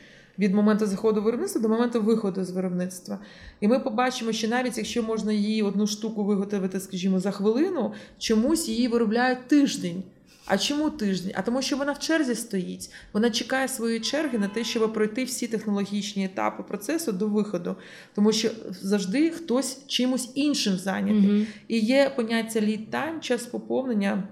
від 0.42 0.54
моменту 0.54 0.86
заходу 0.86 1.22
виробництва 1.22 1.62
до 1.62 1.68
моменту 1.68 2.02
виходу 2.02 2.44
з 2.44 2.50
виробництва. 2.50 3.18
І 3.60 3.68
ми 3.68 3.78
побачимо, 3.78 4.32
що 4.32 4.48
навіть 4.48 4.78
якщо 4.78 5.02
можна 5.02 5.32
її 5.32 5.62
одну 5.62 5.86
штуку 5.86 6.24
виготовити, 6.24 6.80
скажімо, 6.80 7.20
за 7.20 7.30
хвилину, 7.30 7.92
чомусь 8.18 8.68
її 8.68 8.88
виробляють 8.88 9.48
тиждень. 9.48 10.02
А 10.46 10.58
чому 10.58 10.90
тиждень? 10.90 11.32
А 11.34 11.42
тому, 11.42 11.62
що 11.62 11.76
вона 11.76 11.92
в 11.92 11.98
черзі 11.98 12.34
стоїть, 12.34 12.90
вона 13.12 13.30
чекає 13.30 13.68
своєї 13.68 14.00
черги 14.00 14.38
на 14.38 14.48
те, 14.48 14.64
щоб 14.64 14.92
пройти 14.92 15.24
всі 15.24 15.46
технологічні 15.46 16.24
етапи 16.24 16.62
процесу 16.62 17.12
до 17.12 17.28
виходу, 17.28 17.76
тому 18.14 18.32
що 18.32 18.50
завжди 18.70 19.30
хтось 19.30 19.86
чимось 19.86 20.30
іншим 20.34 20.76
зайнятий. 20.76 21.30
mm 21.30 21.46
І 21.68 21.78
є 21.78 22.12
поняття 22.16 22.60
lead 22.60 22.90
time, 22.90 23.20
час 23.20 23.46
поповнення. 23.46 24.22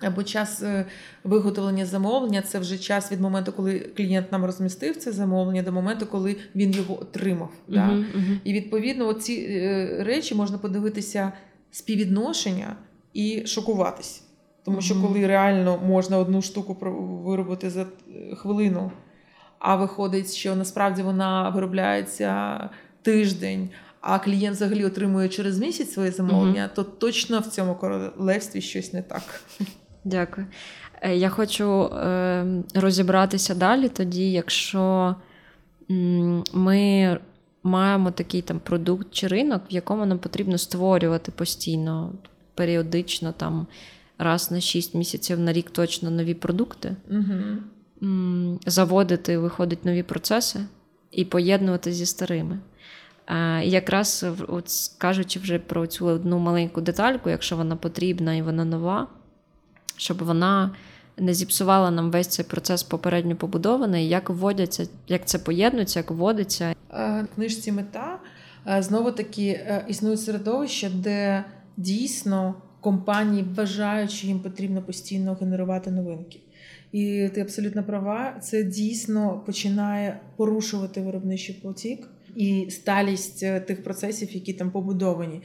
Або 0.00 0.22
час 0.22 0.62
е, 0.62 0.86
виготовлення 1.24 1.86
замовлення 1.86 2.42
це 2.42 2.58
вже 2.58 2.78
час 2.78 3.12
від 3.12 3.20
моменту, 3.20 3.52
коли 3.52 3.78
клієнт 3.78 4.32
нам 4.32 4.44
розмістив 4.44 4.96
це 4.96 5.12
замовлення, 5.12 5.62
до 5.62 5.72
моменту, 5.72 6.06
коли 6.06 6.36
він 6.54 6.72
його 6.72 7.00
отримав. 7.00 7.50
Uh-huh, 7.68 7.74
да? 7.74 7.88
uh-huh. 7.88 8.38
І 8.44 8.52
відповідно 8.52 9.12
ці 9.12 9.32
е, 9.32 10.04
речі 10.04 10.34
можна 10.34 10.58
подивитися 10.58 11.32
співвідношення 11.70 12.76
і 13.12 13.46
шокуватись. 13.46 14.22
Тому 14.64 14.80
що 14.80 15.02
коли 15.02 15.26
реально 15.26 15.78
можна 15.78 16.18
одну 16.18 16.42
штуку 16.42 16.76
виробити 17.26 17.70
за 17.70 17.86
хвилину, 18.36 18.92
а 19.58 19.76
виходить, 19.76 20.34
що 20.34 20.56
насправді 20.56 21.02
вона 21.02 21.48
виробляється 21.48 22.60
тиждень, 23.02 23.70
а 24.00 24.18
клієнт 24.18 24.56
взагалі 24.56 24.84
отримує 24.84 25.28
через 25.28 25.58
місяць 25.58 25.92
своє 25.92 26.10
замовлення, 26.10 26.62
mm-hmm. 26.62 26.74
то 26.74 26.84
точно 26.84 27.40
в 27.40 27.46
цьому 27.46 27.74
королевстві 27.74 28.60
щось 28.60 28.92
не 28.92 29.02
так. 29.02 29.22
Дякую. 30.06 30.46
Е, 31.00 31.16
я 31.16 31.28
хочу 31.28 31.82
е, 31.82 32.46
розібратися 32.74 33.54
далі 33.54 33.88
тоді, 33.88 34.32
якщо 34.32 35.14
ми 36.52 37.18
маємо 37.62 38.10
такий 38.10 38.42
там 38.42 38.60
продукт 38.60 39.06
чи 39.10 39.26
ринок, 39.26 39.62
в 39.70 39.72
якому 39.72 40.06
нам 40.06 40.18
потрібно 40.18 40.58
створювати 40.58 41.32
постійно, 41.32 42.12
періодично, 42.54 43.32
там 43.32 43.66
раз 44.18 44.50
на 44.50 44.60
6 44.60 44.94
місяців 44.94 45.40
на 45.40 45.52
рік 45.52 45.70
точно 45.70 46.10
нові 46.10 46.34
продукти, 46.34 46.96
угу. 47.10 48.58
заводити, 48.66 49.38
виходить 49.38 49.84
нові 49.84 50.02
процеси 50.02 50.60
і 51.10 51.24
поєднувати 51.24 51.92
зі 51.92 52.06
старими. 52.06 52.58
І 53.64 53.70
якраз 53.70 54.26
от 54.48 54.70
кажучи 54.98 55.40
вже 55.40 55.58
про 55.58 55.86
цю 55.86 56.06
одну 56.06 56.38
маленьку 56.38 56.80
детальку, 56.80 57.30
якщо 57.30 57.56
вона 57.56 57.76
потрібна 57.76 58.34
і 58.34 58.42
вона 58.42 58.64
нова, 58.64 59.06
щоб 59.96 60.24
вона 60.24 60.70
не 61.18 61.34
зіпсувала 61.34 61.90
нам 61.90 62.10
весь 62.10 62.26
цей 62.26 62.44
процес 62.44 62.82
попередньо 62.82 63.36
побудований, 63.36 64.08
як 64.08 64.30
вводяться, 64.30 64.86
як 65.08 65.26
це 65.26 65.38
поєднується, 65.38 65.98
як 65.98 66.10
вводиться. 66.10 66.74
В 66.90 67.26
книжці 67.34 67.72
мета 67.72 68.18
знову 68.78 69.10
таки 69.12 69.46
е, 69.46 69.84
існує 69.88 70.16
середовище, 70.16 70.90
де 70.90 71.44
дійсно 71.76 72.54
компанії 72.80 73.44
вважають, 73.56 74.10
що 74.10 74.26
їм 74.26 74.40
потрібно 74.40 74.82
постійно 74.82 75.36
генерувати 75.40 75.90
новинки. 75.90 76.40
І 76.92 77.28
ти 77.34 77.40
абсолютно 77.40 77.84
права, 77.84 78.38
це 78.42 78.62
дійсно 78.62 79.42
починає 79.46 80.20
порушувати 80.36 81.00
виробничий 81.00 81.54
потік 81.54 82.08
і 82.36 82.66
сталість 82.70 83.42
е, 83.42 83.60
тих 83.60 83.84
процесів, 83.84 84.32
які 84.32 84.52
там 84.52 84.70
побудовані. 84.70 85.42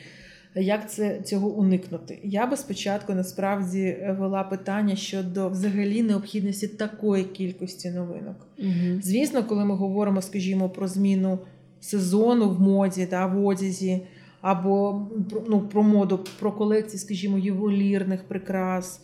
Як 0.56 0.91
це 0.91 1.22
цього 1.22 1.49
уникнути? 1.49 2.20
Я 2.24 2.47
би 2.47 2.58
спочатку 2.58 3.14
насправді 3.14 3.97
вела 4.20 4.43
питання 4.43 4.95
щодо 4.95 5.49
взагалі 5.49 6.04
необхідності 6.04 6.68
такої 6.68 7.24
кількості 7.24 7.89
новинок. 7.89 8.47
Угу. 8.60 9.02
Звісно, 9.02 9.43
коли 9.43 9.66
ми 9.66 9.76
говоримо, 9.76 10.22
скажімо, 10.22 10.70
про 10.70 10.88
зміну 10.88 11.39
сезону 11.80 12.49
в 12.49 12.62
моді, 12.62 13.08
да, 13.10 13.26
в 13.26 13.45
одязі, 13.45 14.02
або 14.41 15.08
ну, 15.47 15.62
про 15.62 15.84
моду, 15.84 16.20
про 16.39 16.52
колекції, 16.52 16.99
скажімо, 16.99 17.38
ювелірних 17.38 18.24
прикрас. 18.24 19.02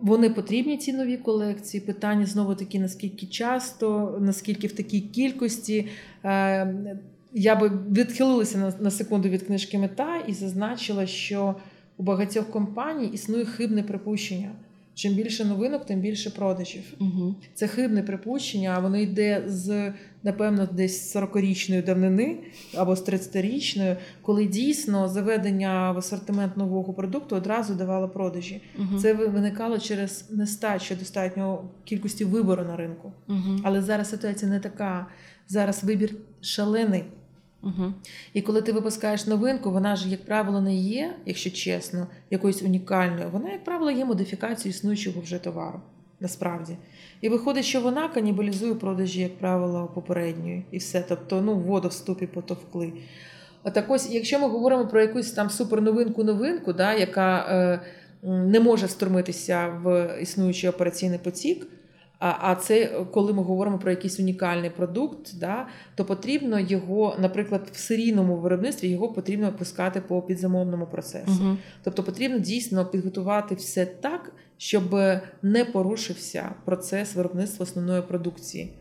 Вони 0.00 0.30
потрібні 0.30 0.76
ці 0.76 0.92
нові 0.92 1.16
колекції. 1.16 1.80
Питання 1.80 2.26
знову 2.26 2.54
таки, 2.54 2.80
наскільки 2.80 3.26
часто, 3.26 4.18
наскільки 4.20 4.66
в 4.66 4.72
такій 4.72 5.00
кількості. 5.00 5.88
Я 7.38 7.56
би 7.56 7.70
відхилилася 7.90 8.58
на, 8.58 8.72
на 8.80 8.90
секунду 8.90 9.28
від 9.28 9.42
книжки 9.42 9.78
мета 9.78 10.16
і 10.26 10.32
зазначила, 10.32 11.06
що 11.06 11.54
у 11.96 12.02
багатьох 12.02 12.50
компаній 12.50 13.06
існує 13.06 13.44
хибне 13.44 13.82
припущення. 13.82 14.52
Чим 14.94 15.14
більше 15.14 15.44
новинок, 15.44 15.86
тим 15.86 16.00
більше 16.00 16.30
продажів. 16.30 16.82
Угу. 17.00 17.34
Це 17.54 17.66
хибне 17.66 18.02
припущення, 18.02 18.74
а 18.76 18.80
воно 18.80 18.96
йде 18.96 19.44
з, 19.46 19.92
напевно, 20.22 20.68
десь 20.72 21.16
40-річної 21.16 21.84
давнини 21.84 22.38
або 22.76 22.96
з 22.96 23.08
30-річної, 23.08 23.96
коли 24.22 24.46
дійсно 24.46 25.08
заведення 25.08 25.92
в 25.92 25.98
асортимент 25.98 26.56
нового 26.56 26.92
продукту 26.92 27.36
одразу 27.36 27.74
давало 27.74 28.08
продажі. 28.08 28.62
Угу. 28.78 28.98
Це 28.98 29.12
виникало 29.12 29.78
через 29.78 30.30
нестачу 30.30 30.94
достатньо 30.94 31.64
кількості 31.84 32.24
вибору 32.24 32.64
на 32.64 32.76
ринку. 32.76 33.12
Угу. 33.28 33.60
Але 33.62 33.82
зараз 33.82 34.10
ситуація 34.10 34.50
не 34.50 34.60
така. 34.60 35.06
Зараз 35.48 35.84
вибір 35.84 36.14
шалений. 36.40 37.04
Угу. 37.62 37.92
І 38.32 38.42
коли 38.42 38.62
ти 38.62 38.72
випускаєш 38.72 39.26
новинку, 39.26 39.70
вона 39.70 39.96
ж, 39.96 40.08
як 40.08 40.24
правило, 40.24 40.60
не 40.60 40.76
є, 40.76 41.16
якщо 41.26 41.50
чесно, 41.50 42.06
якоюсь 42.30 42.62
унікальною. 42.62 43.28
Вона, 43.32 43.52
як 43.52 43.64
правило, 43.64 43.90
є 43.90 44.04
модифікацією 44.04 44.76
існуючого 44.76 45.20
вже 45.20 45.38
товару. 45.38 45.80
Насправді. 46.20 46.76
І 47.20 47.28
виходить, 47.28 47.64
що 47.64 47.80
вона 47.80 48.08
канібалізує 48.08 48.74
продажі, 48.74 49.20
як 49.20 49.38
правило, 49.38 49.90
попередньої. 49.94 50.64
І 50.70 50.78
все. 50.78 51.04
Тобто, 51.08 51.40
ну, 51.40 51.54
воду 51.54 51.88
в 51.88 51.92
ступі 51.92 52.26
потовкли. 52.26 52.92
А 53.62 53.70
так 53.70 53.84
ось, 53.88 54.10
якщо 54.10 54.38
ми 54.38 54.48
говоримо 54.48 54.86
про 54.86 55.00
якусь 55.00 55.30
там 55.30 55.50
суперновинку-новинку, 55.50 56.72
да, 56.72 56.94
яка 56.94 57.38
е, 57.38 57.80
не 58.22 58.60
може 58.60 58.86
встромитися 58.86 59.68
в 59.84 60.16
існуючий 60.22 60.70
операційний 60.70 61.18
потік, 61.18 61.66
а 62.40 62.54
це 62.54 63.04
коли 63.10 63.32
ми 63.32 63.42
говоримо 63.42 63.78
про 63.78 63.90
якийсь 63.90 64.20
унікальний 64.20 64.70
продукт, 64.70 65.38
да, 65.38 65.66
то 65.94 66.04
потрібно 66.04 66.60
його, 66.60 67.16
наприклад, 67.20 67.68
в 67.72 67.78
серійному 67.78 68.36
виробництві 68.36 68.88
його 68.88 69.08
потрібно 69.08 69.52
пускати 69.52 70.00
по 70.00 70.22
підзамовному 70.22 70.86
процесу. 70.86 71.44
Угу. 71.44 71.56
Тобто 71.84 72.02
потрібно 72.02 72.38
дійсно 72.38 72.86
підготувати 72.86 73.54
все 73.54 73.86
так, 73.86 74.32
щоб 74.58 74.96
не 75.42 75.64
порушився 75.64 76.50
процес 76.64 77.14
виробництва 77.14 77.62
основної 77.62 78.02
продукції. 78.02 78.72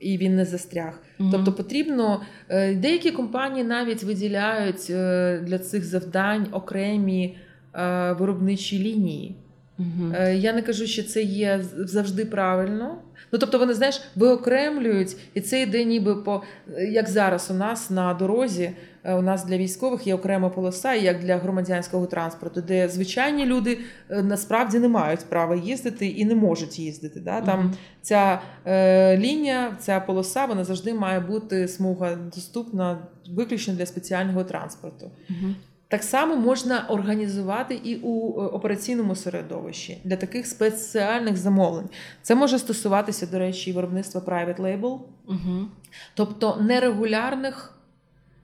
І 0.00 0.18
він 0.18 0.36
не 0.36 0.44
застряг. 0.44 1.00
Угу. 1.20 1.28
Тобто 1.32 1.52
потрібно 1.52 2.22
е, 2.48 2.74
деякі 2.74 3.10
компанії 3.10 3.64
навіть 3.64 4.02
виділяють 4.02 4.86
е, 4.90 5.40
для 5.46 5.58
цих 5.58 5.84
завдань 5.84 6.46
окремі 6.52 7.36
е, 7.74 8.12
виробничі 8.12 8.78
лінії. 8.78 9.36
Угу. 9.82 10.14
Я 10.32 10.52
не 10.52 10.62
кажу, 10.62 10.86
що 10.86 11.02
це 11.02 11.22
є 11.22 11.60
завжди 11.76 12.24
правильно. 12.24 12.98
Ну 13.32 13.38
тобто, 13.38 13.58
вони 13.58 13.74
знаєш, 13.74 14.00
виокремлюють, 14.16 15.16
і 15.34 15.40
це 15.40 15.62
йде 15.62 15.84
ніби 15.84 16.16
по 16.16 16.42
як 16.90 17.08
зараз 17.08 17.50
у 17.50 17.54
нас 17.54 17.90
на 17.90 18.14
дорозі. 18.14 18.72
Е, 19.04 19.14
у 19.14 19.22
нас 19.22 19.44
для 19.44 19.56
військових 19.56 20.06
є 20.06 20.14
окрема 20.14 20.48
полоса, 20.48 20.94
як 20.94 21.20
для 21.20 21.36
громадянського 21.36 22.06
транспорту, 22.06 22.60
де 22.60 22.88
звичайні 22.88 23.46
люди 23.46 23.78
е, 24.10 24.22
насправді 24.22 24.78
не 24.78 24.88
мають 24.88 25.20
права 25.20 25.56
їздити 25.56 26.06
і 26.06 26.24
не 26.24 26.34
можуть 26.34 26.78
їздити. 26.78 27.20
Да? 27.20 27.40
Там 27.40 27.60
угу. 27.60 27.70
ця 28.02 28.42
е, 28.66 29.18
лінія, 29.18 29.76
ця 29.80 30.00
полоса, 30.00 30.44
вона 30.46 30.64
завжди 30.64 30.94
має 30.94 31.20
бути 31.20 31.68
смуга 31.68 32.14
доступна 32.14 32.98
виключно 33.30 33.74
для 33.74 33.86
спеціального 33.86 34.44
транспорту. 34.44 35.10
Угу. 35.30 35.54
Так 35.92 36.02
само 36.02 36.36
можна 36.36 36.86
організувати 36.88 37.80
і 37.84 37.96
у 37.96 38.42
е, 38.42 38.46
операційному 38.46 39.14
середовищі 39.14 39.98
для 40.04 40.16
таких 40.16 40.46
спеціальних 40.46 41.36
замовлень. 41.36 41.88
Це 42.22 42.34
може 42.34 42.58
стосуватися, 42.58 43.26
до 43.26 43.38
речі, 43.38 43.72
виробництва 43.72 44.20
private 44.20 44.60
label, 44.60 44.98
угу. 45.28 45.66
тобто 46.14 46.56
нерегулярних 46.60 47.78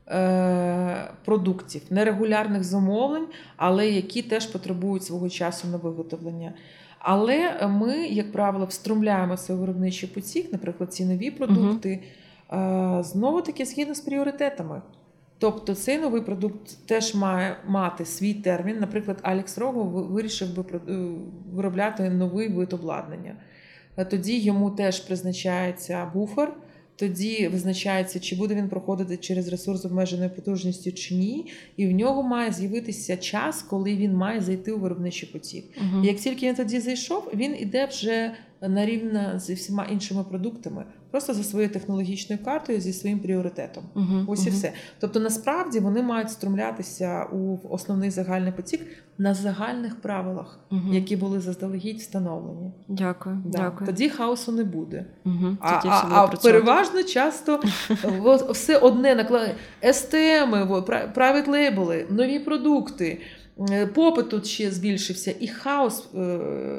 е- 0.08 1.10
продуктів, 1.24 1.82
нерегулярних 1.90 2.64
замовлень, 2.64 3.26
але 3.56 3.88
які 3.88 4.22
теж 4.22 4.46
потребують 4.46 5.04
свого 5.04 5.28
часу 5.28 5.68
на 5.68 5.76
виготовлення. 5.76 6.52
Але 6.98 7.66
ми, 7.68 7.96
як 7.96 8.32
правило, 8.32 8.66
встромляємо 8.66 9.36
цей 9.36 9.56
виробничий 9.56 10.08
потік, 10.08 10.52
наприклад, 10.52 10.94
ці 10.94 11.04
нові 11.04 11.30
продукти, 11.30 12.02
угу. 12.52 12.60
е- 12.60 13.02
знову 13.02 13.42
таки 13.42 13.64
згідно 13.64 13.94
з 13.94 14.00
пріоритетами. 14.00 14.82
Тобто 15.38 15.74
цей 15.74 15.98
новий 15.98 16.22
продукт 16.22 16.86
теж 16.86 17.14
має 17.14 17.56
мати 17.66 18.04
свій 18.04 18.34
термін. 18.34 18.76
Наприклад, 18.80 19.18
Алекс 19.22 19.58
Рого 19.58 19.84
вирішив 19.84 20.56
би 20.56 20.64
е, 20.72 20.96
виробляти 21.52 22.10
новий 22.10 22.48
вид 22.48 22.72
обладнання. 22.72 23.36
Е, 23.96 24.04
тоді 24.04 24.38
йому 24.38 24.70
теж 24.70 25.00
призначається 25.00 26.10
буфер, 26.14 26.52
тоді 26.96 27.48
визначається, 27.48 28.20
чи 28.20 28.36
буде 28.36 28.54
він 28.54 28.68
проходити 28.68 29.16
через 29.16 29.48
ресурс 29.48 29.84
обмеженою 29.84 30.30
потужністю 30.30 30.92
чи 30.92 31.14
ні. 31.14 31.46
І 31.76 31.86
в 31.86 31.90
нього 31.90 32.22
має 32.22 32.52
з'явитися 32.52 33.16
час, 33.16 33.62
коли 33.62 33.96
він 33.96 34.14
має 34.14 34.40
зайти 34.40 34.72
у 34.72 34.78
виробничий 34.78 35.28
потік. 35.28 35.64
Угу. 35.76 36.04
І 36.04 36.06
Як 36.06 36.16
тільки 36.16 36.48
він 36.48 36.54
тоді 36.54 36.80
зайшов, 36.80 37.30
він 37.34 37.56
іде 37.58 37.86
вже 37.86 38.34
на 38.60 38.86
рівно 38.86 39.38
зі 39.38 39.54
всіма 39.54 39.84
іншими 39.84 40.24
продуктами 40.24 40.84
просто 41.10 41.34
за 41.34 41.42
своєю 41.42 41.72
технологічною 41.72 42.44
картою, 42.44 42.80
зі 42.80 42.92
своїм 42.92 43.18
пріоритетом. 43.18 43.84
Uh-huh, 43.94 44.24
Ось 44.28 44.46
і 44.46 44.50
все. 44.50 44.72
Тобто, 45.00 45.20
насправді 45.20 45.80
вони 45.80 46.02
мають 46.02 46.30
струмлятися 46.30 47.24
у 47.24 47.58
основний 47.70 48.10
загальний 48.10 48.52
потік 48.52 48.86
на 49.18 49.34
загальних 49.34 50.00
правилах, 50.00 50.58
uh-huh. 50.70 50.94
які 50.94 51.16
були 51.16 51.40
заздалегідь 51.40 51.98
встановлені. 51.98 52.72
Дякую. 52.88 53.42
Да. 53.46 53.58
дякую. 53.58 53.86
Тоді 53.86 54.08
хаосу 54.08 54.52
не 54.52 54.64
буде. 54.64 55.06
Uh-huh. 55.26 55.56
А 55.60 55.80
а, 55.84 56.24
а 56.24 56.26
переважно 56.26 57.02
часто 57.02 57.60
все 58.52 58.76
одне 58.76 59.14
накладає 59.14 59.54
СТМ, 59.92 60.82
правит 61.14 61.48
лейбли, 61.48 62.06
нові 62.10 62.38
продукти. 62.38 63.20
Е, 63.70 63.86
попит 63.86 64.28
тут 64.28 64.46
ще 64.46 64.70
збільшився, 64.70 65.34
і 65.40 65.48
хаос 65.48 66.08
е, 66.14 66.18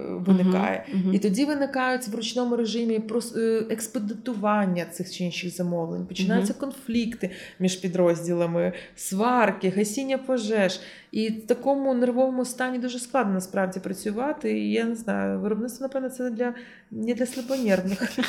виникає. 0.09 0.85
Мгм, 0.91 1.01
мгм. 1.01 1.13
І 1.13 1.19
тоді 1.19 1.45
виникають 1.45 2.07
в 2.07 2.15
ручному 2.15 2.55
режимі 2.55 3.01
е, 3.35 3.63
експедитування 3.69 4.85
цих 4.85 5.11
чи 5.11 5.23
інших 5.23 5.55
замовлень. 5.55 6.05
Починаються 6.05 6.53
конфлікти 6.53 7.29
між 7.59 7.75
підрозділами, 7.75 8.73
сварки, 8.95 9.69
гасіння 9.69 10.17
пожеж. 10.17 10.79
І 11.11 11.29
в 11.29 11.47
такому 11.47 11.93
нервовому 11.93 12.45
стані 12.45 12.79
дуже 12.79 12.99
складно 12.99 13.33
насправді 13.33 13.79
працювати. 13.79 14.59
І 14.59 14.71
я 14.71 14.85
не 14.85 14.95
знаю, 14.95 15.39
виробництво, 15.39 15.83
напевно, 15.83 16.09
це 16.09 16.29
для, 16.29 16.53
не 16.91 17.13
для 17.13 17.25
слабонервних. 17.25 18.11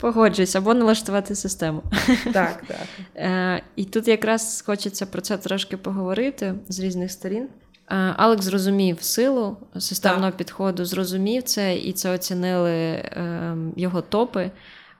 Погоджуюсь, 0.00 0.56
або 0.56 0.74
налаштувати 0.74 1.34
систему. 1.34 1.82
Так, 2.32 2.62
так. 2.66 2.86
Е, 3.16 3.62
і 3.76 3.84
тут 3.84 4.08
якраз 4.08 4.62
хочеться 4.66 5.06
про 5.06 5.20
це 5.20 5.38
трошки 5.38 5.76
поговорити 5.76 6.54
з 6.68 6.80
різних 6.80 7.10
сторін. 7.10 7.48
Е, 7.90 8.14
Алекс 8.16 8.44
зрозумів 8.44 9.02
силу 9.02 9.56
системного 9.78 10.32
підходу, 10.32 10.84
зрозумів 10.84 11.42
це, 11.42 11.76
і 11.76 11.92
це 11.92 12.14
оцінили 12.14 12.72
е, 12.72 13.56
його 13.76 14.02
топи, 14.02 14.50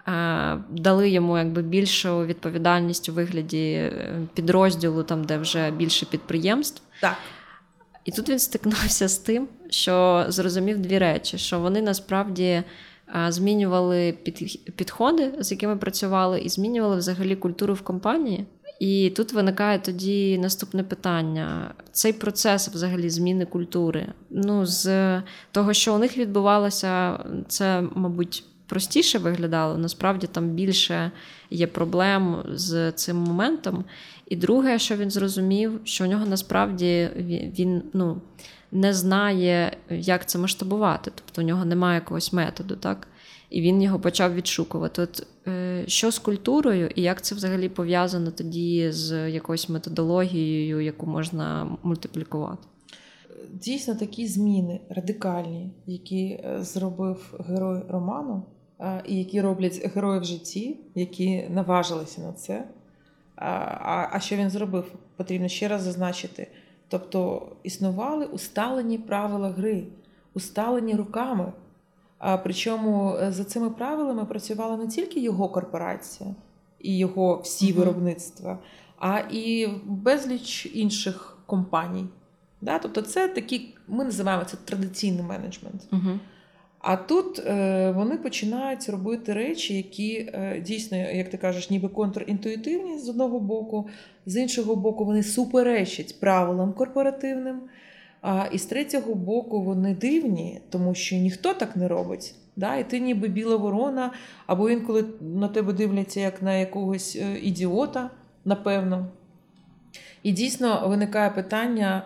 е, 0.08 0.58
дали 0.70 1.10
йому 1.10 1.38
якби 1.38 1.62
більшу 1.62 2.26
відповідальність 2.26 3.08
у 3.08 3.12
вигляді 3.12 3.92
підрозділу, 4.34 5.02
там 5.02 5.24
де 5.24 5.38
вже 5.38 5.70
більше 5.70 6.06
підприємств. 6.06 6.82
Так. 7.00 7.16
І 8.04 8.12
тут 8.12 8.28
він 8.28 8.38
стикнувся 8.38 9.08
з 9.08 9.18
тим, 9.18 9.48
що 9.70 10.24
зрозумів 10.28 10.78
дві 10.78 10.98
речі: 10.98 11.38
що 11.38 11.60
вони 11.60 11.82
насправді 11.82 12.62
змінювали 13.28 14.18
підходи, 14.76 15.32
з 15.38 15.50
якими 15.50 15.76
працювали, 15.76 16.40
і 16.40 16.48
змінювали 16.48 16.96
взагалі 16.96 17.36
культуру 17.36 17.74
в 17.74 17.82
компанії. 17.82 18.46
І 18.80 19.12
тут 19.16 19.32
виникає 19.32 19.78
тоді 19.78 20.38
наступне 20.38 20.82
питання: 20.82 21.74
цей 21.92 22.12
процес 22.12 22.68
взагалі 22.68 23.10
зміни 23.10 23.46
культури. 23.46 24.06
Ну, 24.30 24.66
з 24.66 25.22
того, 25.50 25.72
що 25.72 25.94
у 25.94 25.98
них 25.98 26.18
відбувалося, 26.18 27.18
це, 27.48 27.82
мабуть, 27.94 28.44
простіше 28.66 29.18
виглядало. 29.18 29.78
Насправді 29.78 30.26
там 30.26 30.48
більше 30.48 31.10
є 31.50 31.66
проблем 31.66 32.36
з 32.52 32.92
цим 32.92 33.16
моментом. 33.16 33.84
І 34.28 34.36
друге, 34.36 34.78
що 34.78 34.96
він 34.96 35.10
зрозумів, 35.10 35.80
що 35.84 36.04
у 36.04 36.06
нього 36.06 36.26
насправді 36.26 37.08
він, 37.58 37.82
ну, 37.92 38.20
не 38.76 38.94
знає, 38.94 39.76
як 39.90 40.28
це 40.28 40.38
масштабувати. 40.38 41.10
Тобто 41.14 41.42
у 41.42 41.44
нього 41.44 41.64
немає 41.64 41.94
якогось 41.94 42.32
методу, 42.32 42.76
так? 42.76 43.08
І 43.50 43.60
він 43.60 43.82
його 43.82 44.00
почав 44.00 44.34
відшукувати. 44.34 45.02
От 45.02 45.26
е, 45.46 45.84
що 45.86 46.10
з 46.10 46.18
культурою, 46.18 46.90
і 46.94 47.02
як 47.02 47.22
це 47.22 47.34
взагалі 47.34 47.68
пов'язано 47.68 48.30
тоді 48.30 48.90
з 48.92 49.30
якоюсь 49.30 49.68
методологією, 49.68 50.80
яку 50.80 51.06
можна 51.06 51.76
мультиплікувати? 51.82 52.68
Дійсно, 53.52 53.94
такі 53.94 54.26
зміни 54.26 54.80
радикальні, 54.90 55.70
які 55.86 56.26
е, 56.26 56.58
зробив 56.60 57.34
герой 57.48 57.82
роману, 57.88 58.42
е, 58.80 59.02
і 59.06 59.18
які 59.18 59.40
роблять 59.40 59.90
герої 59.94 60.20
в 60.20 60.24
житті, 60.24 60.80
які 60.94 61.48
наважилися 61.50 62.20
на 62.20 62.32
це. 62.32 62.68
А, 63.36 64.08
а 64.12 64.20
що 64.20 64.36
він 64.36 64.50
зробив? 64.50 64.92
Потрібно 65.16 65.48
ще 65.48 65.68
раз 65.68 65.82
зазначити. 65.82 66.48
Тобто 66.88 67.48
існували 67.62 68.26
усталені 68.26 68.98
правила 68.98 69.50
гри, 69.50 69.86
усталені 70.34 70.94
руками. 70.94 71.52
А 72.18 72.36
причому 72.36 73.16
е, 73.22 73.32
за 73.32 73.44
цими 73.44 73.70
правилами 73.70 74.24
працювала 74.24 74.76
не 74.76 74.86
тільки 74.86 75.20
його 75.20 75.48
корпорація 75.48 76.34
і 76.80 76.98
його 76.98 77.36
всі 77.36 77.72
виробництва, 77.72 78.58
а 78.98 79.18
і 79.30 79.68
безліч 79.84 80.66
інших 80.74 81.38
компаній. 81.46 82.06
Да? 82.60 82.78
Тобто, 82.78 83.02
це 83.02 83.28
такі, 83.28 83.74
ми 83.88 84.04
називаємо 84.04 84.44
це 84.44 84.56
традиційний 84.64 85.22
менеджмент. 85.22 85.88
Угу. 85.92 86.18
А 86.88 86.96
тут 86.96 87.38
е, 87.38 87.90
вони 87.96 88.16
починають 88.16 88.88
робити 88.88 89.32
речі, 89.32 89.76
які 89.76 90.30
е, 90.34 90.60
дійсно, 90.66 90.96
як 90.96 91.30
ти 91.30 91.36
кажеш, 91.36 91.70
ніби 91.70 91.88
контрінтуїтивні 91.88 92.98
з 92.98 93.08
одного 93.08 93.40
боку, 93.40 93.88
з 94.26 94.36
іншого 94.36 94.76
боку, 94.76 95.04
вони 95.04 95.22
суперечать 95.22 96.20
правилам 96.20 96.72
корпоративним. 96.72 97.60
А 98.22 98.46
і 98.52 98.58
з 98.58 98.66
третього 98.66 99.14
боку, 99.14 99.62
вони 99.62 99.94
дивні, 99.94 100.60
тому 100.70 100.94
що 100.94 101.16
ніхто 101.16 101.54
так 101.54 101.76
не 101.76 101.88
робить. 101.88 102.34
Да? 102.56 102.76
І 102.76 102.90
ти 102.90 103.00
ніби 103.00 103.28
біла 103.28 103.56
ворона, 103.56 104.12
або 104.46 104.70
інколи 104.70 105.04
на 105.20 105.48
тебе 105.48 105.72
дивляться 105.72 106.20
як 106.20 106.42
на 106.42 106.54
якогось 106.54 107.16
е, 107.16 107.38
ідіота, 107.42 108.10
напевно. 108.44 109.06
І 110.22 110.32
дійсно 110.32 110.88
виникає 110.88 111.30
питання, 111.30 112.02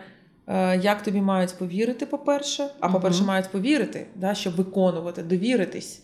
як 0.81 1.03
тобі 1.03 1.21
мають 1.21 1.55
повірити, 1.59 2.05
по-перше. 2.05 2.67
А 2.79 2.89
по-перше, 2.89 3.23
мають 3.23 3.51
повірити, 3.51 4.05
да, 4.15 4.33
щоб 4.33 4.55
виконувати, 4.55 5.23
довіритись. 5.23 6.03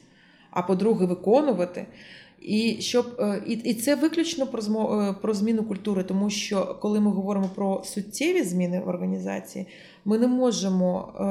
А 0.52 0.62
по-друге, 0.62 1.06
виконувати. 1.06 1.86
І 2.42 2.78
щоб 2.80 3.16
е, 3.20 3.42
і, 3.48 3.54
і 3.54 3.74
це 3.74 3.96
виключно 3.96 4.48
про 4.48 4.62
змо, 4.62 5.02
е, 5.02 5.22
про 5.22 5.34
зміну 5.34 5.64
культури, 5.64 6.04
тому 6.04 6.30
що 6.30 6.78
коли 6.82 7.00
ми 7.00 7.12
говоримо 7.12 7.50
про 7.56 7.84
суттєві 7.84 8.44
зміни 8.44 8.80
в 8.80 8.88
організації, 8.88 9.68
ми 10.06 10.18
не 10.18 10.28
можемо 10.28 11.14
е, 11.20 11.24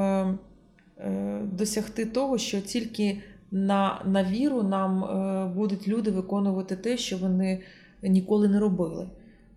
е, 1.03 1.41
досягти 1.51 2.05
того, 2.05 2.37
що 2.37 2.61
тільки 2.61 3.21
на, 3.51 4.01
на 4.05 4.23
віру 4.23 4.63
нам 4.63 5.03
е, 5.03 5.45
будуть 5.55 5.87
люди 5.87 6.11
виконувати 6.11 6.75
те, 6.75 6.97
що 6.97 7.17
вони 7.17 7.61
ніколи 8.03 8.47
не 8.47 8.59
робили. 8.59 9.09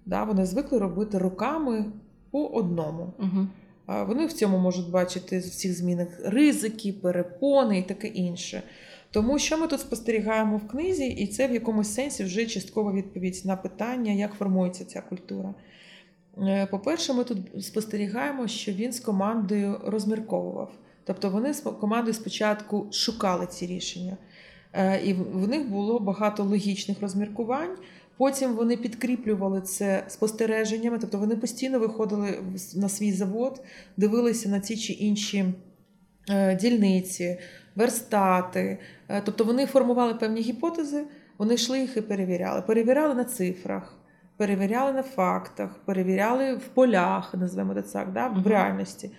Да, 0.07 0.25
вони 0.25 0.47
звикли 0.47 0.79
робити 0.79 1.19
руками 1.19 1.85
по 2.31 2.47
одному. 2.47 3.13
Угу. 3.19 3.47
Вони 4.07 4.27
в 4.27 4.33
цьому 4.33 4.59
можуть 4.59 4.91
бачити 4.91 5.39
в 5.39 5.51
цих 5.51 5.77
змінах 5.77 6.09
ризики, 6.25 6.93
перепони 6.93 7.79
і 7.79 7.83
таке 7.83 8.09
інше. 8.09 8.63
Тому 9.11 9.39
що 9.39 9.59
ми 9.59 9.67
тут 9.67 9.81
спостерігаємо 9.81 10.57
в 10.57 10.69
книзі, 10.69 11.07
і 11.07 11.27
це 11.27 11.49
в 11.49 11.53
якомусь 11.53 11.95
сенсі 11.95 12.25
вже 12.25 12.47
часткова 12.47 12.93
відповідь 12.93 13.43
на 13.45 13.57
питання, 13.57 14.13
як 14.13 14.33
формується 14.33 14.85
ця 14.85 15.01
культура. 15.01 15.55
Е, 16.39 16.67
По-перше, 16.67 17.13
ми 17.13 17.25
тут 17.25 17.39
спостерігаємо, 17.65 18.49
що 18.49 18.73
він 18.73 18.93
з 18.93 19.01
командою 19.01 19.81
розмірковував. 19.85 20.73
Тобто 21.05 21.31
вони 21.31 21.55
з 21.55 21.61
командою 21.61 22.15
спочатку 22.15 22.87
шукали 22.91 23.47
ці 23.47 23.67
рішення, 23.67 24.17
Е, 24.73 25.01
і 25.05 25.13
в 25.13 25.23
в 25.33 25.49
них 25.49 25.71
було 25.71 25.99
багато 25.99 26.45
логічних 26.45 27.01
розміркувань. 27.01 27.77
Потім 28.21 28.53
вони 28.55 28.77
підкріплювали 28.77 29.61
це 29.61 30.05
спостереженнями, 30.09 30.99
тобто 30.99 31.19
вони 31.19 31.37
постійно 31.37 31.79
виходили 31.79 32.39
на 32.77 32.89
свій 32.89 33.13
завод, 33.13 33.63
дивилися 33.97 34.49
на 34.49 34.61
ці 34.61 34.77
чи 34.77 34.93
інші 34.93 35.45
е, 36.31 36.55
дільниці, 36.57 37.39
верстати. 37.77 38.79
Е, 39.09 39.23
Тобто 39.25 39.45
вони 39.45 39.67
формували 39.67 40.15
певні 40.15 40.41
гіпотези, 40.41 41.05
вони 41.39 41.55
йшли 41.55 41.81
їх 41.81 41.97
і 41.97 42.01
перевіряли. 42.01 42.63
Перевіряли 42.63 43.15
на 43.15 43.25
цифрах, 43.25 43.97
перевіряли 44.37 44.93
на 44.93 45.03
фактах, 45.03 45.71
перевіряли 45.85 46.55
в 46.55 46.69
полях, 46.69 47.35
називаємо 47.35 47.83
це 47.83 47.93
так, 47.93 48.13
да, 48.13 48.29
в 48.29 48.47
реальності. 48.47 49.11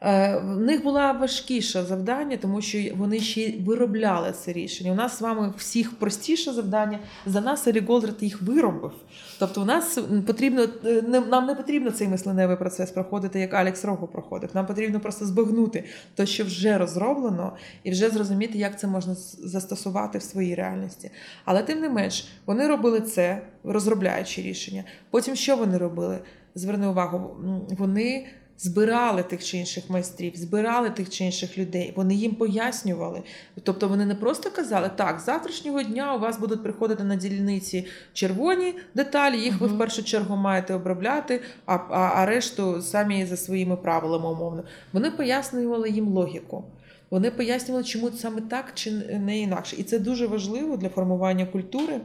Е, 0.00 0.36
В 0.38 0.60
них 0.60 0.82
була 0.82 1.12
важкіше 1.12 1.82
завдання, 1.82 2.36
тому 2.36 2.60
що 2.60 2.78
вони 2.96 3.20
ще 3.20 3.54
виробляли 3.66 4.32
це 4.32 4.52
рішення. 4.52 4.92
У 4.92 4.94
нас 4.94 5.18
з 5.18 5.20
вами 5.20 5.54
всіх 5.56 5.98
простіше 5.98 6.52
завдання. 6.52 6.98
За 7.26 7.40
нас 7.40 7.66
Елі 7.66 7.80
Голдрат 7.80 8.22
їх 8.22 8.42
виробив. 8.42 8.92
Тобто, 9.38 9.62
у 9.62 9.64
нас 9.64 9.98
потрібно 10.26 10.66
е, 10.84 11.02
нам 11.28 11.46
не 11.46 11.54
потрібно 11.54 11.90
цей 11.90 12.08
мисленевий 12.08 12.56
процес 12.56 12.90
проходити, 12.90 13.40
як 13.40 13.54
Алекс 13.54 13.84
Рогу 13.84 14.06
проходив. 14.06 14.50
Нам 14.54 14.66
потрібно 14.66 15.00
просто 15.00 15.26
збагнути 15.26 15.84
те, 16.14 16.26
що 16.26 16.44
вже 16.44 16.78
розроблено, 16.78 17.52
і 17.84 17.90
вже 17.90 18.08
зрозуміти, 18.08 18.58
як 18.58 18.80
це 18.80 18.86
можна 18.86 19.14
застосувати 19.38 20.18
в 20.18 20.22
своїй 20.22 20.54
реальності. 20.54 21.10
Але 21.44 21.62
тим 21.62 21.80
не 21.80 21.88
менш, 21.88 22.28
вони 22.46 22.68
робили 22.68 23.00
це, 23.00 23.42
розробляючи 23.64 24.42
рішення. 24.42 24.84
Потім 25.10 25.36
що 25.36 25.56
вони 25.56 25.78
робили? 25.78 26.18
Зверни 26.54 26.86
увагу, 26.86 27.36
вони 27.78 28.26
збирали 28.58 29.22
тих 29.22 29.44
чи 29.44 29.58
інших 29.58 29.90
майстрів, 29.90 30.36
збирали 30.36 30.90
тих 30.90 31.10
чи 31.10 31.24
інших 31.24 31.58
людей. 31.58 31.92
Вони 31.96 32.14
їм 32.14 32.34
пояснювали. 32.34 33.22
Тобто 33.62 33.88
вони 33.88 34.06
не 34.06 34.14
просто 34.14 34.50
казали, 34.50 34.90
так, 34.96 35.20
з 35.20 35.24
завтрашнього 35.24 35.82
дня 35.82 36.14
у 36.14 36.18
вас 36.18 36.38
будуть 36.38 36.62
приходити 36.62 37.04
на 37.04 37.16
дільниці 37.16 37.86
червоні 38.12 38.74
деталі, 38.94 39.38
їх 39.38 39.60
ви 39.60 39.66
в 39.66 39.78
першу 39.78 40.04
чергу 40.04 40.36
маєте 40.36 40.74
обробляти, 40.74 41.40
а, 41.66 41.74
а, 41.74 42.10
а 42.14 42.26
решту 42.26 42.82
самі 42.82 43.26
за 43.26 43.36
своїми 43.36 43.76
правилами 43.76 44.28
умовно. 44.28 44.64
Вони 44.92 45.10
пояснювали 45.10 45.90
їм 45.90 46.08
логіку. 46.08 46.64
Вони 47.10 47.30
пояснювали, 47.30 47.84
чому 47.84 48.10
саме 48.10 48.40
так 48.40 48.70
чи 48.74 48.90
не 49.18 49.38
інакше. 49.38 49.76
І 49.78 49.82
це 49.82 49.98
дуже 49.98 50.26
важливо 50.26 50.76
для 50.76 50.88
формування 50.88 51.46
культури, 51.46 52.00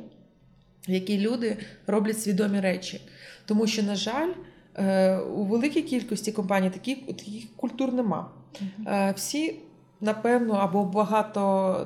в 0.87 0.91
якій 0.91 1.19
люди 1.19 1.57
роблять 1.87 2.21
свідомі 2.21 2.59
речі. 2.59 3.01
Тому 3.45 3.67
що, 3.67 3.83
на 3.83 3.95
жаль, 3.95 4.29
у 5.35 5.43
великій 5.43 5.81
кількості 5.81 6.31
компаній 6.31 6.69
таких, 6.69 7.05
таких 7.05 7.55
культур 7.55 7.93
нема. 7.93 8.31
Е, 8.87 9.13
Всі, 9.15 9.55
напевно, 10.01 10.53
або 10.53 10.83
багато 10.83 11.41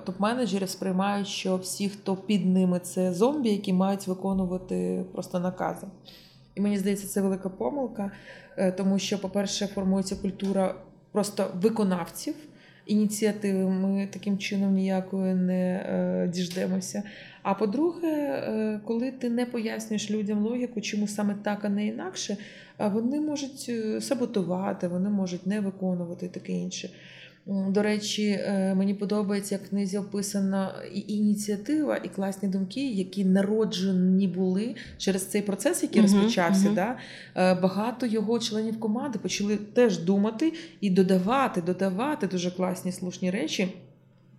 топ-менеджерів 0.05 0.67
сприймають, 0.67 1.27
що 1.27 1.57
всі, 1.57 1.89
хто 1.89 2.15
під 2.15 2.45
ними, 2.45 2.79
це 2.79 3.13
зомбі, 3.13 3.49
які 3.49 3.73
мають 3.73 4.07
виконувати 4.07 5.05
просто 5.13 5.39
накази. 5.39 5.87
І 6.55 6.61
мені 6.61 6.77
здається, 6.77 7.07
це 7.07 7.21
велика 7.21 7.49
помилка, 7.49 8.11
е, 8.57 8.71
тому 8.71 8.99
що, 8.99 9.19
по-перше, 9.19 9.67
формується 9.67 10.15
культура 10.15 10.75
просто 11.11 11.47
виконавців. 11.61 12.35
Ініціативи 12.85 13.69
ми 13.69 14.07
таким 14.13 14.37
чином 14.37 14.73
ніякої 14.73 15.33
не 15.33 15.75
е, 15.75 16.27
діждемося. 16.33 17.03
А 17.45 17.53
по-друге, 17.53 18.07
е, 18.07 18.79
коли 18.85 19.11
ти 19.11 19.29
не 19.29 19.45
пояснюєш 19.45 20.11
людям 20.11 20.43
логіку, 20.45 20.81
чому 20.81 21.07
саме 21.07 21.35
так, 21.43 21.65
а 21.65 21.69
не 21.69 21.87
інакше, 21.87 22.37
вони 22.79 23.21
можуть 23.21 23.65
е, 23.69 24.01
саботувати, 24.01 24.87
вони 24.87 25.09
можуть 25.09 25.47
не 25.47 25.59
виконувати 25.59 26.27
таке 26.27 26.53
інше. 26.53 26.89
До 27.45 27.81
речі, 27.83 28.27
е, 28.29 28.75
мені 28.75 28.93
подобається, 28.93 29.55
як 29.55 29.63
в 29.63 29.69
книзі 29.69 29.97
описана 29.97 30.71
і 30.93 31.13
ініціатива, 31.13 31.97
і 31.97 32.09
класні 32.09 32.49
думки, 32.49 32.91
які 32.91 33.25
народжені 33.25 34.27
були 34.27 34.75
через 34.97 35.25
цей 35.25 35.41
процес, 35.41 35.83
який 35.83 36.01
Мгм, 36.01 36.13
розпочався. 36.13 36.65
мгм. 36.65 36.75
Да? 36.75 36.97
Е, 37.35 37.53
Багато 37.55 38.05
його 38.05 38.39
членів 38.39 38.79
команди 38.79 39.19
почали 39.19 39.55
теж 39.57 39.99
думати 39.99 40.53
і 40.81 40.89
додавати, 40.89 41.61
додавати 41.61 42.27
дуже 42.27 42.51
класні 42.51 42.91
слушні 42.91 43.31
речі. 43.31 43.67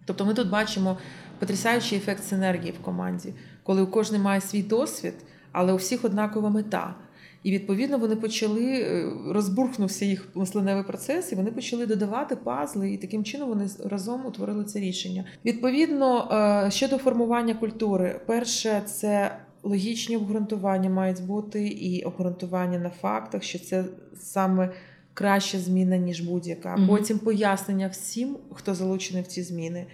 Тобто 0.06 0.24
ми 0.24 0.34
тут 0.34 0.50
бачимо 0.50 0.98
потрясаючий 1.38 1.98
ефект 1.98 2.24
синергії 2.24 2.74
в 2.80 2.84
команді, 2.84 3.32
коли 3.62 3.82
у 3.82 3.86
кожний 3.86 4.20
має 4.20 4.40
свій 4.40 4.62
досвід, 4.62 5.14
але 5.52 5.72
у 5.72 5.76
всіх 5.76 6.04
однакова 6.04 6.50
мета. 6.50 6.94
І 7.42 7.52
відповідно 7.52 7.98
вони 7.98 8.16
почали 8.16 8.80
е, 8.80 9.12
розбурхнувся 9.28 10.04
їх 10.04 10.28
мисленевий 10.34 10.84
процес, 10.84 11.32
і 11.32 11.34
вони 11.34 11.50
почали 11.50 11.86
додавати 11.86 12.36
пазли, 12.36 12.92
і 12.92 12.96
таким 12.96 13.24
чином 13.24 13.48
вони 13.48 13.68
разом 13.84 14.26
утворили 14.26 14.64
це 14.64 14.80
рішення. 14.80 15.24
Відповідно, 15.44 16.28
е, 16.66 16.70
щодо 16.70 16.98
формування 16.98 17.54
культури, 17.54 18.20
перше 18.26 18.82
це 18.86 19.36
логічні 19.62 20.16
обґрунтування 20.16 20.90
мають 20.90 21.22
бути, 21.22 21.68
і 21.68 22.02
обґрунтування 22.02 22.78
на 22.78 22.90
фактах, 22.90 23.42
що 23.42 23.58
це 23.58 23.84
саме 24.20 24.70
краща 25.14 25.58
зміна, 25.58 25.96
ніж 25.96 26.20
будь-яка. 26.20 26.78
Потім 26.88 27.18
пояснення 27.18 27.88
всім, 27.88 28.36
хто 28.52 28.74
залучений 28.74 29.22
в 29.22 29.26
ці 29.26 29.42
зміни. 29.42 29.86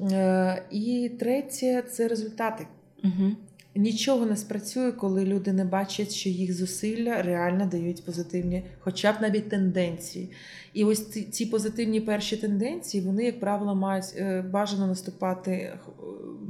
Е, 0.00 0.62
І 0.70 1.10
третє 1.18 1.82
це 1.90 2.08
результати. 2.08 2.66
Угу. 3.04 3.30
Нічого 3.76 4.26
не 4.26 4.36
спрацює, 4.36 4.92
коли 4.92 5.24
люди 5.24 5.52
не 5.52 5.64
бачать, 5.64 6.12
що 6.12 6.28
їх 6.28 6.54
зусилля 6.54 7.22
реально 7.22 7.66
дають 7.66 8.04
позитивні, 8.04 8.62
хоча 8.78 9.12
б 9.12 9.16
навіть 9.20 9.48
тенденції. 9.48 10.30
І 10.74 10.84
ось 10.84 11.06
ці, 11.10 11.22
ці 11.22 11.46
позитивні 11.46 12.00
перші 12.00 12.36
тенденції, 12.36 13.04
вони, 13.04 13.24
як 13.24 13.40
правило, 13.40 13.74
мають 13.74 14.04
е, 14.16 14.42
бажано 14.42 14.86
наступати 14.86 15.50
е, 15.52 15.78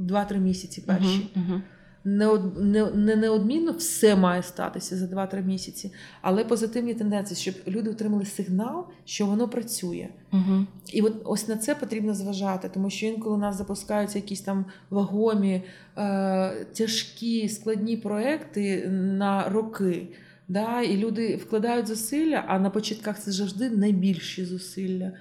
2-3 0.01 0.39
місяці 0.39 0.81
перші. 0.81 1.29
Угу. 1.35 1.45
Од- 1.55 1.61
не, 2.09 2.85
не 2.85 3.15
неодмінно 3.15 3.71
все 3.71 4.15
має 4.15 4.43
статися 4.43 4.97
за 4.97 5.05
2-3 5.05 5.45
місяці, 5.45 5.91
але 6.21 6.43
позитивні 6.43 6.93
тенденції, 6.93 7.37
щоб 7.37 7.55
люди 7.67 7.89
отримали 7.89 8.25
сигнал, 8.25 8.85
що 9.05 9.25
воно 9.25 9.47
працює. 9.47 10.07
Угу. 10.33 10.65
І 10.93 11.01
от 11.01 11.13
ось 11.25 11.47
на 11.47 11.57
це 11.57 11.75
потрібно 11.75 12.13
зважати, 12.13 12.69
тому 12.73 12.89
що 12.89 13.05
інколи 13.05 13.35
у 13.35 13.39
нас 13.39 13.57
запускаються 13.57 14.17
якісь 14.17 14.41
там 14.41 14.65
вагомі, 14.89 15.63
е, 15.97 16.65
тяжкі, 16.73 17.49
складні 17.49 17.97
проекти 17.97 18.87
на 18.89 19.49
роки. 19.49 20.07
Да? 20.47 20.81
І 20.81 20.97
люди 20.97 21.35
вкладають 21.35 21.87
зусилля, 21.87 22.43
а 22.47 22.59
на 22.59 22.69
початках 22.69 23.19
це 23.19 23.31
завжди 23.31 23.69
найбільші 23.69 24.45
зусилля. 24.45 25.11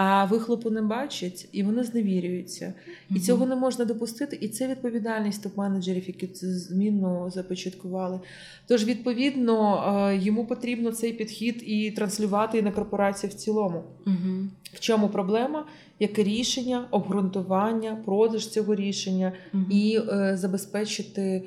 А 0.00 0.24
вихлопу 0.24 0.70
не 0.70 0.82
бачать, 0.82 1.48
і 1.52 1.62
вони 1.62 1.84
зневірюються. 1.84 2.74
І 3.10 3.20
цього 3.20 3.46
не 3.46 3.56
можна 3.56 3.84
допустити. 3.84 4.38
І 4.40 4.48
це 4.48 4.68
відповідальність 4.68 5.46
топ-менеджерів, 5.46 6.06
які 6.06 6.26
цю 6.26 6.52
зміну 6.52 7.30
започаткували. 7.30 8.20
Тож, 8.66 8.84
відповідно, 8.84 9.84
е, 10.10 10.16
йому 10.16 10.46
потрібно 10.46 10.92
цей 10.92 11.12
підхід 11.12 11.62
і 11.66 11.90
транслювати 11.90 12.58
і 12.58 12.62
на 12.62 12.70
корпорації 12.70 13.30
в 13.30 13.34
цілому. 13.34 13.82
Угу. 14.06 14.48
В 14.72 14.80
чому 14.80 15.08
проблема? 15.08 15.66
Яке 15.98 16.22
рішення, 16.22 16.86
обґрунтування, 16.90 18.02
продаж 18.04 18.48
цього 18.48 18.74
рішення 18.74 19.32
і 19.70 20.00
е, 20.12 20.36
забезпечити 20.36 21.42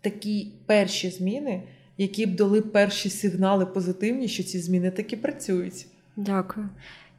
такі 0.00 0.52
перші 0.66 1.10
зміни, 1.10 1.62
які 1.98 2.26
б 2.26 2.36
дали 2.36 2.60
перші 2.60 3.10
сигнали 3.10 3.66
позитивні, 3.66 4.28
що 4.28 4.42
ці 4.42 4.58
зміни 4.58 4.90
таки 4.90 5.16
працюють. 5.16 5.86
Дякую. 6.16 6.68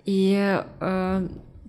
І 0.06 0.32
е, 0.34 1.22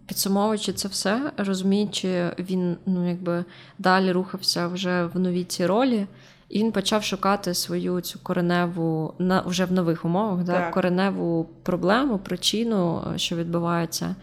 підсумовуючи 0.06 0.72
це 0.72 0.88
все, 0.88 1.32
розуміючи, 1.36 2.30
він 2.38 2.76
ну, 2.86 3.08
якби 3.08 3.44
далі 3.78 4.12
рухався 4.12 4.68
вже 4.68 5.04
в 5.04 5.18
новій 5.18 5.44
цій 5.44 5.66
ролі, 5.66 6.06
і 6.48 6.58
він 6.58 6.72
почав 6.72 7.04
шукати 7.04 7.54
свою 7.54 8.00
цю 8.00 8.18
кореневу 8.18 9.14
на 9.18 9.40
вже 9.40 9.64
в 9.64 9.72
нових 9.72 10.04
умовах, 10.04 10.44
да, 10.44 10.70
кореневу 10.70 11.48
проблему, 11.62 12.18
причину, 12.18 13.04
е, 13.14 13.18
що 13.18 13.36
відбувається. 13.36 14.16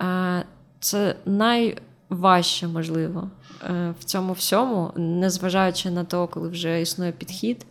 Е, 0.00 0.44
це 0.80 1.16
найважче, 1.26 2.68
можливо, 2.68 3.30
е, 3.70 3.94
в 4.00 4.04
цьому 4.04 4.32
всьому, 4.32 4.92
незважаючи 4.96 5.90
на 5.90 6.04
те, 6.04 6.26
коли 6.30 6.48
вже 6.48 6.80
існує 6.80 7.12
підхід. 7.12 7.66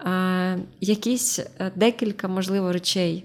Е, 0.00 0.58
якісь 0.80 1.38
е, 1.38 1.72
декілька, 1.74 2.28
можливо, 2.28 2.72
речей, 2.72 3.24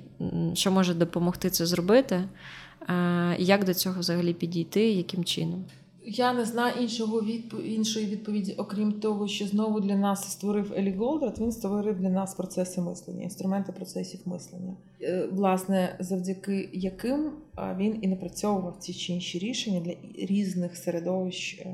що 0.54 0.72
може 0.72 0.94
допомогти 0.94 1.50
це 1.50 1.66
зробити, 1.66 2.16
е, 2.16 3.36
як 3.40 3.66
до 3.66 3.74
цього 3.74 4.00
взагалі 4.00 4.34
підійти, 4.34 4.92
яким 4.92 5.24
чином. 5.24 5.66
Я 6.12 6.34
не 6.34 6.46
знаю 6.46 6.74
іншого 6.82 7.22
відпо- 7.22 7.62
іншої 7.62 8.06
відповіді, 8.06 8.54
окрім 8.58 8.92
того, 8.92 9.28
що 9.28 9.48
знову 9.48 9.80
для 9.80 9.96
нас 9.96 10.32
створив 10.32 10.74
Елі 10.78 10.92
Голдрат. 10.94 11.40
Він 11.40 11.52
створив 11.52 12.00
для 12.00 12.10
нас 12.10 12.34
процеси 12.34 12.82
мислення, 12.82 13.24
інструменти 13.24 13.72
процесів 13.72 14.20
мислення, 14.26 14.74
Е, 15.02 15.28
власне, 15.32 15.96
завдяки 16.00 16.70
яким 16.74 17.32
він 17.78 18.00
і 18.02 18.08
напрацьовував 18.08 18.78
ці 18.80 18.94
чи 18.94 19.14
інші 19.14 19.40
рішення 19.40 19.80
для 19.80 19.94
різних 20.26 20.78
середовищ, 20.78 21.60
е, 21.60 21.70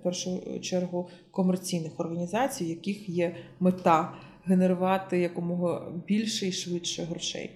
в 0.00 0.02
першу 0.02 0.40
чергу 0.60 1.08
комерційних 1.30 1.92
організацій, 2.00 2.64
яких 2.64 3.08
є 3.08 3.36
мета 3.60 4.12
генерувати 4.44 5.18
якомога 5.18 5.92
більше 6.06 6.46
і 6.48 6.52
швидше 6.52 7.02
грошей. 7.02 7.50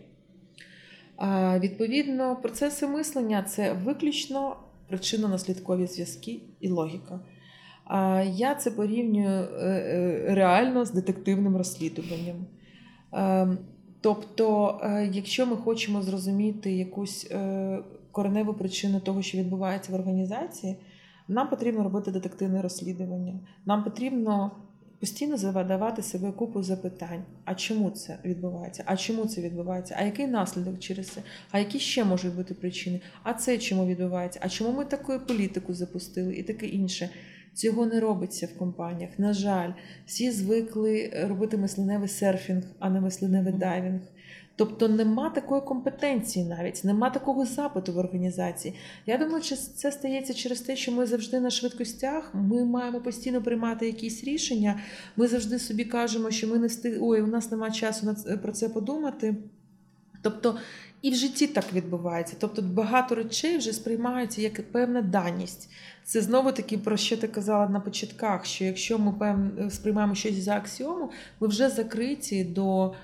Відповідно, 1.58 2.36
процеси 2.36 2.86
мислення 2.86 3.42
це 3.42 3.72
виключно 3.72 4.56
причинно-наслідкові 4.90 5.86
зв'язки 5.86 6.40
і 6.60 6.68
логіка. 6.68 7.20
Я 8.24 8.54
це 8.54 8.70
порівнюю 8.70 9.28
е, 9.28 9.66
е, 9.66 10.34
реально 10.34 10.84
з 10.84 10.90
детективним 10.90 11.56
розслідуванням. 11.56 12.46
Е, 13.14 13.56
Тобто, 14.00 14.80
якщо 15.12 15.46
ми 15.46 15.56
хочемо 15.56 16.02
зрозуміти 16.02 16.72
якусь 16.72 17.30
кореневу 18.12 18.54
причину 18.54 19.00
того, 19.00 19.22
що 19.22 19.38
відбувається 19.38 19.92
в 19.92 19.94
організації, 19.94 20.76
нам 21.28 21.50
потрібно 21.50 21.84
робити 21.84 22.10
детективне 22.10 22.62
розслідування. 22.62 23.40
Нам 23.64 23.84
потрібно 23.84 24.50
постійно 25.00 25.36
задавати 25.36 26.02
себе 26.02 26.32
купу 26.32 26.62
запитань: 26.62 27.24
а 27.44 27.54
чому 27.54 27.90
це 27.90 28.18
відбувається? 28.24 28.82
А 28.86 28.96
чому 28.96 29.26
це 29.26 29.40
відбувається? 29.40 29.96
А 29.98 30.04
який 30.04 30.26
наслідок 30.26 30.78
через 30.78 31.08
це? 31.08 31.22
А 31.50 31.58
які 31.58 31.78
ще 31.78 32.04
можуть 32.04 32.34
бути 32.34 32.54
причини? 32.54 33.00
А 33.22 33.34
це 33.34 33.58
чому 33.58 33.86
відбувається? 33.86 34.40
А 34.42 34.48
чому 34.48 34.72
ми 34.78 34.84
таку 34.84 35.20
політику 35.26 35.74
запустили 35.74 36.34
і 36.34 36.42
таке 36.42 36.66
інше? 36.66 37.10
Цього 37.54 37.86
не 37.86 38.00
робиться 38.00 38.46
в 38.46 38.58
компаніях. 38.58 39.18
На 39.18 39.32
жаль, 39.32 39.70
всі 40.06 40.30
звикли 40.30 41.12
робити 41.28 41.56
мисленевий 41.56 42.08
серфінг, 42.08 42.62
а 42.78 42.90
не 42.90 43.00
мисленевий 43.00 43.52
дайвінг. 43.52 44.00
Тобто 44.56 44.88
нема 44.88 45.30
такої 45.30 45.62
компетенції 45.62 46.44
навіть, 46.44 46.84
нема 46.84 47.10
такого 47.10 47.46
запиту 47.46 47.92
в 47.92 47.98
організації. 47.98 48.74
Я 49.06 49.18
думаю, 49.18 49.42
що 49.42 49.56
це 49.56 49.92
стається 49.92 50.34
через 50.34 50.60
те, 50.60 50.76
що 50.76 50.92
ми 50.92 51.06
завжди 51.06 51.40
на 51.40 51.50
швидкостях, 51.50 52.30
ми 52.34 52.64
маємо 52.64 53.00
постійно 53.00 53.42
приймати 53.42 53.86
якісь 53.86 54.24
рішення. 54.24 54.80
Ми 55.16 55.26
завжди 55.26 55.58
собі 55.58 55.84
кажемо, 55.84 56.30
що 56.30 56.48
ми 56.48 56.58
не 56.58 56.66
встиг... 56.66 56.98
ой, 57.00 57.22
у 57.22 57.26
нас 57.26 57.50
немає 57.50 57.72
часу 57.72 58.06
на 58.06 58.36
про 58.36 58.52
це 58.52 58.68
подумати. 58.68 59.36
Тобто 60.22 60.58
і 61.02 61.10
в 61.10 61.14
житті 61.14 61.46
так 61.46 61.72
відбувається. 61.72 62.36
Тобто 62.38 62.62
багато 62.62 63.14
речей 63.14 63.58
вже 63.58 63.72
сприймаються 63.72 64.42
як 64.42 64.72
певна 64.72 65.02
даність. 65.02 65.70
Це 66.04 66.20
знову 66.20 66.52
таки 66.52 66.78
про 66.78 66.96
що 66.96 67.16
ти 67.16 67.28
казала 67.28 67.68
на 67.68 67.80
початках, 67.80 68.46
що 68.46 68.64
якщо 68.64 68.98
ми 68.98 69.12
пев... 69.12 69.36
сприймаємо 69.72 70.14
щось 70.14 70.34
за 70.34 70.56
аксіому, 70.56 71.10
ми 71.40 71.48
вже 71.48 71.68
закриті 71.68 72.44
до 72.44 72.94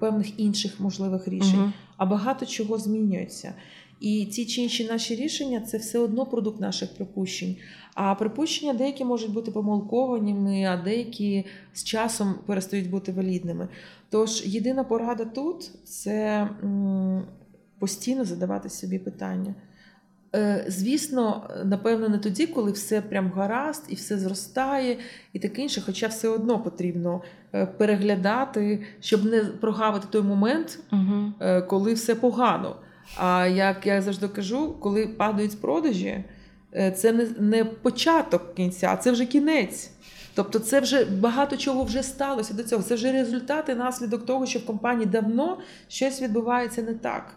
певних 0.00 0.40
інших 0.40 0.80
можливих 0.80 1.28
рішень. 1.28 1.60
Мгм. 1.60 1.72
А 1.96 2.06
багато 2.06 2.46
чого 2.46 2.78
змінюється. 2.78 3.54
І 4.00 4.26
ці 4.26 4.46
чи 4.46 4.62
інші 4.62 4.84
наші 4.84 5.16
рішення 5.16 5.60
це 5.60 5.78
все 5.78 5.98
одно 5.98 6.26
продукт 6.26 6.60
наших 6.60 6.94
припущень. 6.94 7.56
А 7.94 8.14
припущення 8.14 8.72
деякі 8.74 9.04
можуть 9.04 9.32
бути 9.32 9.50
помилкованими, 9.50 10.64
а 10.64 10.76
деякі 10.76 11.44
з 11.72 11.84
часом 11.84 12.34
перестають 12.46 12.90
бути 12.90 13.12
валідними. 13.12 13.68
Тож 14.10 14.46
єдина 14.46 14.84
порада 14.84 15.24
тут 15.24 15.70
це 15.84 16.48
постійно 17.78 18.24
задавати 18.24 18.70
собі 18.70 18.98
питання. 18.98 19.54
Е, 20.34 20.64
Звісно, 20.68 21.50
напевно, 21.64 22.08
не 22.08 22.18
тоді, 22.18 22.46
коли 22.46 22.72
все 22.72 23.00
прям 23.00 23.32
гаразд 23.36 23.84
і 23.88 23.94
все 23.94 24.18
зростає, 24.18 24.98
і 25.32 25.38
таке 25.38 25.62
інше, 25.62 25.82
хоча 25.86 26.06
все 26.06 26.28
одно 26.28 26.58
потрібно 26.58 27.22
е, 27.54 27.66
переглядати, 27.66 28.82
щоб 29.00 29.24
не 29.24 29.40
прогавити 29.40 30.06
той 30.10 30.22
момент, 30.22 30.78
Угу. 30.92 31.32
коли 31.68 31.94
все 31.94 32.14
погано. 32.14 32.76
А 33.16 33.46
як 33.46 33.86
я 33.86 34.02
завжди 34.02 34.28
кажу, 34.28 34.74
коли 34.80 35.06
падають 35.06 35.60
продажі, 35.60 36.24
це 36.96 37.12
не, 37.12 37.28
не 37.38 37.64
початок 37.64 38.54
кінця, 38.54 38.90
а 38.92 38.96
це 38.96 39.10
вже 39.10 39.26
кінець. 39.26 39.90
Тобто, 40.34 40.58
це 40.58 40.80
вже 40.80 41.04
багато 41.04 41.56
чого 41.56 41.84
вже 41.84 42.02
сталося 42.02 42.54
до 42.54 42.62
цього. 42.62 42.82
Це 42.82 42.94
вже 42.94 43.12
результати, 43.12 43.74
наслідок 43.74 44.26
того, 44.26 44.46
що 44.46 44.58
в 44.58 44.66
компанії 44.66 45.06
давно 45.06 45.58
щось 45.88 46.22
відбувається 46.22 46.82
не 46.82 46.94
так. 46.94 47.34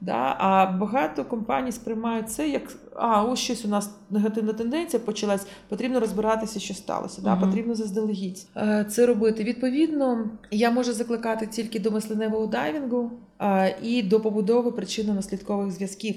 Да? 0.00 0.36
А 0.38 0.66
багато 0.66 1.24
компаній 1.24 1.72
сприймають 1.72 2.30
це 2.30 2.48
як 2.48 2.62
а, 2.96 3.24
ось 3.24 3.38
щось 3.38 3.64
у 3.64 3.68
нас 3.68 3.90
негативна 4.10 4.52
тенденція 4.52 5.00
почалась, 5.00 5.46
потрібно 5.68 6.00
розбиратися, 6.00 6.60
що 6.60 6.74
сталося. 6.74 7.22
Да? 7.22 7.34
Мгм. 7.34 7.48
Потрібно 7.48 7.74
заздалегідь 7.74 8.46
е, 8.56 8.86
це 8.90 9.06
робити. 9.06 9.44
Відповідно, 9.44 10.30
я 10.50 10.70
можу 10.70 10.92
закликати 10.92 11.46
тільки 11.46 11.80
до 11.80 11.90
мисленевого 11.90 12.46
дайвінгу 12.46 13.10
е, 13.40 13.76
і 13.82 14.02
до 14.02 14.20
побудови 14.20 14.70
причинно-наслідкових 14.70 15.70
зв'язків. 15.70 16.14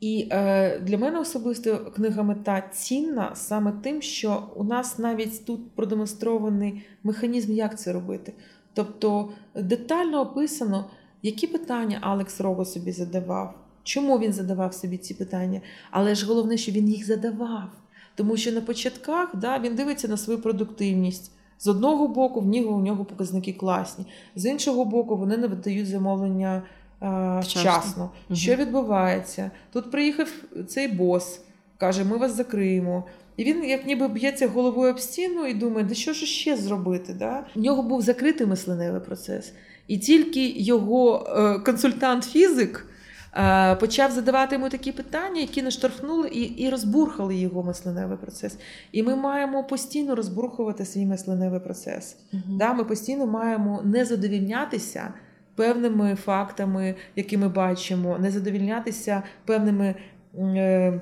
І 0.00 0.28
е, 0.32 0.78
для 0.78 0.98
мене 0.98 1.18
особисто 1.18 1.76
книга 1.76 2.22
мета 2.22 2.62
цінна 2.72 3.30
саме 3.34 3.72
тим, 3.82 4.02
що 4.02 4.42
у 4.56 4.64
нас 4.64 4.98
навіть 4.98 5.46
тут 5.46 5.70
продемонстрований 5.70 6.82
механізм, 7.02 7.52
як 7.52 7.78
це 7.78 7.92
робити. 7.92 8.32
Тобто 8.74 9.28
детально 9.54 10.20
описано, 10.20 10.90
які 11.22 11.46
питання 11.46 11.98
Алекс 12.00 12.40
Рого 12.40 12.64
собі 12.64 12.92
задавав, 12.92 13.54
чому 13.82 14.18
він 14.18 14.32
задавав 14.32 14.74
собі 14.74 14.96
ці 14.96 15.14
питання, 15.14 15.60
але 15.90 16.14
ж 16.14 16.26
головне, 16.26 16.56
що 16.56 16.72
він 16.72 16.88
їх 16.88 17.06
задавав. 17.06 17.68
Тому 18.14 18.36
що 18.36 18.52
на 18.52 18.60
початках 18.60 19.36
да, 19.36 19.58
він 19.58 19.74
дивиться 19.74 20.08
на 20.08 20.16
свою 20.16 20.40
продуктивність. 20.40 21.32
З 21.58 21.66
одного 21.66 22.08
боку, 22.08 22.40
в 22.40 22.46
нього 22.46 22.76
у 22.76 22.80
нього 22.80 23.04
показники 23.04 23.52
класні, 23.52 24.06
з 24.36 24.46
іншого 24.46 24.84
боку, 24.84 25.16
вони 25.16 25.36
не 25.36 25.46
видають 25.46 25.86
замовлення 25.86 26.62
е, 27.02 27.40
Вчасно. 27.40 28.10
Мгм. 28.28 28.36
Що 28.36 28.54
відбувається? 28.54 29.50
Тут 29.72 29.90
приїхав 29.90 30.28
цей 30.68 30.88
бос, 30.88 31.40
каже: 31.78 32.04
ми 32.04 32.16
вас 32.16 32.36
закриємо. 32.36 33.04
І 33.36 33.44
він, 33.44 33.64
як 33.64 33.86
ніби 33.86 34.08
б'ється 34.08 34.48
головою 34.48 34.90
об 34.90 35.00
стіну 35.00 35.46
і 35.46 35.54
думає, 35.54 35.86
да 35.86 35.94
що 35.94 36.12
ж 36.12 36.26
ще 36.26 36.56
зробити? 36.56 37.14
Да? 37.18 37.46
У 37.56 37.60
нього 37.60 37.82
був 37.82 38.02
закритий 38.02 38.46
мисленевий 38.46 39.00
процес. 39.00 39.52
І 39.90 39.98
тільки 39.98 40.48
його 40.48 41.26
е, 41.36 41.58
консультант-фізик 41.58 42.86
е, 43.34 43.74
почав 43.74 44.10
задавати 44.10 44.54
йому 44.54 44.68
такі 44.68 44.92
питання, 44.92 45.40
які 45.40 45.62
наштовхнули 45.62 46.28
і, 46.28 46.40
і 46.40 46.70
розбурхали 46.70 47.36
його 47.36 47.62
мисленевий 47.62 48.18
процес. 48.18 48.58
І 48.92 49.02
ми 49.02 49.16
маємо 49.16 49.64
постійно 49.64 50.14
розбурхувати 50.14 50.84
свій 50.84 51.06
мисленевий 51.06 51.60
процес. 51.60 52.16
Да, 52.48 52.72
ми 52.72 52.84
постійно 52.84 53.26
маємо 53.26 53.80
не 53.84 54.04
задовільнятися 54.04 55.14
певними 55.54 56.14
фактами, 56.14 56.94
які 57.16 57.36
ми 57.36 57.48
бачимо, 57.48 58.18
не 58.18 58.30
задовільнятися 58.30 59.22
певними 59.44 59.94
е, 60.38 61.00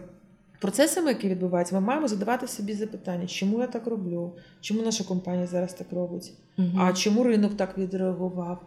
процесами, 0.61 1.09
які 1.09 1.29
відбуваються. 1.29 1.75
Ми 1.75 1.81
маємо 1.81 2.09
задавати 2.09 2.47
собі 2.47 2.75
запитання, 2.75 3.27
чому 3.27 3.61
я 3.61 3.67
так 3.67 3.87
роблю, 3.87 4.33
чому 4.61 4.83
наша 4.83 5.05
компанія 5.05 5.47
зараз 5.47 5.75
так 5.75 5.87
робить, 5.93 6.33
а 6.79 6.93
чому 6.93 7.25
ринок 7.25 7.57
так 7.57 7.79
відреагував. 7.79 8.59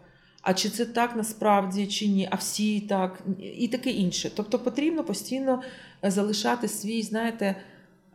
А 0.42 0.54
чи 0.54 0.68
це 0.68 0.84
так 0.84 1.16
насправді, 1.16 1.86
чи 1.86 2.06
ні, 2.08 2.28
а 2.30 2.36
всі 2.36 2.80
так, 2.80 3.22
і 3.58 3.68
таке 3.68 3.90
інше. 3.90 4.30
Тобто 4.36 4.58
потрібно 4.58 5.04
постійно 5.04 5.62
е, 6.04 6.10
залишати 6.10 6.68
свій, 6.68 7.02
знаєте, 7.02 7.56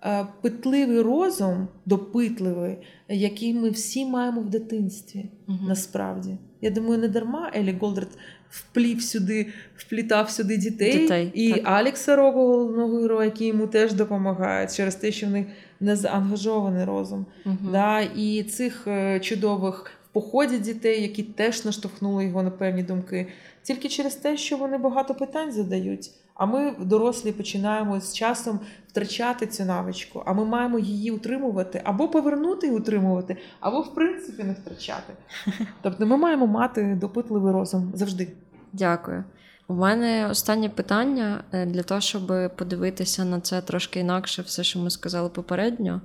е, 0.06 0.28
питливий 0.42 1.02
розум, 1.02 1.68
допитливий, 1.86 2.78
який 3.10 3.54
ми 3.54 3.70
всі 3.70 4.06
маємо 4.06 4.42
в 4.42 4.50
дитинстві 4.50 5.26
Мгм. 5.48 5.68
насправді. 5.68 6.38
Я 6.62 6.70
думаю, 6.70 6.98
не 7.02 7.08
дарма 7.08 7.52
Елі 7.56 7.78
Голдрат 7.82 8.10
вплів 8.50 9.02
сюди, 9.02 9.48
вплітав 9.76 10.30
сюди 10.30 10.58
дітей, 10.58 10.98
Дітей, 11.00 11.32
і 11.34 11.54
так. 11.54 11.62
Алекса 11.66 12.16
Рого, 12.16 12.48
головного 12.48 13.02
героя, 13.02 13.26
який 13.26 13.48
йому 13.48 13.68
теж 13.68 13.94
допомагає 13.94 14.68
через 14.68 14.96
те, 14.96 15.12
що 15.12 15.28
в 15.28 15.30
них 15.30 15.48
не 15.80 15.96
заангажований 15.96 16.86
розум. 16.86 17.26
Мгм. 17.46 17.70
Да, 17.72 18.02
і 18.02 18.44
цих 18.44 18.88
е, 18.88 19.20
чудових 19.20 19.92
поході 20.18 20.58
дітей, 20.58 21.02
які 21.02 21.24
теж 21.24 21.66
наштовхнули 21.66 22.26
його 22.26 22.44
на 22.44 22.52
певні 22.52 22.84
думки, 22.84 23.28
тільки 23.64 23.90
через 23.90 24.16
те, 24.16 24.38
що 24.38 24.58
вони 24.58 24.78
багато 24.78 25.16
питань 25.16 25.52
задають. 25.52 26.12
А 26.36 26.46
ми, 26.46 26.76
дорослі, 26.80 27.32
починаємо 27.32 28.00
з 28.00 28.14
часом 28.14 28.60
втрачати 28.88 29.48
цю 29.48 29.66
навичку. 29.66 30.24
А 30.26 30.34
ми 30.34 30.46
маємо 30.46 30.80
її 30.80 31.12
утримувати 31.12 31.82
або 31.84 32.08
повернути 32.08 32.68
і 32.68 32.72
утримувати, 32.72 33.38
або 33.60 33.82
в 33.82 33.96
принципі 33.96 34.44
не 34.44 34.54
втрачати. 34.54 35.14
Тобто 35.82 36.06
ми 36.06 36.18
маємо 36.18 36.48
мати 36.48 36.98
допитливий 37.02 37.54
розум 37.54 37.92
завжди. 37.96 38.28
Дякую. 38.74 39.24
У 39.68 39.74
мене 39.74 40.28
останнє 40.32 40.70
питання 40.70 41.44
е, 41.52 41.66
для 41.66 41.84
того, 41.84 42.02
щоб 42.02 42.56
подивитися 42.56 43.26
на 43.26 43.40
це 43.40 43.62
трошки 43.62 44.00
інакше, 44.00 44.42
все, 44.42 44.64
що 44.64 44.80
ми 44.80 44.90
сказали 44.90 45.30
попередньо. 45.30 46.02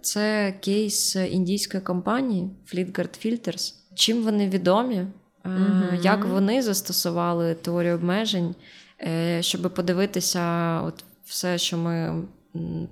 Це 0.00 0.54
кейс 0.60 1.16
індійської 1.16 1.82
компанії 1.82 2.50
Fleetguard 2.74 3.26
Filters. 3.26 3.74
Чим 3.94 4.22
вони 4.22 4.48
відомі? 4.48 5.06
Мгм. 5.44 5.98
Як 6.02 6.24
вони 6.24 6.62
застосували 6.62 7.54
теорію 7.54 7.94
обмежень, 7.94 8.54
е, 9.00 9.42
щоб 9.42 9.74
подивитися, 9.74 10.80
от 10.82 11.04
все, 11.24 11.58
що 11.58 11.78
ми 11.78 12.22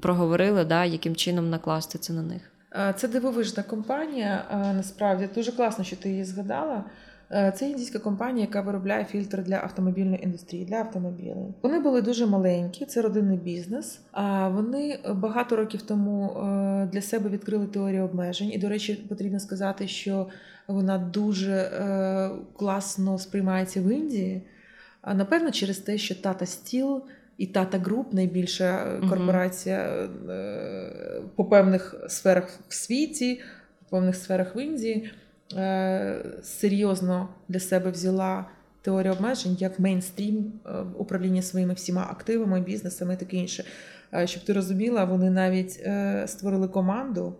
проговорили, 0.01 0.64
да, 0.64 0.84
яким 0.84 1.16
чином 1.16 1.51
накласти 1.51 1.98
це 1.98 2.12
на 2.12 2.22
них? 2.22 2.42
Е, 2.72 2.94
Це 2.96 3.09
дивовижна 3.09 3.62
компанія. 3.62 4.44
Насправді 4.76 5.28
дуже 5.34 5.53
класно, 5.53 5.84
що 5.84 5.96
ти 5.96 6.09
її 6.11 6.24
згадала. 6.24 6.84
Е, 7.33 7.53
Це 7.57 7.68
індійська 7.68 7.99
компанія, 7.99 8.47
яка 8.47 8.61
виробляє 8.61 9.05
фільтри 9.05 9.43
для 9.43 9.57
автомобільної 9.57 10.24
індустрії, 10.24 10.64
для 10.64 10.76
автомобілів. 10.76 11.37
Вони 11.62 11.81
були 11.81 12.03
дуже 12.03 12.26
маленькі, 12.26 12.87
це 12.87 13.03
родинний 13.03 13.39
бізнес. 13.39 14.01
А 14.12 14.49
вони 14.49 14.99
багато 15.14 15.57
років 15.57 15.83
тому 15.83 16.31
е, 16.31 16.89
для 16.93 17.03
себе 17.03 17.31
відкрили 17.31 17.66
теорію 17.66 18.05
обмежень. 18.05 18.53
І, 18.53 18.59
до 18.59 18.68
речі, 18.68 18.95
потрібно 19.09 19.41
сказати, 19.41 19.89
що 19.89 20.26
вона 20.68 20.99
дуже 20.99 21.53
е, 21.53 22.31
класно 22.57 23.18
сприймається 23.18 23.81
в 23.81 23.89
Індії. 23.93 24.43
А, 25.03 25.14
Напевно, 25.14 25.51
через 25.51 25.78
те, 25.78 25.99
що 25.99 26.14
Tata 26.14 26.43
Steel 26.43 27.01
і 27.39 27.47
Tata 27.47 27.83
Group 27.83 28.05
найбільша 28.12 29.01
корпорація 29.09 29.78
е, 29.78 31.22
по 31.37 31.45
певних 31.45 31.95
сферах 32.09 32.61
в 32.68 32.74
світі, 32.74 33.41
по 33.81 33.97
певних 33.97 34.16
сферах 34.16 34.57
в 34.57 34.59
Індії, 34.59 35.11
серйозно 36.42 37.28
для 37.48 37.61
себе 37.61 37.90
взяла 37.90 38.46
теорію 38.82 39.12
обмежень 39.12 39.57
як 39.61 39.80
мейнстрім 39.80 40.53
е, 40.66 40.70
управління 40.98 41.42
своїми 41.42 41.74
всіма 41.74 42.07
активами, 42.11 42.61
бізнесами 42.61 43.14
і 43.14 43.16
таке 43.16 43.36
інше. 43.36 43.64
Е, 44.14 44.26
Щоб 44.26 44.44
ти 44.44 44.53
розуміла, 44.53 45.05
вони 45.05 45.30
навіть 45.30 45.80
е, 45.84 46.24
створили 46.28 46.68
команду 46.68 47.34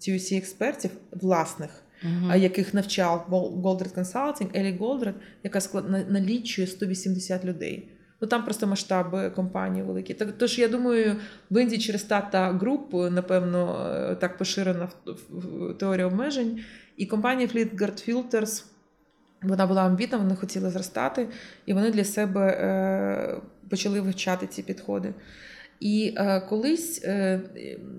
TUC 0.00 0.36
експертів 0.36 0.90
власних, 1.12 1.70
а 2.28 2.36
яких 2.36 2.74
навчав 2.74 3.26
Голдред 3.62 3.92
Consulting, 3.92 4.58
Елі 4.58 4.76
Голдред, 4.76 5.14
яка 5.42 5.60
склад 5.60 6.10
налічує 6.10 6.66
180 6.66 7.44
людей. 7.44 7.88
Ну 8.20 8.28
там 8.28 8.44
просто 8.44 8.66
масштаби 8.66 9.30
компанії 9.30 9.84
великі. 9.84 10.14
Так 10.14 10.28
тож 10.38 10.58
я 10.58 10.68
думаю, 10.68 11.16
в 11.50 11.62
Індії 11.62 11.80
через 11.80 12.10
Tata 12.10 12.58
Group, 12.58 13.10
напевно, 13.10 13.90
е, 14.10 14.14
так 14.14 14.38
поширена 14.38 14.88
теорія 15.78 16.06
обмежень. 16.06 16.60
І 16.96 17.06
компанія 17.06 17.48
Fleetguard 17.48 18.08
Filters, 18.08 18.64
вона 19.42 19.66
була 19.66 19.86
амбітна, 19.86 20.18
вони 20.18 20.36
хотіли 20.36 20.70
зростати, 20.70 21.28
і 21.66 21.74
вони 21.74 21.90
для 21.90 22.04
себе 22.04 22.46
е, 22.46 23.40
почали 23.68 24.00
вивчати 24.00 24.46
ці 24.46 24.62
підходи. 24.62 25.14
І 25.80 26.14
е, 26.16 26.40
колись 26.40 27.04
е, 27.04 27.40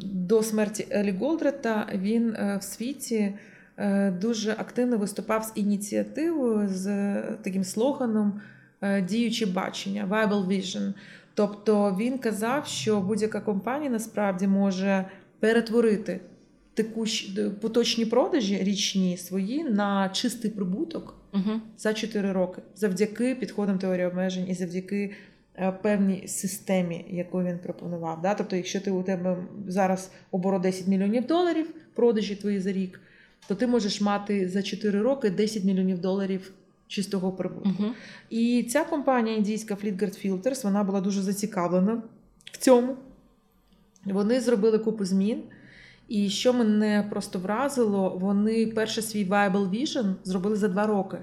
до 0.02 0.44
смерті 0.44 0.88
Елі 0.92 1.12
Голдрета 1.12 1.88
він 1.96 2.36
е, 2.36 2.58
в 2.62 2.64
світі 2.64 3.34
е, 3.78 4.12
дуже 4.12 4.52
активно 4.52 4.98
виступав 4.98 5.44
з 5.44 5.52
ініціативою 5.56 6.68
з 6.70 6.88
е, 6.88 7.24
таким 7.44 7.64
слоганом 7.64 8.42
е, 8.82 9.02
діюче 9.02 9.46
бачення, 9.46 10.08
Viable 10.12 10.48
Vision. 10.48 10.94
Тобто 11.34 11.98
він 12.00 12.18
казав, 12.18 12.68
що 12.68 13.02
будь-яка 13.02 13.40
компанія 13.40 13.92
насправді 13.92 14.48
може 14.48 15.06
перетворити 15.40 16.20
текущі 16.74 17.52
поточні 17.62 18.06
продажі 18.06 18.58
річні 18.64 19.18
свої 19.18 19.64
на 19.64 20.10
чистий 20.10 20.52
прибуток 20.52 21.16
Угу. 21.34 21.62
за 21.78 21.94
4 21.94 22.32
роки 22.32 22.62
завдяки 22.76 23.36
підходам 23.36 23.80
теорії 23.80 24.06
обмежень 24.06 24.50
і 24.50 24.54
завдяки 24.54 25.12
е, 25.56 25.72
певній 25.72 26.28
системі, 26.28 27.06
яку 27.10 27.44
він 27.44 27.60
пропонував. 27.60 28.22
Да? 28.22 28.34
Тобто, 28.36 28.56
якщо 28.56 28.82
ти 28.82 28.92
у 28.92 29.04
тебе 29.04 29.38
зараз 29.68 30.12
оборот 30.32 30.62
10 30.62 30.88
мільйонів 30.88 31.28
доларів, 31.28 31.70
продажі 31.94 32.36
твої 32.36 32.60
за 32.60 32.72
рік, 32.72 33.02
то 33.48 33.56
ти 33.56 33.68
можеш 33.68 34.02
мати 34.02 34.50
за 34.50 34.64
4 34.64 35.02
роки 35.02 35.30
10 35.30 35.64
мільйонів 35.64 36.00
доларів 36.00 36.52
чистого 36.88 37.32
прибутку. 37.32 37.70
Угу. 37.80 37.92
І 38.30 38.64
ця 38.64 38.84
компанія 38.84 39.38
індійська 39.38 39.74
Fleetguard 39.74 40.28
Filters, 40.28 40.64
вона 40.64 40.84
була 40.84 41.02
дуже 41.02 41.22
зацікавлена 41.22 42.02
в 42.52 42.58
цьому. 42.58 42.96
Вони 44.06 44.42
зробили 44.42 44.80
купу 44.80 45.06
змін. 45.06 45.44
І 46.14 46.30
що 46.30 46.54
мене 46.54 47.08
просто 47.10 47.40
вразило, 47.40 48.18
вони 48.22 48.68
перше 48.68 49.02
свій 49.02 49.26
Viable 49.26 49.70
Vision 49.70 50.14
зробили 50.24 50.56
за 50.56 50.68
два 50.68 50.88
роки. 50.88 51.18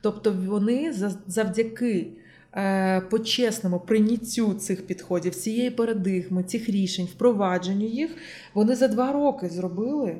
Тобто 0.00 0.32
вони 0.46 0.92
за- 0.92 1.14
завдяки 1.26 2.06
е, 2.54 3.00
почесному 3.00 3.80
прийняттю 3.80 4.54
цих 4.54 4.86
підходів, 4.86 5.34
цієї 5.34 5.70
парадигми, 5.70 6.42
цих 6.42 6.68
рішень, 6.68 7.04
впровадженню 7.12 7.86
їх, 7.86 8.10
вони 8.54 8.74
за 8.76 8.88
два 8.88 9.12
роки 9.12 9.48
зробили 9.48 10.16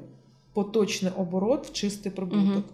поточний 0.52 1.12
оборот 1.16 1.66
в 1.66 1.72
чистий 1.72 2.12
прибуток. 2.12 2.64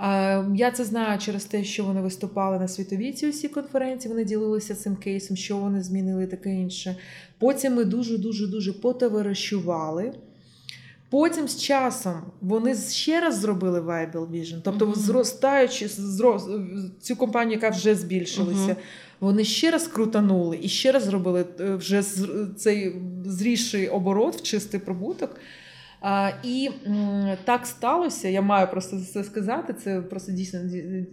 Е, 0.00 0.46
Я 0.54 0.70
це 0.70 0.84
знаю 0.84 1.18
через 1.18 1.44
те, 1.44 1.64
що 1.64 1.84
вони 1.84 2.00
виступали 2.00 2.58
на 2.58 2.68
світовій 2.68 3.12
цій 3.12 3.28
усій 3.28 3.48
конференції. 3.48 4.12
Вони 4.12 4.24
ділилися 4.24 4.74
цим 4.74 4.96
кейсом, 4.96 5.36
що 5.36 5.56
вони 5.56 5.82
змінили, 5.82 6.26
таке 6.26 6.54
інше. 6.54 6.96
Потім 7.38 7.74
ми 7.74 7.84
дуже 7.84 8.18
дуже 8.18 8.46
дуже 8.46 8.72
потоваришували. 8.72 10.12
Потім 11.10 11.48
з 11.48 11.62
часом 11.62 12.14
вони 12.40 12.74
ще 12.74 13.20
раз 13.20 13.38
зробили 13.38 13.80
Viable 13.80 14.30
Vision, 14.30 14.60
тобто 14.64 14.86
Мгм. 14.86 14.94
зростаючи 14.94 15.86
зро- 15.86 16.90
цю 17.00 17.16
компанію, 17.16 17.54
яка 17.54 17.70
вже 17.70 17.94
збільшилася, 17.94 18.58
Мгм. 18.60 18.76
вони 19.20 19.44
ще 19.44 19.70
раз 19.70 19.86
крутанули 19.88 20.58
і 20.62 20.68
ще 20.68 20.92
раз 20.92 21.02
зробили 21.04 21.44
е, 21.60 21.74
вже 21.74 22.02
цей 22.56 22.96
зрісший 23.26 23.88
оборот 23.88 24.36
в 24.36 24.42
чистий 24.42 24.80
прибуток. 24.80 25.36
А, 26.00 26.30
і 26.44 26.70
м, 26.86 27.36
так 27.44 27.66
сталося. 27.66 28.28
Я 28.28 28.42
маю 28.42 28.70
просто 28.70 29.00
це 29.12 29.24
сказати. 29.24 29.74
Це 29.84 30.00
просто 30.00 30.32
дійсно 30.32 30.60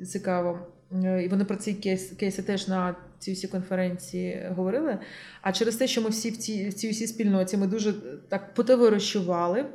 цікаво. 0.06 0.60
Е, 1.04 1.24
І 1.24 1.28
вони 1.28 1.46
про 1.46 1.56
ці 1.56 1.74
кейс, 1.74 2.10
кейси 2.20 2.42
теж 2.42 2.68
на 2.68 2.96
цій 3.20 3.34
всій 3.34 3.48
конференції 3.48 4.48
говорили. 4.56 4.98
А 5.42 5.52
через 5.52 5.76
те, 5.76 5.88
що 5.88 6.02
ми 6.02 6.10
всі 6.10 6.30
в 6.30 6.38
цій, 6.38 6.70
в 6.70 6.74
цій 6.74 6.90
всій 6.90 7.08
спільноті 7.08 7.58
ми 7.58 7.68
дуже 7.68 7.94
так 8.30 8.54
потоваришували, 8.54 9.66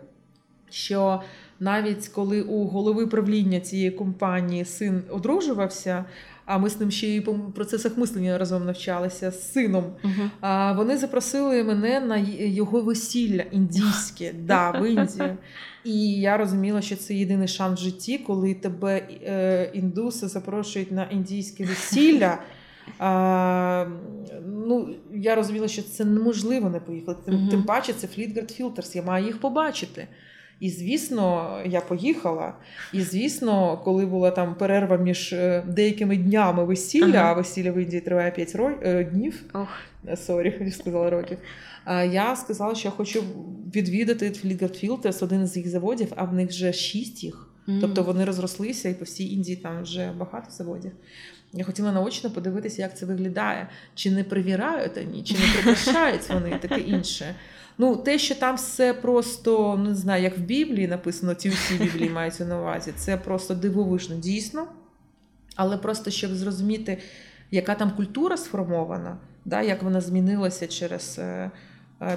що 0.70 1.22
навіть 1.60 2.08
коли 2.08 2.42
у 2.42 2.64
голови 2.64 3.06
правління 3.06 3.60
цієї 3.60 3.90
компанії 3.90 4.64
син 4.64 5.02
одружувався, 5.10 6.04
а 6.44 6.58
ми 6.58 6.70
з 6.70 6.80
ним 6.80 6.90
ще 6.90 7.08
й 7.08 7.20
по 7.20 7.34
процесах 7.34 7.98
мислення 7.98 8.38
разом 8.38 8.66
навчалися 8.66 9.30
з 9.30 9.52
сином. 9.52 9.84
Мгм. 10.02 10.30
А, 10.40 10.72
вони 10.72 10.96
запросили 10.96 11.64
мене 11.64 12.00
на 12.00 12.16
його 12.38 12.80
весілля 12.80 13.42
індійське, 13.42 14.32
да, 14.44 14.70
в 14.70 14.88
Індію. 14.90 15.36
І 15.84 16.12
я 16.12 16.36
розуміла, 16.36 16.82
що 16.82 16.96
це 16.96 17.14
єдиний 17.14 17.48
шанс 17.48 17.80
в 17.80 17.82
житті, 17.82 18.18
коли 18.18 18.54
тебе 18.54 19.08
е, 19.26 19.70
індуси 19.74 20.28
запрошують 20.28 20.92
на 20.92 21.04
індійське 21.04 21.64
весілля. 21.64 22.38
А, 22.98 23.86
ну, 24.46 24.88
я 25.14 25.34
розуміла, 25.34 25.68
що 25.68 25.82
це 25.82 26.04
неможливо 26.04 26.70
не 26.70 26.80
поїхати. 26.80 27.20
Тим, 27.24 27.34
Мгм. 27.34 27.48
тим 27.48 27.62
паче, 27.62 27.92
це 27.92 28.06
Fleetguard 28.06 28.60
Filters, 28.60 28.96
я 28.96 29.02
маю 29.02 29.26
їх 29.26 29.40
побачити. 29.40 30.08
І 30.60 30.70
звісно, 30.70 31.58
я 31.66 31.80
поїхала. 31.80 32.54
І 32.92 33.00
звісно, 33.02 33.80
коли 33.84 34.06
була 34.06 34.30
там 34.30 34.54
перерва 34.54 34.96
між 34.96 35.32
е, 35.32 35.62
деякими 35.66 36.16
днями 36.16 36.64
весілля, 36.64 37.18
Ага. 37.18 37.30
а 37.30 37.32
весілля 37.32 37.72
в 37.72 37.78
Індії 37.78 38.00
триває 38.00 38.30
5 38.30 38.54
ро... 38.54 38.72
е, 38.82 39.04
днів. 39.04 39.42
Ох. 39.54 39.68
Е, 40.08 40.16
Sorry, 40.16 40.58
я 40.64 40.70
сказала 40.70 41.10
років. 41.10 41.38
Я 42.10 42.36
сказала, 42.36 42.74
що 42.74 42.88
я 42.88 42.92
хочу 42.92 43.24
відвідати 43.74 44.30
Filters, 44.30 45.24
один 45.24 45.46
з 45.46 45.56
їх 45.56 45.68
заводів, 45.68 46.12
а 46.16 46.24
в 46.24 46.34
них 46.34 46.48
вже 46.48 46.72
шість 46.72 47.24
їх. 47.24 47.46
Мгм. 47.66 47.78
Тобто 47.80 48.02
вони 48.02 48.24
розрослися, 48.24 48.88
і 48.88 48.94
по 48.94 49.04
всій 49.04 49.32
Індії 49.34 49.56
там 49.56 49.82
вже 49.82 50.12
багато 50.18 50.50
заводів. 50.50 50.92
Я 51.52 51.64
хотіла 51.64 51.92
наочно 51.92 52.30
подивитися, 52.30 52.82
як 52.82 52.98
це 52.98 53.06
виглядає. 53.06 53.68
Чи 53.94 54.10
не 54.10 54.24
привірають 54.24 54.96
вони, 54.96 55.22
чи 55.22 55.34
не 55.34 55.40
прикрашають 55.54 56.28
вони, 56.28 56.58
таке 56.58 56.80
інше. 56.80 57.34
Ну, 57.80 57.96
те, 57.96 58.18
що 58.18 58.34
там 58.34 58.56
все 58.56 58.94
просто, 58.94 59.76
ну, 59.78 59.88
не 59.88 59.94
знаю, 59.94 60.22
як 60.22 60.38
в 60.38 60.40
Біблії 60.40 60.88
написано, 60.88 61.34
ці 61.34 61.48
всі 61.48 61.74
Біблії 61.74 62.10
мають 62.14 62.40
на 62.40 62.60
увазі, 62.60 62.92
це 62.96 63.16
просто 63.16 63.54
дивовижно, 63.54 64.16
дійсно. 64.16 64.66
Але 65.56 65.76
просто 65.76 66.10
щоб 66.10 66.34
зрозуміти, 66.34 66.98
яка 67.50 67.74
там 67.74 67.90
культура 67.90 68.36
сформована, 68.36 69.18
да, 69.44 69.62
як 69.62 69.82
вона 69.82 70.00
змінилася 70.00 70.66
через 70.66 71.16
е, 71.18 71.50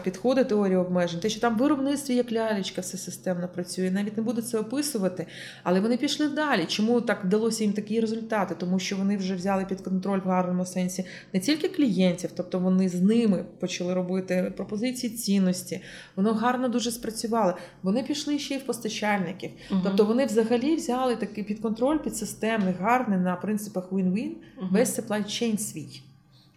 підходи 0.04 0.44
теорії 0.44 0.78
обмежень, 0.78 1.20
те, 1.20 1.30
що 1.30 1.42
там 1.42 1.56
в 1.56 1.58
виробництві 1.58 2.16
як 2.16 2.32
лялечка 2.32 2.82
все 2.82 2.98
системно 2.98 3.48
працює, 3.48 3.92
навіть 3.92 4.18
не 4.18 4.24
буду 4.24 4.42
це 4.42 4.58
описувати, 4.60 5.28
але 5.64 5.80
вони 5.80 5.98
пішли 5.98 6.28
далі. 6.28 6.66
Чому 6.68 7.02
так 7.02 7.26
вдалося 7.26 7.64
їм 7.64 7.74
такі 7.74 8.00
результати? 8.00 8.56
Тому 8.58 8.80
що 8.80 8.98
вони 8.98 9.18
вже 9.18 9.36
взяли 9.36 9.66
під 9.66 9.82
контроль 9.82 10.20
в 10.26 10.28
гарному 10.28 10.66
сенсі 10.66 11.06
не 11.34 11.40
тільки 11.40 11.68
клієнтів, 11.70 12.30
тобто 12.36 12.60
вони 12.60 12.90
з 12.90 13.02
ними 13.02 13.46
почали 13.60 13.94
робити 13.94 14.54
пропозиції 14.58 15.14
цінності. 15.14 15.82
Воно 16.16 16.34
гарно 16.34 16.70
дуже 16.70 16.92
спрацювало. 16.92 17.54
Вони 17.84 18.04
пішли 18.04 18.40
ще 18.40 18.56
й 18.56 18.58
в 18.58 18.66
постачальників. 18.66 19.50
Мгм. 19.72 19.82
Тобто 19.84 20.06
вони 20.06 20.26
взагалі 20.26 20.76
взяли 20.76 21.16
такий 21.16 21.44
під 21.44 21.60
контроль 21.60 21.98
підсистемний, 21.98 22.74
гарний 22.80 23.20
на 23.20 23.36
принципах 23.36 23.92
win-win 23.92 24.32
Мгм. 24.58 24.70
весь 24.72 25.00
supply 25.00 25.24
chain 25.26 25.58
свій. 25.58 26.02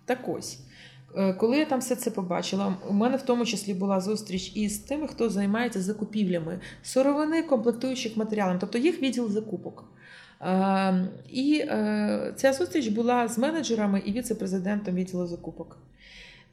Так 0.04 0.18
ось. 0.28 0.58
Е, 1.16 1.32
Коли 1.32 1.58
я 1.58 1.64
там 1.64 1.80
все 1.80 1.96
це 1.96 2.10
побачила, 2.10 2.76
у 2.88 2.92
мене 2.92 3.16
в 3.16 3.22
тому 3.22 3.44
числі 3.44 3.74
була 3.74 4.00
зустріч 4.00 4.52
із 4.56 4.78
тими, 4.78 5.08
хто 5.08 5.30
займається 5.30 5.82
закупівлями 5.82 6.60
сировини, 6.82 7.42
комплектуючих 7.42 8.16
матеріалів, 8.16 8.58
тобто 8.60 8.78
їх 8.78 9.02
відділ 9.02 9.30
закупок. 9.30 9.84
Е, 10.40 11.08
І 11.30 11.58
е, 11.58 12.34
ця 12.36 12.52
зустріч 12.52 12.88
була 12.88 13.28
з 13.28 13.38
менеджерами 13.38 14.02
і 14.06 14.12
віце-президентом 14.12 14.94
відділу 14.94 15.26
закупок. 15.26 15.78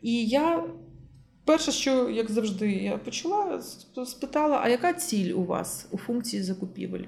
І 0.01 0.25
я 0.25 0.63
перше, 1.45 1.71
що, 1.71 2.09
як 2.09 2.31
завжди, 2.31 2.71
я 2.71 2.97
почала, 2.97 3.61
спитала: 4.05 4.59
а 4.63 4.69
яка 4.69 4.93
ціль 4.93 5.33
у 5.33 5.43
вас 5.43 5.87
у 5.91 5.97
функції 5.97 6.43
закупівель? 6.43 7.03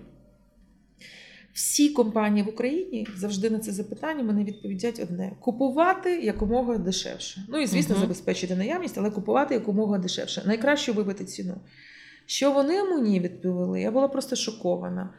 Всі 1.56 1.90
компанії 1.90 2.46
в 2.46 2.50
Україні 2.50 3.08
завжди 3.18 3.50
на 3.50 3.60
це 3.60 3.72
запитання 3.72 4.24
мене 4.24 4.44
відповідять 4.44 5.00
одне: 5.00 5.32
купувати 5.40 6.22
якомога 6.22 6.78
дешевше. 6.78 7.42
Ну 7.50 7.62
і 7.62 7.68
звісно, 7.68 7.96
Мгм. 7.96 8.02
забезпечити 8.02 8.56
наявність, 8.56 8.98
але 8.98 9.12
купувати 9.12 9.54
якомога 9.54 9.98
дешевше. 9.98 10.44
Найкраще 10.46 10.92
вибити 10.92 11.26
ціну. 11.26 11.56
Що 12.26 12.52
вони 12.52 12.84
мені 12.84 13.20
відповіли, 13.20 13.82
я 13.82 13.92
була 13.92 14.08
просто 14.08 14.36
шокована. 14.36 15.10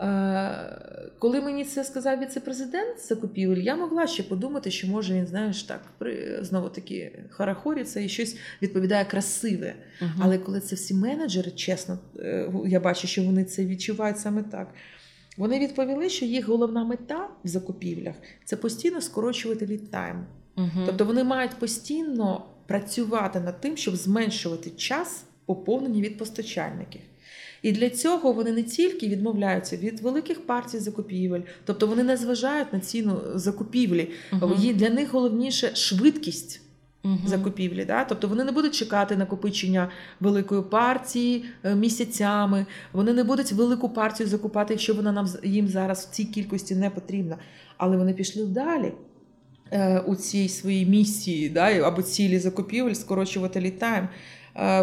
Е, 0.00 1.10
Коли 1.18 1.40
мені 1.40 1.64
це 1.64 1.84
сказав 1.84 2.20
віце-президент 2.20 3.00
закупівель, 3.08 3.56
я 3.56 3.76
могла 3.76 4.06
ще 4.06 4.22
подумати, 4.22 4.70
що 4.70 4.86
може 4.88 5.14
він, 5.14 5.26
знаєш, 5.26 5.62
так 5.62 5.80
при 5.98 6.38
знову 6.44 6.68
таки 6.68 7.24
харахориться 7.30 8.00
і 8.00 8.08
щось 8.08 8.36
відповідає 8.62 9.04
красиве. 9.04 9.74
Мгм. 10.00 10.10
Але 10.20 10.38
коли 10.38 10.60
це 10.60 10.76
всі 10.76 10.94
менеджери, 10.94 11.50
чесно, 11.50 11.98
е, 12.18 12.52
я 12.66 12.80
бачу, 12.80 13.06
що 13.06 13.22
вони 13.22 13.44
це 13.44 13.66
відчувають 13.66 14.18
саме 14.18 14.42
так. 14.42 14.74
Вони 15.36 15.58
відповіли, 15.58 16.08
що 16.08 16.24
їх 16.24 16.48
головна 16.48 16.84
мета 16.84 17.28
в 17.44 17.48
закупівлях 17.48 18.14
це 18.44 18.56
постійно 18.56 19.00
скорочувати 19.00 19.66
лід-тайм. 19.66 20.22
Тобто 20.86 21.04
вони 21.04 21.24
мають 21.24 21.54
постійно 21.58 22.44
працювати 22.66 23.40
над 23.40 23.60
тим, 23.60 23.76
щоб 23.76 23.96
зменшувати 23.96 24.70
час 24.70 25.24
поповнення 25.46 26.00
від 26.02 26.18
постачальників. 26.18 27.00
І 27.62 27.72
для 27.72 27.90
цього 27.90 28.32
вони 28.32 28.52
не 28.52 28.62
тільки 28.62 29.08
відмовляються 29.08 29.76
від 29.76 30.00
великих 30.00 30.46
партій 30.46 30.78
закупівель, 30.78 31.40
тобто 31.64 31.86
вони 31.86 32.02
не 32.02 32.16
зважають 32.16 32.72
на 32.72 32.80
ціну 32.80 33.20
закупівлі. 33.34 34.08
Є- 34.58 34.74
Для 34.74 34.90
них 34.90 35.12
головніше 35.12 35.74
швидкість 35.74 36.60
Мгм. 37.04 37.18
закупівлі. 37.26 37.84
Да? 37.84 38.04
Тобто 38.04 38.28
вони 38.28 38.44
не 38.44 38.52
будуть 38.52 38.74
чекати 38.74 39.16
накопичення 39.16 39.88
великої 40.20 40.62
партії 40.62 41.44
е, 41.64 41.74
місяцями. 41.74 42.66
Вони 42.92 43.12
не 43.12 43.24
будуть 43.24 43.52
велику 43.52 43.88
партію 43.88 44.28
закупати, 44.28 44.74
якщо 44.74 44.94
вона 44.94 45.12
нам 45.12 45.26
їм 45.44 45.68
зараз 45.68 46.06
в 46.06 46.10
цій 46.14 46.24
кількості 46.24 46.74
не 46.74 46.90
потрібна. 46.90 47.36
Але 47.76 47.96
вони 47.96 48.12
пішли 48.12 48.46
далі. 48.46 48.92
е, 49.72 49.98
У 50.06 50.16
цій 50.16 50.48
своїй 50.48 50.86
місії 50.86 51.48
да, 51.48 51.70
або 51.70 52.02
цілі 52.02 52.38
закупівель 52.38 52.94
скорочувати 52.94 53.60
літаєм. 53.60 54.08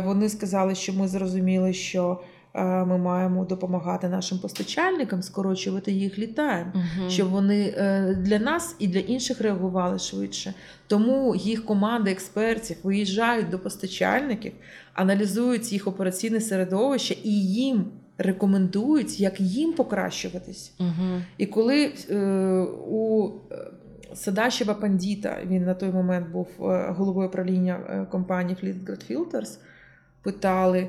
Вони 0.06 0.30
сказали, 0.30 0.76
що 0.76 0.94
ми 0.94 1.08
зрозуміли, 1.08 1.74
що 1.74 2.22
е, 2.22 2.26
ми 2.64 2.98
маємо 2.98 3.46
допомагати 3.46 4.10
нашим 4.10 4.40
постачальникам 4.40 5.22
скорочувати 5.22 5.92
їх 5.92 6.20
літаєм 6.20 6.72
Мгм. 6.74 7.10
щоб 7.10 7.30
вони 7.30 7.74
е, 7.78 8.16
для 8.20 8.40
нас 8.40 8.76
і 8.80 8.88
для 8.88 9.00
інших 9.00 9.42
реагували 9.42 10.00
швидше. 10.00 10.54
Тому 10.88 11.36
їх 11.36 11.66
команди 11.66 12.12
експертів 12.12 12.78
виїжджають 12.84 13.50
до 13.50 13.60
постачальників, 13.60 14.52
аналізують 14.94 15.74
їх 15.74 15.88
операційне 15.88 16.42
середовище 16.42 17.16
і 17.24 17.46
їм 17.46 17.86
рекомендують, 18.18 19.20
як 19.20 19.40
їм 19.42 19.74
покращуватись. 19.74 20.74
Мгм. 20.80 21.24
І 21.38 21.46
коли 21.46 21.94
е, 22.10 22.16
у 22.88 23.32
е, 23.52 23.56
Садашева 24.14 24.74
Пандіта, 24.74 25.38
він 25.46 25.66
на 25.66 25.74
той 25.74 25.90
момент 25.90 26.30
був 26.32 26.48
е, 26.62 26.94
головою 26.98 27.30
правління 27.30 28.08
компанії 28.12 28.58
Fleetguard 28.64 29.12
Filters, 29.12 29.58
питали: 30.24 30.88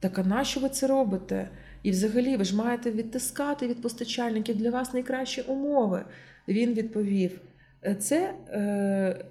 так 0.00 0.18
а 0.18 0.22
нащо 0.22 0.60
ви 0.60 0.68
це 0.68 0.86
робите? 0.86 1.48
І 1.82 1.90
взагалі 1.90 2.36
ви 2.36 2.44
ж 2.44 2.56
маєте 2.56 2.90
відтискати 2.90 3.68
від 3.68 3.82
постачальників 3.82 4.56
для 4.56 4.70
вас 4.70 4.92
найкращі 4.92 5.40
умови. 5.40 6.04
Він 6.48 6.74
відповів: 6.74 7.40
Е, 7.84 7.94
Це 7.94 8.34
е, 8.48 9.24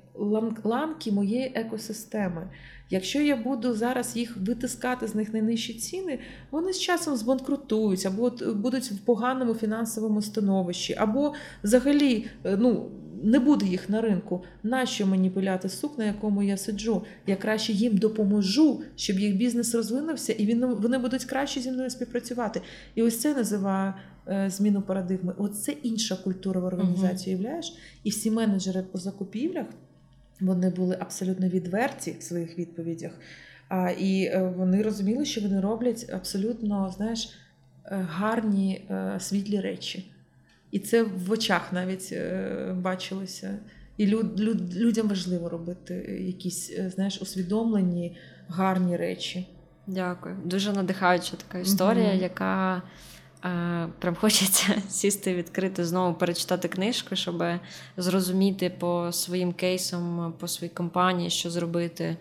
ламки 0.64 1.12
моєї 1.12 1.52
екосистеми. 1.56 2.48
Якщо 2.90 3.22
я 3.22 3.36
буду 3.36 3.74
зараз 3.74 4.18
їх 4.18 4.38
витискати 4.38 5.08
з 5.08 5.16
них 5.16 5.34
найнижчі 5.34 5.74
ціни, 5.74 6.20
вони 6.52 6.74
з 6.74 6.80
часом 6.80 7.16
збанкрутують, 7.16 8.06
або 8.06 8.32
будуть 8.56 8.91
в 8.91 8.98
поганому 8.98 9.54
фінансовому 9.54 10.22
становищі, 10.22 10.96
або 10.98 11.34
взагалі 11.64 12.28
е, 12.44 12.58
ну, 12.60 12.91
не 13.24 13.40
буде 13.40 13.66
їх 13.66 13.90
на 13.90 14.02
ринку. 14.02 14.44
Нащо 14.64 15.08
мені 15.08 15.30
пиляти 15.30 15.70
сук, 15.70 15.98
на 15.98 16.06
якому 16.06 16.44
я 16.44 16.58
сиджу? 16.58 17.04
Я 17.28 17.36
краще 17.36 17.74
їм 17.74 17.98
допоможу, 17.98 18.82
щоб 18.96 19.20
їх 19.20 19.36
бізнес 19.36 19.76
розвинувся, 19.76 20.34
і 20.34 20.46
він, 20.46 20.66
вони 20.66 20.98
будуть 20.98 21.26
краще 21.26 21.62
зі 21.62 21.72
мною 21.72 21.90
співпрацювати. 21.90 22.62
І 22.96 23.04
ось 23.04 23.20
це 23.20 23.36
називаю 23.36 23.94
е, 24.28 24.50
зміну 24.50 24.82
парадигми. 24.82 25.34
Оце 25.38 25.72
інша 25.72 26.16
культура 26.16 26.62
в 26.62 26.64
організації, 26.64 27.36
уявляєш? 27.36 27.74
І 28.04 28.10
всі 28.10 28.32
менеджери 28.32 28.84
по 28.91 28.98
закупівлях 28.98 29.66
вони 30.40 30.70
були 30.70 30.98
абсолютно 31.00 31.50
відверті 31.50 32.16
в 32.20 32.24
своїх 32.24 32.60
відповідях. 32.60 33.12
А, 33.70 33.90
і 33.90 34.24
е, 34.24 34.54
вони 34.58 34.82
розуміли, 34.82 35.26
що 35.26 35.41
вони 35.41 35.62
роблять 35.62 36.10
абсолютно, 36.14 36.94
знаєш, 36.98 37.30
е, 37.86 38.08
гарні 38.10 38.90
світлі 39.20 39.60
речі. 39.60 40.12
І 40.72 40.80
це 40.80 41.04
в 41.04 41.32
очах 41.32 41.74
навіть 41.74 42.10
е, 42.12 42.76
бачилося. 42.82 43.60
І 43.98 44.08
люд, 44.08 44.40
люд, 44.40 44.76
людям 44.76 45.08
важливо 45.08 45.50
робити 45.50 45.94
якісь, 46.28 46.72
е, 46.78 46.90
знаєш, 46.96 47.22
усвідомлені, 47.22 48.18
гарні 48.48 48.98
речі. 48.98 49.48
Дякую. 49.88 50.38
Дуже 50.46 50.74
надихаюча 50.74 51.36
така 51.48 51.58
історія, 51.60 52.10
Мгм. 52.14 52.22
яка 52.22 52.82
е, 53.46 53.88
прям 54.00 54.16
хочеться 54.16 54.82
сісти, 54.90 55.36
відкрити 55.36 55.86
знову, 55.86 56.14
перечитати 56.14 56.68
книжку, 56.68 57.16
щоб 57.16 57.44
зрозуміти 57.98 58.70
по 58.80 59.12
своїм 59.12 59.54
кейсам, 59.54 60.34
по 60.40 60.48
своїй 60.48 60.70
компанії, 60.74 61.30
що 61.30 61.50
зробити. 61.50 62.18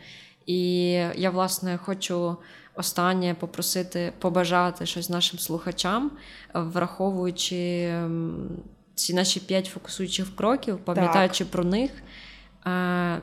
І 0.46 0.82
я, 1.16 1.30
власне, 1.30 1.76
хочу 1.76 2.36
останнє 2.78 3.36
попросити 3.40 4.12
побажати 4.18 4.86
щось 4.86 5.10
нашим 5.10 5.38
слухачам, 5.38 6.10
е, 6.10 6.60
враховуючи 6.60 7.84
ем, 7.84 8.48
ці 8.94 9.14
наші 9.14 9.40
п'ять 9.40 9.66
фокусуючих 9.66 10.36
кроків, 10.36 10.78
пам'ятаючи 10.78 11.44
про 11.44 11.64
них, 11.64 11.90
е, 11.90 12.00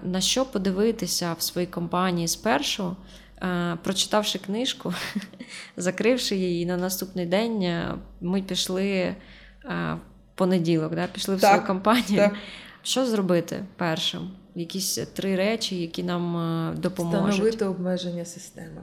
на 0.03 0.22
що 0.22 0.45
подивитися 0.45 1.36
в 1.40 1.41
своїй 1.41 1.68
компанії 1.68 2.27
спершу. 2.27 2.95
Е, 3.41 3.77
Прочитавши 3.84 4.40
книжку, 4.40 4.94
закривши 5.77 6.36
її, 6.36 6.65
на 6.65 6.77
наступний 6.77 7.26
день 7.26 7.84
ми 8.22 8.41
пішли 8.41 9.15
в 9.64 9.98
понеділок, 10.36 10.95
да? 10.95 11.07
пішли 11.07 11.36
в 11.36 11.41
Так, 11.41 11.49
свою 11.52 11.68
компанію. 11.68 12.18
Так, 12.18 12.36
Що 12.84 13.06
зробити 13.06 13.65
першим? 13.76 14.32
Якісь 14.56 14.95
три 14.95 15.36
речі, 15.36 15.82
які 15.82 16.03
нам 16.03 16.76
допоможуть. 16.77 17.30
встановити 17.30 17.65
обмеження 17.65 18.26
системи. 18.26 18.82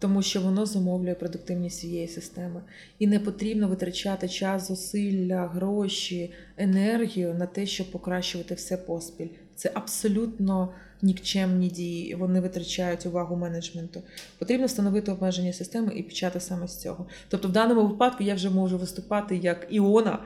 Тому 0.00 0.22
що 0.22 0.40
воно 0.40 0.66
замовлює 0.66 1.14
продуктивність 1.14 1.78
всієї 1.78 2.08
системи. 2.08 2.62
І 2.98 3.06
не 3.06 3.20
потрібно 3.20 3.68
витрачати 3.68 4.28
час, 4.28 4.68
зусилля, 4.68 5.50
гроші, 5.54 6.32
енергію 6.56 7.34
на 7.34 7.46
те, 7.46 7.66
щоб 7.66 7.90
покращувати 7.90 8.54
все 8.54 8.76
поспіль. 8.76 9.28
Це 9.54 9.70
абсолютно 9.74 10.68
нікчемні 11.02 11.68
дії. 11.68 12.14
Вони 12.14 12.40
витрачають 12.40 13.06
увагу 13.06 13.36
менеджменту. 13.36 14.02
Потрібно 14.38 14.66
встановити 14.66 15.12
обмеження 15.12 15.52
системи 15.52 15.92
і 15.94 16.02
почати 16.02 16.40
саме 16.40 16.68
з 16.68 16.80
цього. 16.80 17.06
Тобто, 17.28 17.48
в 17.48 17.52
даному 17.52 17.86
випадку 17.86 18.22
я 18.24 18.34
вже 18.34 18.50
можу 18.50 18.78
виступати 18.78 19.36
як 19.36 19.66
Іона, 19.70 20.18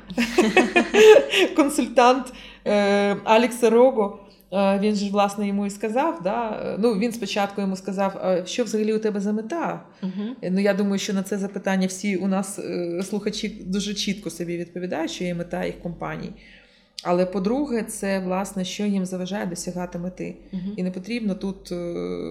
консультант 1.56 2.32
е, 2.64 3.16
Алекса 3.24 3.70
Рого. 3.70 4.23
Е, 4.55 4.78
Він 4.78 4.94
же 4.94 5.10
власне 5.10 5.47
йому 5.48 5.66
і 5.66 5.70
сказав. 5.70 6.20
Да? 6.24 6.62
е, 6.64 6.76
Ну 6.78 6.98
він 6.98 7.12
спочатку 7.12 7.60
йому 7.60 7.76
сказав, 7.76 8.43
що 8.47 8.64
взагалі 8.64 8.93
у 8.93 8.98
тебе 8.98 9.20
за 9.20 9.32
мета? 9.32 9.82
Угу. 10.02 10.12
Ну 10.51 10.60
я 10.60 10.74
думаю, 10.74 10.98
що 10.98 11.12
на 11.12 11.22
це 11.22 11.39
запитання 11.39 11.86
всі 11.86 12.16
у 12.16 12.28
нас 12.28 12.60
слухачі 13.02 13.48
дуже 13.66 13.94
чітко 13.94 14.31
собі 14.31 14.56
відповідають, 14.56 15.10
що 15.10 15.24
є 15.24 15.35
мета 15.35 15.64
їх 15.64 15.81
компаній. 15.81 16.32
Але 17.05 17.26
по-друге, 17.26 17.82
це 17.82 18.18
власне, 18.18 18.64
що 18.64 18.85
їм 18.85 19.06
заважає 19.06 19.47
досягати 19.47 19.98
мети. 19.98 20.36
І 20.76 20.82
не 20.82 20.90
потрібно 20.90 21.35
тут 21.35 21.72
е, 21.72 21.76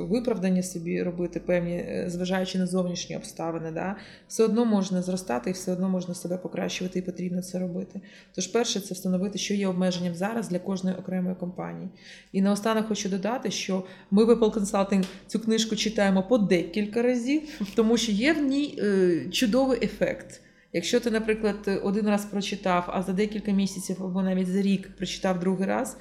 виправдання 0.09 0.63
собі 0.63 1.03
робити 1.03 1.39
певні, 1.39 1.75
е, 1.75 2.05
зважаючи 2.07 2.57
на 2.57 2.67
зовнішні 2.67 3.15
обставини. 3.15 3.71
Да? 3.71 3.95
Все 4.27 4.43
одно 4.43 4.65
можна 4.65 5.01
зростати 5.01 5.49
і 5.49 5.53
все 5.53 5.71
одно 5.71 5.89
можна 5.89 6.13
себе 6.13 6.37
покращувати, 6.37 6.99
і 6.99 7.01
потрібно 7.01 7.41
це 7.41 7.59
робити. 7.59 8.01
Тож, 8.35 8.47
перше, 8.47 8.79
це 8.79 8.93
встановити, 8.93 9.37
що 9.37 9.53
є 9.53 9.67
обмеженням 9.67 10.15
зараз 10.15 10.49
для 10.49 10.59
кожної 10.59 10.95
окремої 10.95 11.35
компанії. 11.35 11.89
І 12.31 12.41
наостанок 12.41 12.87
хочу 12.87 13.09
додати, 13.09 13.51
що 13.51 13.83
ми 14.11 14.25
в 14.25 14.29
Apple 14.29 14.53
Consulting 14.53 15.05
цю 15.27 15.39
книжку 15.39 15.75
читаємо 15.75 16.23
по 16.23 16.37
декілька 16.37 17.01
разів, 17.01 17.41
тому 17.75 17.97
що 17.97 18.11
є 18.11 18.33
в 18.33 18.43
ній 18.43 18.79
е, 18.83 19.25
чудовий 19.31 19.85
ефект. 19.85 20.42
Якщо 20.73 20.99
ти, 20.99 21.11
наприклад, 21.11 21.81
один 21.83 22.07
раз 22.07 22.25
прочитав, 22.25 22.83
а 22.87 23.03
за 23.03 23.13
декілька 23.13 23.51
місяців 23.51 23.97
або 23.99 24.21
навіть 24.21 24.47
за 24.47 24.61
рік 24.61 24.95
прочитав 24.97 25.39
другий 25.39 25.67
раз, 25.67 25.97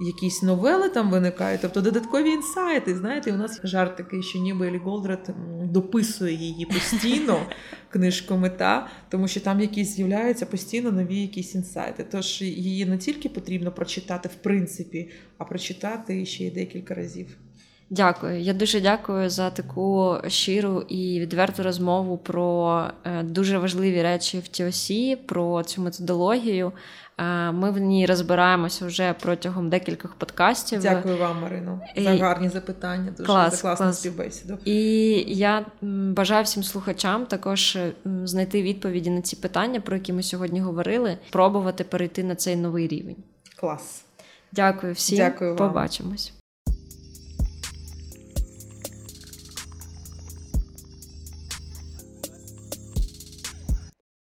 якісь 0.00 0.42
новели 0.42 0.88
там 0.88 1.10
виникають, 1.10 1.60
тобто 1.60 1.80
додаткові 1.80 2.28
інсайти. 2.28 2.96
Знаєте, 2.96 3.32
у 3.32 3.36
нас 3.36 3.60
жарт 3.64 3.96
такий, 3.96 4.22
що 4.22 4.38
ніби 4.38 4.68
Елі 4.68 4.76
Голдрат 4.76 5.30
дописує 5.62 6.34
її 6.34 6.66
постійно, 6.66 7.46
книжку 7.90 8.36
мета, 8.36 8.88
тому 9.08 9.28
що 9.28 9.40
там 9.40 9.60
якісь 9.60 9.94
з'являються 9.94 10.46
постійно 10.46 10.92
нові 10.92 11.20
якісь 11.20 11.54
інсайти. 11.54 12.06
Тож 12.10 12.42
її 12.42 12.86
не 12.86 12.98
тільки 12.98 13.28
потрібно 13.28 13.72
прочитати 13.72 14.28
в 14.28 14.34
принципі, 14.34 15.10
а 15.38 15.44
прочитати 15.44 16.26
ще 16.26 16.44
й 16.44 16.50
декілька 16.50 16.94
разів. 16.94 17.36
Дякую. 17.90 18.40
Я 18.40 18.52
дуже 18.52 18.80
дякую 18.80 19.30
за 19.30 19.50
таку 19.50 20.16
щиру 20.28 20.80
і 20.88 21.20
відверту 21.20 21.62
розмову 21.62 22.18
про 22.18 22.82
е, 23.04 23.22
дуже 23.22 23.58
важливі 23.58 24.02
речі 24.02 24.38
в 24.38 24.42
TOC, 24.42 25.16
про 25.16 25.62
цю 25.62 25.82
методологію. 25.82 26.72
Е, 27.18 27.52
Ми 27.52 27.70
в 27.70 27.78
ній 27.78 28.06
розбираємося 28.06 28.86
вже 28.86 29.14
протягом 29.20 29.70
декількох 29.70 30.14
подкастів. 30.14 30.82
Дякую 30.82 31.16
вам, 31.18 31.42
Марино, 31.42 31.80
за 31.96 32.16
гарні 32.16 32.48
запитання. 32.48 33.10
Дуже 33.10 33.26
Клас, 33.26 33.54
за 33.56 33.62
класну 33.62 33.86
клас. 33.86 33.98
співбесіду. 34.00 34.58
І 34.64 34.78
я 35.28 35.66
бажаю 35.82 36.44
всім 36.44 36.62
слухачам 36.62 37.26
також 37.26 37.78
знайти 38.24 38.62
відповіді 38.62 39.10
на 39.10 39.22
ці 39.22 39.36
питання, 39.36 39.80
про 39.80 39.96
які 39.96 40.12
ми 40.12 40.22
сьогодні 40.22 40.60
говорили, 40.60 41.18
пробувати 41.30 41.84
перейти 41.84 42.24
на 42.24 42.34
цей 42.34 42.56
новий 42.56 42.88
рівень. 42.88 43.16
Клас. 43.56 44.04
Дякую 44.52 44.92
всім. 44.92 45.18
Дякую 45.18 45.50
вам. 45.54 45.68
Побачимось. 45.68 46.33